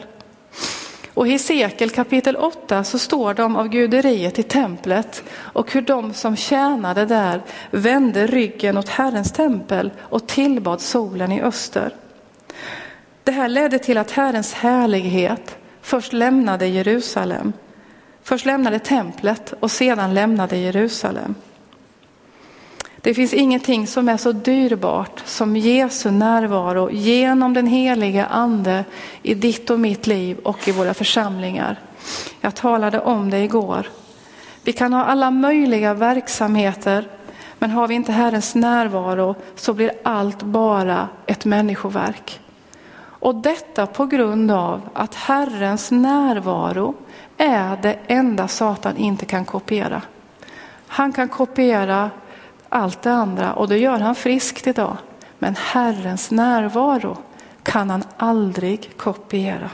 Och 1.14 1.28
i 1.28 1.32
Hesekiel 1.32 1.90
kapitel 1.90 2.36
8 2.36 2.84
så 2.84 3.00
står 3.00 3.34
de 3.34 3.56
av 3.56 3.68
guderiet 3.70 4.40
i 4.40 4.44
templet 4.44 5.24
och 5.34 5.74
hur 5.74 5.82
de 5.82 6.14
som 6.14 6.36
tjänade 6.36 7.06
där 7.06 7.42
vände 7.72 8.28
ryggen 8.28 8.78
åt 8.78 8.90
Herrens 8.90 9.32
tempel 9.32 9.92
och 10.00 10.28
tillbad 10.28 10.82
solen 10.82 11.32
i 11.32 11.42
öster. 11.42 11.96
Det 13.24 13.32
här 13.32 13.50
ledde 13.50 13.80
till 13.80 13.98
att 13.98 14.12
Herrens 14.12 14.54
härlighet 14.54 15.58
först 15.82 16.14
lämnade 16.14 16.68
Jerusalem 16.68 17.54
Först 18.24 18.46
lämnade 18.46 18.80
templet 18.80 19.54
och 19.60 19.72
sedan 19.72 20.14
lämnade 20.14 20.58
Jerusalem. 20.58 21.36
Det 23.02 23.14
finns 23.14 23.34
ingenting 23.34 23.88
som 23.88 24.10
är 24.10 24.18
så 24.18 24.32
dyrbart 24.32 25.22
som 25.26 25.56
Jesu 25.56 26.12
närvaro 26.12 26.90
genom 26.92 27.54
den 27.54 27.68
heliga 27.68 28.26
ande 28.26 28.86
i 29.22 29.34
ditt 29.34 29.70
och 29.70 29.80
mitt 29.80 30.08
liv 30.08 30.38
och 30.38 30.68
i 30.68 30.72
våra 30.72 30.94
församlingar. 30.94 31.80
Jag 32.42 32.56
talade 32.56 33.00
om 33.00 33.30
det 33.30 33.40
igår. 33.40 33.88
Vi 34.64 34.74
kan 34.74 34.94
ha 34.94 35.06
alla 35.06 35.32
möjliga 35.32 35.94
verksamheter, 35.94 37.08
men 37.60 37.72
har 37.72 37.88
vi 37.88 37.96
inte 37.96 38.12
Herrens 38.12 38.56
närvaro 38.56 39.36
så 39.56 39.74
blir 39.74 39.92
allt 40.04 40.44
bara 40.44 41.08
ett 41.26 41.46
människoverk. 41.46 42.40
Och 43.24 43.36
detta 43.36 43.86
på 43.86 44.06
grund 44.06 44.52
av 44.52 44.90
att 44.94 45.16
Herrens 45.16 45.92
närvaro 45.92 46.96
är 47.38 47.78
det 47.82 47.98
enda 48.08 48.48
Satan 48.48 48.98
inte 48.98 49.26
kan 49.26 49.46
kopiera. 49.46 50.02
Han 50.88 51.14
kan 51.14 51.30
kopiera 51.30 52.12
allt 52.70 53.02
det 53.02 53.12
andra 53.12 53.54
och 53.54 53.68
det 53.68 53.78
gör 53.78 54.00
han 54.00 54.16
friskt 54.16 54.68
idag. 54.68 54.98
Men 55.40 55.56
Herrens 55.56 56.32
närvaro 56.32 57.18
kan 57.64 57.90
han 57.90 58.04
aldrig 58.18 58.98
kopiera. 58.98 59.70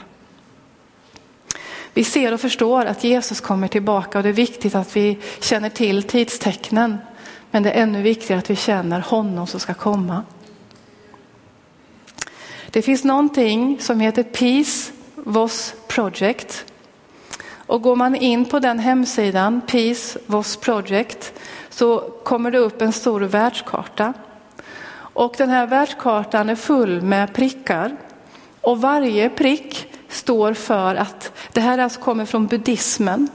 Vi 1.94 2.04
ser 2.04 2.34
och 2.34 2.40
förstår 2.40 2.84
att 2.84 3.04
Jesus 3.04 3.40
kommer 3.40 3.68
tillbaka 3.68 4.18
och 4.18 4.22
det 4.22 4.28
är 4.28 4.32
viktigt 4.32 4.74
att 4.74 4.96
vi 4.96 5.18
känner 5.40 5.68
till 5.68 6.02
tidstecknen. 6.02 6.98
Men 7.50 7.62
det 7.62 7.70
är 7.72 7.82
ännu 7.82 8.02
viktigare 8.02 8.38
att 8.38 8.50
vi 8.50 8.56
känner 8.56 9.00
honom 9.00 9.46
som 9.46 9.60
ska 9.60 9.74
komma. 9.74 10.22
Det 12.72 12.82
finns 12.82 13.04
någonting 13.04 13.80
som 13.80 14.00
heter 14.00 14.22
Peace 14.22 14.92
Voss 15.14 15.74
Project. 15.88 16.64
Och 17.52 17.82
går 17.82 17.96
man 17.96 18.16
in 18.16 18.44
på 18.44 18.58
den 18.58 18.78
hemsidan, 18.78 19.60
Peace 19.66 20.18
Voss 20.26 20.56
Project, 20.56 21.32
så 21.70 22.00
kommer 22.24 22.50
det 22.50 22.58
upp 22.58 22.82
en 22.82 22.92
stor 22.92 23.20
världskarta. 23.20 24.12
Och 24.92 25.34
den 25.38 25.48
här 25.48 25.66
världskartan 25.66 26.48
är 26.48 26.54
full 26.54 27.02
med 27.02 27.34
prickar. 27.34 27.96
Och 28.60 28.80
varje 28.80 29.28
prick 29.28 29.86
står 30.08 30.54
för 30.54 30.94
att, 30.94 31.32
det 31.52 31.60
här 31.60 31.78
alltså 31.78 32.00
kommer 32.00 32.24
från 32.24 32.46
buddhismen. 32.46 33.28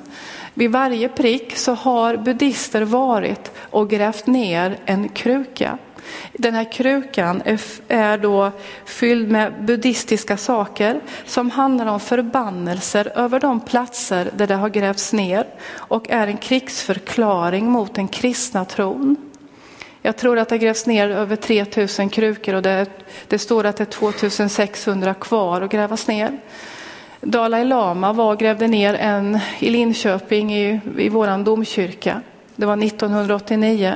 Vid 0.54 0.72
varje 0.72 1.10
prick 1.10 1.58
så 1.58 1.74
har 1.74 2.18
buddister 2.18 2.82
varit 2.82 3.52
och 3.58 3.90
grävt 3.90 4.28
ner 4.28 4.80
en 4.86 5.10
kruka. 5.10 5.78
Den 6.34 6.54
här 6.54 6.72
krukan 6.72 7.42
är 7.88 8.18
då 8.18 8.52
fylld 8.86 9.32
med 9.32 9.54
buddhistiska 9.66 10.38
saker 10.38 11.00
som 11.26 11.52
handlar 11.52 11.86
om 11.86 12.00
förbannelser 12.00 13.12
över 13.16 13.40
de 13.40 13.60
platser 13.60 14.30
där 14.38 14.48
det 14.48 14.56
har 14.56 14.70
grävts 14.70 15.14
ner 15.14 15.48
och 15.72 16.10
är 16.10 16.28
en 16.28 16.38
krigsförklaring 16.38 17.66
mot 17.66 17.96
den 17.96 18.08
kristna 18.08 18.66
tron. 18.66 19.16
Jag 20.02 20.18
tror 20.18 20.38
att 20.38 20.50
det 20.50 20.58
grävs 20.58 20.86
ner 20.86 21.10
över 21.10 21.36
3000 21.36 22.10
krukor 22.10 22.54
och 22.54 22.62
det, 22.62 22.86
det 23.28 23.40
står 23.40 23.66
att 23.66 23.78
det 23.78 23.84
är 23.84 23.86
2600 23.86 25.14
kvar 25.14 25.62
att 25.62 25.72
grävas 25.72 26.08
ner. 26.08 26.40
Dalai 27.22 27.66
Lama 27.66 28.14
var 28.14 28.36
grävde 28.36 28.68
ner 28.68 28.94
en 28.94 29.40
i 29.60 29.70
Linköping 29.70 30.54
i, 30.54 30.80
i 30.98 31.10
vår 31.10 31.44
domkyrka. 31.44 32.22
Det 32.56 32.66
var 32.66 32.84
1989. 32.84 33.96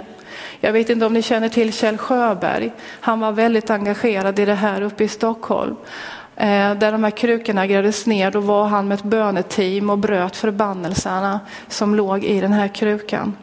Jag 0.60 0.74
vet 0.74 0.90
inte 0.90 1.06
om 1.06 1.14
ni 1.14 1.22
känner 1.22 1.50
till 1.50 1.74
Kjell 1.74 1.98
Sjöberg. 1.98 2.72
Han 3.00 3.20
var 3.20 3.32
väldigt 3.32 3.70
engagerad 3.70 4.40
i 4.40 4.46
det 4.46 4.54
här 4.54 4.82
uppe 4.82 5.04
i 5.04 5.08
Stockholm. 5.08 5.76
Eh, 6.36 6.76
där 6.76 6.92
de 6.92 7.04
här 7.04 7.12
krukorna 7.12 7.68
grävdes 7.68 8.06
ner, 8.06 8.32
då 8.32 8.40
var 8.40 8.66
han 8.66 8.88
med 8.88 8.96
ett 8.96 9.04
böneteam 9.04 9.90
och 9.90 9.98
bröt 9.98 10.36
förbannelserna 10.36 11.40
som 11.68 11.96
låg 11.96 12.24
i 12.24 12.42
den 12.42 12.54
här 12.54 12.68
krukan. 12.68 13.36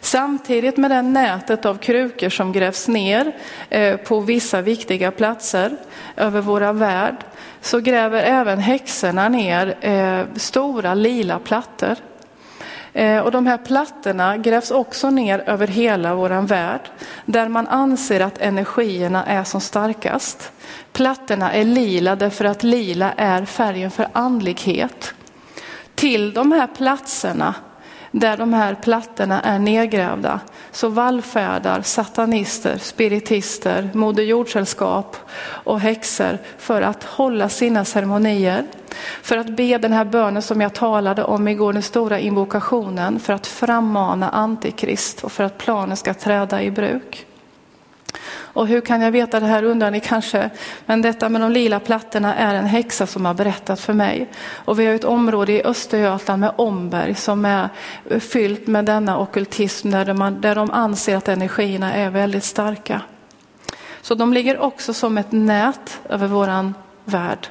Samtidigt 0.00 0.76
med 0.76 0.90
det 0.90 1.02
nätet 1.02 1.66
av 1.66 1.78
krukor 1.78 2.28
som 2.28 2.52
grävs 2.52 2.88
ner 2.88 3.32
eh, 3.70 3.96
på 3.96 4.20
vissa 4.20 4.60
viktiga 4.60 5.10
platser 5.10 5.76
över 6.16 6.40
våra 6.40 6.72
värld 6.72 7.16
så 7.60 7.80
gräver 7.80 8.22
även 8.22 8.58
häxorna 8.58 9.28
ner 9.28 9.74
eh, 9.80 10.26
stora 10.36 10.94
lila 10.94 11.38
plattor. 11.38 11.96
Eh, 12.98 13.20
och 13.20 13.30
de 13.30 13.46
här 13.46 13.58
plattorna 13.58 14.36
grävs 14.36 14.70
också 14.70 15.10
ner 15.10 15.38
över 15.46 15.66
hela 15.66 16.14
vår 16.14 16.46
värld 16.46 16.80
där 17.24 17.48
man 17.48 17.68
anser 17.68 18.20
att 18.20 18.38
energierna 18.38 19.24
är 19.24 19.44
som 19.44 19.60
starkast. 19.60 20.52
Plattorna 20.92 21.52
är 21.52 21.64
lila 21.64 22.16
därför 22.16 22.44
att 22.44 22.62
lila 22.62 23.12
är 23.12 23.44
färgen 23.44 23.90
för 23.90 24.08
andlighet. 24.12 25.14
Till 25.94 26.34
de 26.34 26.52
här 26.52 26.66
platserna 26.66 27.54
där 28.10 28.36
de 28.36 28.52
här 28.52 28.74
plattorna 28.74 29.40
är 29.40 29.58
nedgrävda 29.58 30.40
så 30.70 30.88
vallfärdar 30.88 31.82
satanister, 31.82 32.78
spiritister, 32.78 33.90
moderjordsällskap 33.92 35.16
och 35.40 35.80
häxor 35.80 36.38
för 36.58 36.82
att 36.82 37.04
hålla 37.04 37.48
sina 37.48 37.84
ceremonier. 37.84 38.64
För 39.22 39.36
att 39.36 39.56
be 39.56 39.78
den 39.78 39.92
här 39.92 40.04
bönen 40.04 40.42
som 40.42 40.60
jag 40.60 40.74
talade 40.74 41.24
om 41.24 41.48
igår, 41.48 41.72
den 41.72 41.82
stora 41.82 42.18
invokationen, 42.18 43.20
för 43.20 43.32
att 43.32 43.46
frammana 43.46 44.30
antikrist 44.30 45.24
och 45.24 45.32
för 45.32 45.44
att 45.44 45.58
planen 45.58 45.96
ska 45.96 46.14
träda 46.14 46.62
i 46.62 46.70
bruk. 46.70 47.26
Och 48.58 48.66
hur 48.66 48.80
kan 48.80 49.00
jag 49.00 49.10
veta 49.10 49.40
det 49.40 49.46
här 49.46 49.62
undrar 49.62 49.90
ni 49.90 50.00
kanske. 50.00 50.50
Men 50.86 51.02
detta 51.02 51.28
med 51.28 51.40
de 51.40 51.52
lila 51.52 51.80
plattorna 51.80 52.34
är 52.34 52.54
en 52.54 52.66
häxa 52.66 53.06
som 53.06 53.24
har 53.24 53.34
berättat 53.34 53.80
för 53.80 53.92
mig. 53.92 54.28
Och 54.64 54.80
vi 54.80 54.86
har 54.86 54.94
ett 54.94 55.04
område 55.04 55.52
i 55.52 55.62
Östergötland 55.62 56.40
med 56.40 56.52
Omberg 56.56 57.14
som 57.14 57.44
är 57.44 57.68
fyllt 58.20 58.66
med 58.66 58.84
denna 58.84 59.18
okultism 59.18 59.90
där 59.90 60.04
de, 60.04 60.36
där 60.40 60.54
de 60.54 60.70
anser 60.70 61.16
att 61.16 61.28
energierna 61.28 61.94
är 61.94 62.10
väldigt 62.10 62.44
starka. 62.44 63.00
Så 64.02 64.14
de 64.14 64.32
ligger 64.32 64.58
också 64.58 64.94
som 64.94 65.18
ett 65.18 65.32
nät 65.32 66.00
över 66.08 66.26
våran 66.26 66.74
värld. 67.04 67.48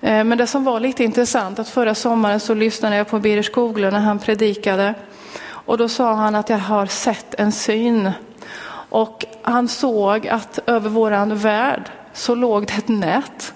Eh, 0.00 0.24
men 0.24 0.38
det 0.38 0.46
som 0.46 0.64
var 0.64 0.80
lite 0.80 1.04
intressant 1.04 1.58
att 1.58 1.68
förra 1.68 1.94
sommaren 1.94 2.40
så 2.40 2.54
lyssnade 2.54 2.96
jag 2.96 3.08
på 3.08 3.18
Birger 3.18 3.42
Skoglund 3.42 3.92
när 3.92 4.00
han 4.00 4.18
predikade. 4.18 4.94
Och 5.42 5.78
då 5.78 5.88
sa 5.88 6.14
han 6.14 6.34
att 6.34 6.48
jag 6.48 6.58
har 6.58 6.86
sett 6.86 7.34
en 7.34 7.52
syn. 7.52 8.10
Och 8.90 9.24
han 9.42 9.68
såg 9.68 10.28
att 10.28 10.58
över 10.66 10.90
våran 10.90 11.38
värld 11.38 11.90
så 12.12 12.34
låg 12.34 12.66
det 12.66 12.72
ett 12.72 12.88
nät. 12.88 13.52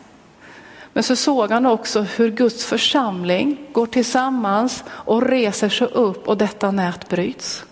Men 0.93 1.03
så 1.03 1.17
såg 1.17 1.51
han 1.51 1.67
också 1.67 2.01
hur 2.01 2.31
Guds 2.31 2.67
församling 2.67 3.59
går 3.73 3.87
tillsammans 3.87 4.85
och 4.89 5.23
reser 5.23 5.69
sig 5.69 5.87
upp 5.87 6.29
och 6.29 6.37
detta 6.37 6.71
nät 6.71 7.09
bryts. 7.09 7.65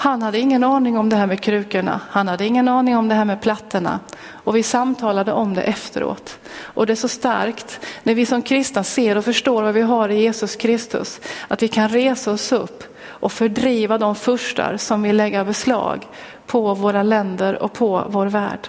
Han 0.00 0.22
hade 0.22 0.38
ingen 0.38 0.64
aning 0.64 0.98
om 0.98 1.08
det 1.08 1.16
här 1.16 1.26
med 1.26 1.40
krukorna. 1.40 2.00
Han 2.10 2.28
hade 2.28 2.46
ingen 2.46 2.68
aning 2.68 2.96
om 2.96 3.08
det 3.08 3.14
här 3.14 3.24
med 3.24 3.40
plattorna. 3.40 4.00
Och 4.32 4.56
vi 4.56 4.62
samtalade 4.62 5.32
om 5.32 5.54
det 5.54 5.62
efteråt. 5.62 6.38
Och 6.60 6.86
det 6.86 6.92
är 6.92 6.96
så 6.96 7.08
starkt 7.08 7.80
när 8.02 8.14
vi 8.14 8.26
som 8.26 8.42
kristna 8.42 8.84
ser 8.84 9.18
och 9.18 9.24
förstår 9.24 9.62
vad 9.62 9.74
vi 9.74 9.80
har 9.80 10.08
i 10.08 10.22
Jesus 10.22 10.56
Kristus. 10.56 11.20
Att 11.48 11.62
vi 11.62 11.68
kan 11.68 11.88
resa 11.88 12.32
oss 12.32 12.52
upp 12.52 12.84
och 13.06 13.32
fördriva 13.32 13.98
de 13.98 14.14
furstar 14.14 14.76
som 14.76 15.02
vill 15.02 15.16
lägga 15.16 15.44
beslag 15.44 16.06
på 16.46 16.74
våra 16.74 17.02
länder 17.02 17.62
och 17.62 17.72
på 17.72 18.04
vår 18.08 18.26
värld. 18.26 18.68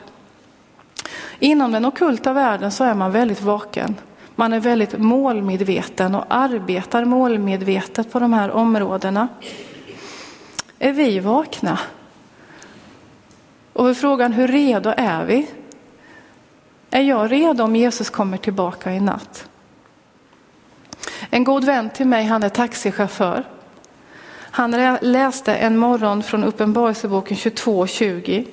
Inom 1.40 1.72
den 1.72 1.86
okulta 1.86 2.34
världen 2.34 2.72
så 2.72 2.84
är 2.84 2.94
man 2.94 3.12
väldigt 3.12 3.42
vaken. 3.42 3.96
Man 4.36 4.54
är 4.54 4.60
väldigt 4.60 4.98
målmedveten 4.98 6.16
och 6.16 6.26
arbetar 6.30 7.06
målmedvetet 7.06 8.12
på 8.12 8.20
de 8.20 8.34
här 8.34 8.52
områdena. 8.52 9.28
Är 10.84 10.94
vi 10.94 11.20
vakna? 11.20 11.80
Och 13.74 13.98
frågan 13.98 14.34
hur 14.34 14.48
redo 14.48 14.94
är 14.98 15.26
vi? 15.26 15.48
Är 16.92 17.02
jag 17.02 17.32
redo 17.32 17.64
om 17.64 17.76
Jesus 17.76 18.10
kommer 18.10 18.38
tillbaka 18.38 18.94
i 18.94 19.00
natt? 19.00 19.50
En 21.30 21.44
god 21.44 21.64
vän 21.64 21.90
till 21.90 22.08
mig, 22.08 22.26
han 22.26 22.44
är 22.44 22.50
taxichaufför. 22.50 23.44
Han 24.36 24.98
läste 25.02 25.56
en 25.56 25.78
morgon 25.78 26.24
från 26.24 26.44
Uppenbarelseboken 26.44 27.38
22.20. 27.38 28.48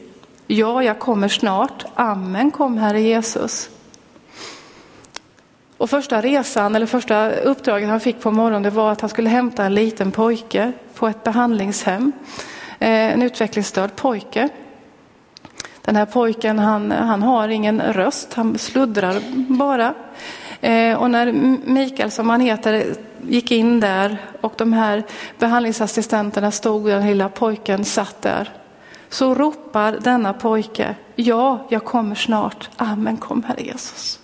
Ja, 0.46 0.82
jag 0.82 0.98
kommer 0.98 1.28
snart. 1.28 1.84
Amen, 1.94 2.50
kom 2.50 2.78
Herre 2.78 3.00
Jesus. 3.00 3.70
Och 5.78 5.90
första 5.90 6.20
resan, 6.20 6.74
eller 6.74 6.86
första 6.86 7.30
uppdraget 7.30 7.88
han 7.88 8.00
fick 8.00 8.20
på 8.20 8.30
morgonen, 8.30 8.62
det 8.62 8.70
var 8.70 8.92
att 8.92 9.00
han 9.00 9.10
skulle 9.10 9.28
hämta 9.28 9.64
en 9.64 9.74
liten 9.74 10.12
pojke 10.12 10.72
på 10.94 11.08
ett 11.08 11.24
behandlingshem. 11.24 12.12
Eh, 12.78 12.88
en 12.88 13.22
utvecklingsstörd 13.22 13.96
pojke. 13.96 14.48
Den 15.82 15.96
här 15.96 16.06
pojken, 16.06 16.58
han, 16.58 16.90
han 16.90 17.22
har 17.22 17.48
ingen 17.48 17.80
röst, 17.80 18.34
han 18.34 18.58
sluddrar 18.58 19.22
bara. 19.48 19.94
Eh, 20.60 20.96
och 20.96 21.10
när 21.10 21.32
Mikael, 21.64 22.10
som 22.10 22.28
han 22.28 22.40
heter, 22.40 22.94
gick 23.22 23.50
in 23.50 23.80
där 23.80 24.18
och 24.40 24.52
de 24.56 24.72
här 24.72 25.02
behandlingsassistenterna 25.38 26.50
stod 26.50 26.82
och 26.82 26.88
den 26.88 27.06
lilla 27.06 27.28
pojken 27.28 27.84
satt 27.84 28.22
där. 28.22 28.50
Så 29.08 29.34
ropar 29.34 29.98
denna 30.00 30.32
pojke, 30.32 30.94
ja, 31.14 31.66
jag 31.68 31.84
kommer 31.84 32.14
snart. 32.14 32.70
Amen, 32.76 33.16
kom 33.16 33.44
Herre 33.44 33.62
Jesus. 33.62 34.20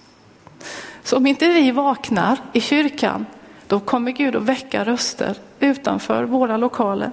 Så 1.04 1.16
om 1.16 1.26
inte 1.26 1.48
vi 1.48 1.70
vaknar 1.70 2.38
i 2.52 2.60
kyrkan, 2.60 3.26
då 3.66 3.80
kommer 3.80 4.10
Gud 4.10 4.36
att 4.36 4.42
väcka 4.42 4.84
röster 4.84 5.36
utanför 5.60 6.24
våra 6.24 6.56
lokaler. 6.56 7.10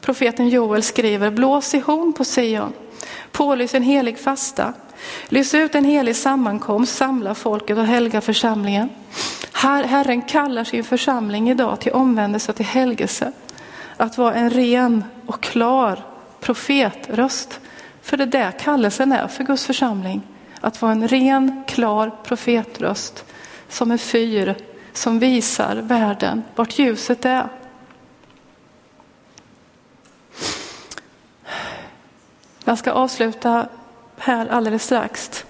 profeten 0.00 0.48
Joel 0.48 0.82
skriver, 0.82 1.30
blås 1.30 1.74
i 1.74 1.78
horn 1.78 2.12
på 2.12 2.24
Sion, 2.24 2.72
pålys 3.32 3.74
en 3.74 3.82
helig 3.82 4.18
fasta, 4.18 4.72
lys 5.28 5.54
ut 5.54 5.74
en 5.74 5.84
helig 5.84 6.16
sammankomst, 6.16 6.96
samla 6.96 7.34
folket 7.34 7.78
och 7.78 7.86
helga 7.86 8.20
församlingen. 8.20 8.88
Her 9.52 9.84
Herren 9.84 10.22
kallar 10.22 10.64
sin 10.64 10.84
församling 10.84 11.50
idag 11.50 11.80
till 11.80 11.92
omvändelse 11.92 12.52
och 12.52 12.56
till 12.56 12.66
helgelse. 12.66 13.32
Att 13.96 14.18
vara 14.18 14.34
en 14.34 14.50
ren 14.50 15.04
och 15.26 15.40
klar 15.40 16.02
profetröst. 16.40 17.60
För 18.02 18.16
det 18.16 18.26
där 18.26 18.50
kallelsen 18.50 19.12
är 19.12 19.28
för 19.28 19.44
Guds 19.44 19.66
församling. 19.66 20.22
Att 20.60 20.82
vara 20.82 20.92
en 20.92 21.08
ren, 21.08 21.64
klar 21.66 22.12
profetröst 22.24 23.24
som 23.68 23.90
en 23.90 23.98
fyr 23.98 24.54
som 24.92 25.18
visar 25.18 25.76
världen 25.76 26.42
vart 26.56 26.78
ljuset 26.78 27.24
är. 27.24 27.48
Jag 32.64 32.78
ska 32.78 32.92
avsluta 32.92 33.68
här 34.18 34.46
alldeles 34.46 34.84
strax. 34.84 35.44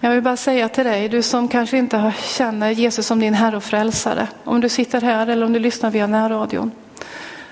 Jag 0.00 0.10
vill 0.10 0.22
bara 0.22 0.36
säga 0.36 0.68
till 0.68 0.84
dig, 0.84 1.08
du 1.08 1.22
som 1.22 1.48
kanske 1.48 1.78
inte 1.78 2.12
känner 2.22 2.70
Jesus 2.70 3.06
som 3.06 3.20
din 3.20 3.34
Herre 3.34 3.56
och 3.56 3.64
Frälsare. 3.64 4.28
Om 4.44 4.60
du 4.60 4.68
sitter 4.68 5.00
här 5.00 5.26
eller 5.26 5.46
om 5.46 5.52
du 5.52 5.58
lyssnar 5.58 5.90
via 5.90 6.06
närradion. 6.06 6.70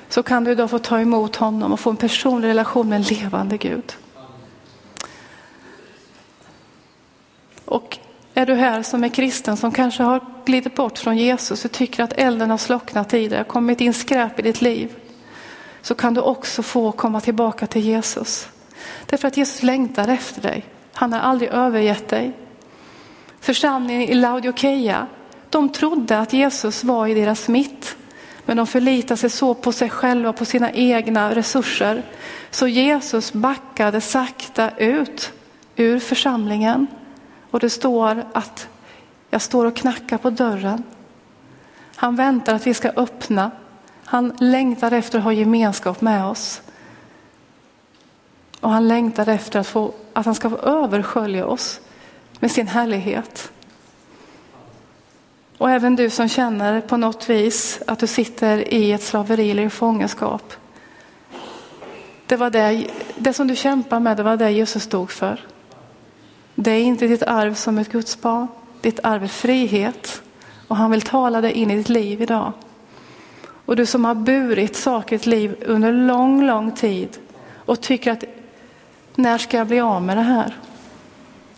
Så 0.08 0.22
kan 0.22 0.44
du 0.44 0.50
idag 0.50 0.70
få 0.70 0.78
ta 0.78 1.00
emot 1.00 1.36
honom 1.36 1.72
och 1.72 1.80
få 1.80 1.90
en 1.90 1.96
personlig 1.96 2.48
relation 2.48 2.88
med 2.88 2.96
en 2.96 3.02
levande 3.02 3.56
Gud. 3.56 3.96
Och 7.72 7.98
är 8.34 8.46
du 8.46 8.54
här 8.54 8.82
som 8.82 9.04
är 9.04 9.08
kristen 9.08 9.56
som 9.56 9.72
kanske 9.72 10.02
har 10.02 10.20
glidit 10.44 10.74
bort 10.74 10.98
från 10.98 11.16
Jesus 11.16 11.64
och 11.64 11.72
tycker 11.72 12.02
att 12.02 12.12
elden 12.12 12.50
har 12.50 12.58
slocknat 12.58 13.14
i 13.14 13.28
dig, 13.28 13.38
har 13.38 13.44
kommit 13.44 13.80
in 13.80 13.94
skräp 13.94 14.38
i 14.38 14.42
ditt 14.42 14.62
liv. 14.62 14.94
Så 15.82 15.94
kan 15.94 16.14
du 16.14 16.20
också 16.20 16.62
få 16.62 16.92
komma 16.92 17.20
tillbaka 17.20 17.66
till 17.66 17.82
Jesus. 17.82 18.48
Därför 19.06 19.28
att 19.28 19.36
Jesus 19.36 19.62
längtar 19.62 20.08
efter 20.08 20.42
dig. 20.42 20.64
Han 20.92 21.12
har 21.12 21.20
aldrig 21.20 21.50
övergett 21.50 22.08
dig. 22.08 22.32
Församlingen 23.40 24.02
i 24.02 24.14
Laodikeia, 24.14 25.06
de 25.50 25.68
trodde 25.68 26.18
att 26.18 26.32
Jesus 26.32 26.84
var 26.84 27.06
i 27.06 27.14
deras 27.14 27.48
mitt. 27.48 27.96
Men 28.44 28.56
de 28.56 28.66
förlitade 28.66 29.16
sig 29.16 29.30
så 29.30 29.54
på 29.54 29.72
sig 29.72 29.90
själva, 29.90 30.32
på 30.32 30.44
sina 30.44 30.72
egna 30.72 31.34
resurser. 31.34 32.02
Så 32.50 32.68
Jesus 32.68 33.32
backade 33.32 34.00
sakta 34.00 34.70
ut 34.76 35.32
ur 35.76 35.98
församlingen. 35.98 36.86
Och 37.52 37.60
det 37.60 37.70
står 37.70 38.24
att 38.32 38.68
jag 39.30 39.42
står 39.42 39.66
och 39.66 39.76
knackar 39.76 40.18
på 40.18 40.30
dörren. 40.30 40.82
Han 41.96 42.16
väntar 42.16 42.54
att 42.54 42.66
vi 42.66 42.74
ska 42.74 42.88
öppna. 42.88 43.50
Han 44.04 44.36
längtar 44.40 44.92
efter 44.92 45.18
att 45.18 45.24
ha 45.24 45.32
gemenskap 45.32 46.00
med 46.00 46.26
oss. 46.26 46.62
Och 48.60 48.70
han 48.70 48.88
längtar 48.88 49.28
efter 49.28 49.60
att, 49.60 49.66
få, 49.66 49.94
att 50.12 50.26
han 50.26 50.34
ska 50.34 50.50
få 50.50 50.56
överskölja 50.56 51.46
oss 51.46 51.80
med 52.40 52.50
sin 52.50 52.68
härlighet. 52.68 53.52
Och 55.58 55.70
även 55.70 55.96
du 55.96 56.10
som 56.10 56.28
känner 56.28 56.80
på 56.80 56.96
något 56.96 57.30
vis 57.30 57.82
att 57.86 57.98
du 57.98 58.06
sitter 58.06 58.74
i 58.74 58.92
ett 58.92 59.02
slaveri 59.02 59.50
eller 59.50 59.62
i 59.62 59.70
fångenskap. 59.70 60.52
Det 62.26 62.36
var 62.36 62.50
det, 62.50 62.86
det 63.16 63.32
som 63.32 63.46
du 63.46 63.56
kämpar 63.56 64.00
med, 64.00 64.16
det 64.16 64.22
var 64.22 64.36
det 64.36 64.50
Jesus 64.50 64.82
stod 64.82 65.10
för. 65.10 65.51
Det 66.54 66.70
är 66.70 66.82
inte 66.82 67.06
ditt 67.06 67.22
arv 67.22 67.54
som 67.54 67.78
ett 67.78 67.92
Guds 67.92 68.20
barn. 68.20 68.46
Ditt 68.80 69.00
arv 69.02 69.24
är 69.24 69.28
frihet. 69.28 70.22
Och 70.68 70.76
han 70.76 70.90
vill 70.90 71.02
tala 71.02 71.40
dig 71.40 71.52
in 71.52 71.70
i 71.70 71.76
ditt 71.76 71.88
liv 71.88 72.22
idag. 72.22 72.52
Och 73.64 73.76
du 73.76 73.86
som 73.86 74.04
har 74.04 74.14
burit 74.14 74.76
saker 74.76 75.16
i 75.16 75.18
ditt 75.18 75.26
liv 75.26 75.64
under 75.66 75.92
lång, 75.92 76.46
lång 76.46 76.72
tid 76.72 77.08
och 77.54 77.80
tycker 77.80 78.12
att 78.12 78.24
när 79.14 79.38
ska 79.38 79.56
jag 79.56 79.66
bli 79.66 79.80
av 79.80 80.02
med 80.02 80.16
det 80.16 80.22
här? 80.22 80.56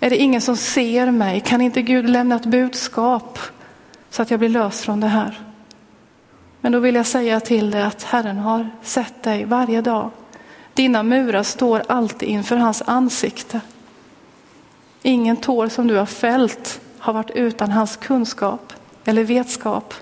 Är 0.01 0.11
det 0.11 0.17
ingen 0.17 0.41
som 0.41 0.57
ser 0.57 1.11
mig? 1.11 1.41
Kan 1.41 1.61
inte 1.61 1.83
Gud 1.83 2.11
lämna 2.11 2.37
ett 2.37 2.47
budskap 2.47 3.39
så 4.11 4.23
att 4.23 4.31
jag 4.31 4.41
blir 4.41 4.49
lös 4.49 4.81
från 4.81 5.01
det 5.01 5.07
här? 5.07 5.41
Men 6.61 6.73
då 6.73 6.79
vill 6.79 6.95
jag 6.95 7.07
säga 7.07 7.41
till 7.41 7.71
dig 7.71 7.83
att 7.83 8.03
Herren 8.03 8.39
har 8.39 8.71
sett 8.83 9.23
dig 9.23 9.45
varje 9.45 9.81
dag. 9.81 10.11
Dina 10.75 11.03
murar 11.03 11.43
står 11.43 11.83
alltid 11.89 12.29
inför 12.29 12.57
hans 12.57 12.83
ansikte. 12.87 13.61
Ingen 15.07 15.37
tår 15.37 15.69
som 15.69 15.87
du 15.87 15.97
har 15.97 16.07
fällt 16.07 16.81
har 16.99 17.13
varit 17.13 17.31
utan 17.31 17.71
hans 17.71 17.97
kunskap 17.97 18.73
eller 19.05 19.25
vetskap. 19.25 19.95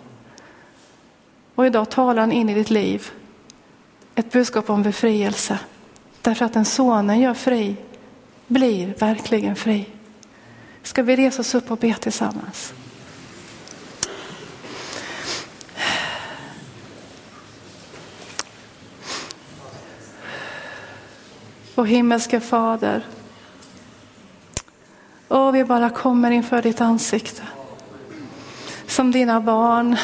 Och 1.55 1.67
idag 1.67 1.91
talar 1.91 2.21
han 2.21 2.33
in 2.33 2.49
i 2.49 2.55
ditt 2.55 2.71
liv 2.71 3.11
ett 4.15 4.33
budskap 4.33 4.71
om 4.71 4.83
befrielse. 4.83 5.59
Därför 6.21 6.45
att 6.45 6.53
den 6.53 6.65
sonen 6.65 7.21
gör 7.21 7.35
fri 7.35 7.77
blir 8.47 8.95
verkligen 8.99 9.57
fri. 9.57 9.87
Ska 10.83 11.03
vi 11.03 11.17
resa 11.17 11.41
oss 11.41 11.55
upp 11.55 11.71
och 11.71 11.79
be 11.79 11.95
tillsammans? 11.95 12.73
Vår 21.75 21.85
himmelske 21.85 22.41
fader. 22.41 23.05
Och 25.33 25.55
vi 25.55 25.65
bara 25.65 25.91
kommer 25.91 26.31
inför 26.31 26.63
ditt 26.63 26.81
ansikte. 26.81 27.43
Som 28.87 29.11
dina 29.11 29.41
barn. 29.41 29.97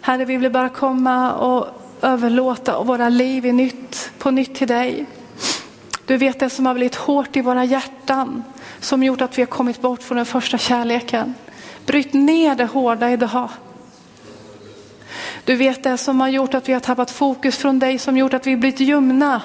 Herre, 0.00 0.24
vi 0.24 0.36
vill 0.36 0.52
bara 0.52 0.68
komma 0.68 1.32
och 1.32 1.66
överlåta 2.02 2.82
våra 2.82 3.08
liv 3.08 3.46
i 3.46 3.52
nytt, 3.52 4.10
på 4.18 4.30
nytt 4.30 4.54
till 4.54 4.68
dig. 4.68 5.06
Du 6.06 6.16
vet 6.16 6.40
det 6.40 6.50
som 6.50 6.66
har 6.66 6.74
blivit 6.74 6.94
hårt 6.94 7.36
i 7.36 7.40
våra 7.40 7.64
hjärtan, 7.64 8.44
som 8.80 9.02
gjort 9.02 9.20
att 9.20 9.38
vi 9.38 9.42
har 9.42 9.46
kommit 9.46 9.80
bort 9.80 10.02
från 10.02 10.16
den 10.16 10.26
första 10.26 10.58
kärleken. 10.58 11.34
Bryt 11.86 12.12
ner 12.12 12.54
det 12.54 12.66
hårda 12.66 13.10
idag. 13.10 13.48
Du 15.44 15.56
vet 15.56 15.82
det 15.82 15.98
som 15.98 16.20
har 16.20 16.28
gjort 16.28 16.54
att 16.54 16.68
vi 16.68 16.72
har 16.72 16.80
tappat 16.80 17.10
fokus 17.10 17.56
från 17.56 17.78
dig, 17.78 17.98
som 17.98 18.16
gjort 18.16 18.34
att 18.34 18.46
vi 18.46 18.56
blivit 18.56 18.80
ljumna. 18.80 19.42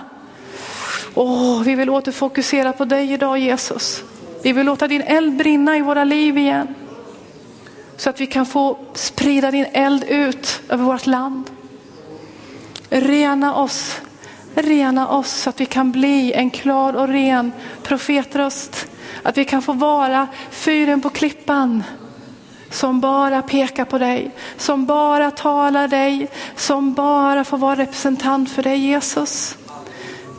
Åh, 1.16 1.64
vi 1.64 1.76
vill 1.76 1.90
återfokusera 1.90 2.74
på 2.74 2.86
dig 2.86 3.14
idag 3.14 3.38
Jesus. 3.38 4.04
Vi 4.44 4.54
vill 4.54 4.66
låta 4.66 4.88
din 4.88 5.02
eld 5.02 5.38
brinna 5.38 5.78
i 5.78 5.82
våra 5.82 6.04
liv 6.04 6.38
igen. 6.38 6.76
Så 7.98 8.10
att 8.10 8.22
vi 8.22 8.28
kan 8.28 8.46
få 8.46 8.78
sprida 8.94 9.52
din 9.52 9.66
eld 9.74 10.04
ut 10.04 10.62
över 10.70 10.84
vårt 10.84 11.06
land. 11.06 11.50
Rena 12.90 13.56
oss, 13.56 14.02
rena 14.56 15.08
oss 15.08 15.32
så 15.32 15.50
att 15.50 15.62
vi 15.62 15.66
kan 15.66 15.92
bli 15.92 16.34
en 16.34 16.50
klar 16.50 16.94
och 16.94 17.08
ren 17.08 17.52
profetröst. 17.84 18.88
Att 19.24 19.38
vi 19.38 19.46
kan 19.46 19.62
få 19.62 19.74
vara 19.74 20.28
fyren 20.50 21.02
på 21.02 21.10
klippan 21.10 21.84
som 22.70 23.02
bara 23.02 23.42
pekar 23.42 23.86
på 23.86 23.98
dig, 23.98 24.32
som 24.58 24.86
bara 24.86 25.32
talar 25.32 25.88
dig, 25.88 26.28
som 26.56 26.94
bara 26.94 27.44
får 27.44 27.58
vara 27.58 27.76
representant 27.76 28.52
för 28.52 28.64
dig 28.64 28.78
Jesus. 28.78 29.58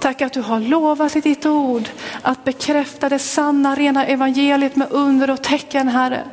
Tack 0.05 0.23
att 0.23 0.33
du 0.33 0.41
har 0.41 0.61
lovat 0.61 1.17
i 1.17 1.21
ditt 1.21 1.47
ord 1.47 1.89
att 2.23 2.45
bekräfta 2.45 3.09
det 3.09 3.19
sanna 3.19 3.75
rena 3.75 4.07
evangeliet 4.07 4.77
med 4.77 4.87
under 4.91 5.31
och 5.31 5.43
tecken 5.43 5.89
Herre. 5.89 6.25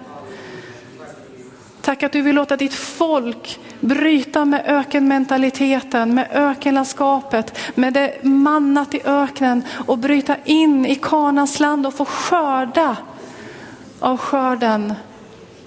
Tack 1.82 2.04
att 2.04 2.12
du 2.12 2.22
vill 2.22 2.36
låta 2.36 2.58
ditt 2.58 2.74
folk 2.74 3.60
bryta 3.80 4.46
med 4.46 4.64
ökenmentaliteten, 4.66 6.16
med 6.16 6.28
ökenlandskapet, 6.32 7.58
med 7.76 7.94
det 7.94 8.24
mannat 8.24 8.94
i 8.94 9.02
öknen 9.06 9.64
och 9.88 9.98
bryta 9.98 10.36
in 10.46 10.86
i 10.86 10.96
Kanans 10.96 11.60
land 11.60 11.88
och 11.88 11.94
få 11.94 12.06
skörda 12.06 12.98
av 14.00 14.18
skörden 14.18 14.94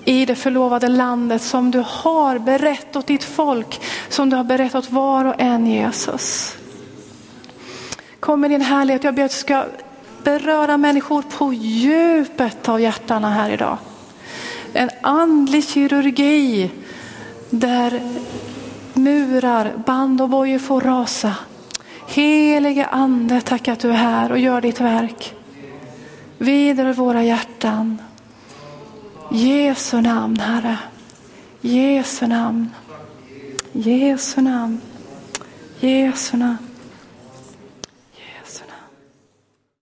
i 0.04 0.26
det 0.26 0.34
förlovade 0.34 0.88
landet 0.88 1.42
som 1.42 1.70
du 1.70 1.84
har 1.86 2.38
berättat 2.38 2.96
åt 2.96 3.06
ditt 3.06 3.24
folk, 3.24 3.80
som 4.08 4.30
du 4.30 4.36
har 4.36 4.44
berättat 4.44 4.84
åt 4.84 4.90
var 4.90 5.24
och 5.24 5.40
en 5.40 5.66
Jesus. 5.66 6.56
Kom 8.24 8.40
med 8.40 8.50
din 8.50 8.60
härlighet, 8.60 9.04
jag 9.04 9.14
ber 9.14 9.24
att 9.24 9.30
du 9.30 9.36
ska 9.36 9.64
beröra 10.22 10.76
människor 10.76 11.22
på 11.22 11.52
djupet 11.52 12.68
av 12.68 12.80
hjärtana 12.80 13.30
här 13.30 13.50
idag. 13.50 13.78
En 14.72 14.90
andlig 15.02 15.68
kirurgi 15.68 16.70
där 17.50 18.00
murar, 18.94 19.72
band 19.86 20.20
och 20.20 20.28
bojor 20.28 20.58
får 20.58 20.80
rasa. 20.80 21.34
Helige 22.08 22.86
ande, 22.86 23.40
tack 23.40 23.68
att 23.68 23.80
du 23.80 23.90
är 23.90 23.94
här 23.94 24.32
och 24.32 24.38
gör 24.38 24.60
ditt 24.60 24.80
verk. 24.80 25.34
Vidare 26.38 26.92
våra 26.92 27.22
hjärtan. 27.22 27.98
Jesu 29.30 30.00
namn, 30.00 30.36
Herre. 30.36 30.78
Jesu 31.60 32.26
namn. 32.26 32.70
Jesu 33.72 34.40
namn. 34.40 34.80
Jesu 35.80 36.36
namn. 36.36 36.63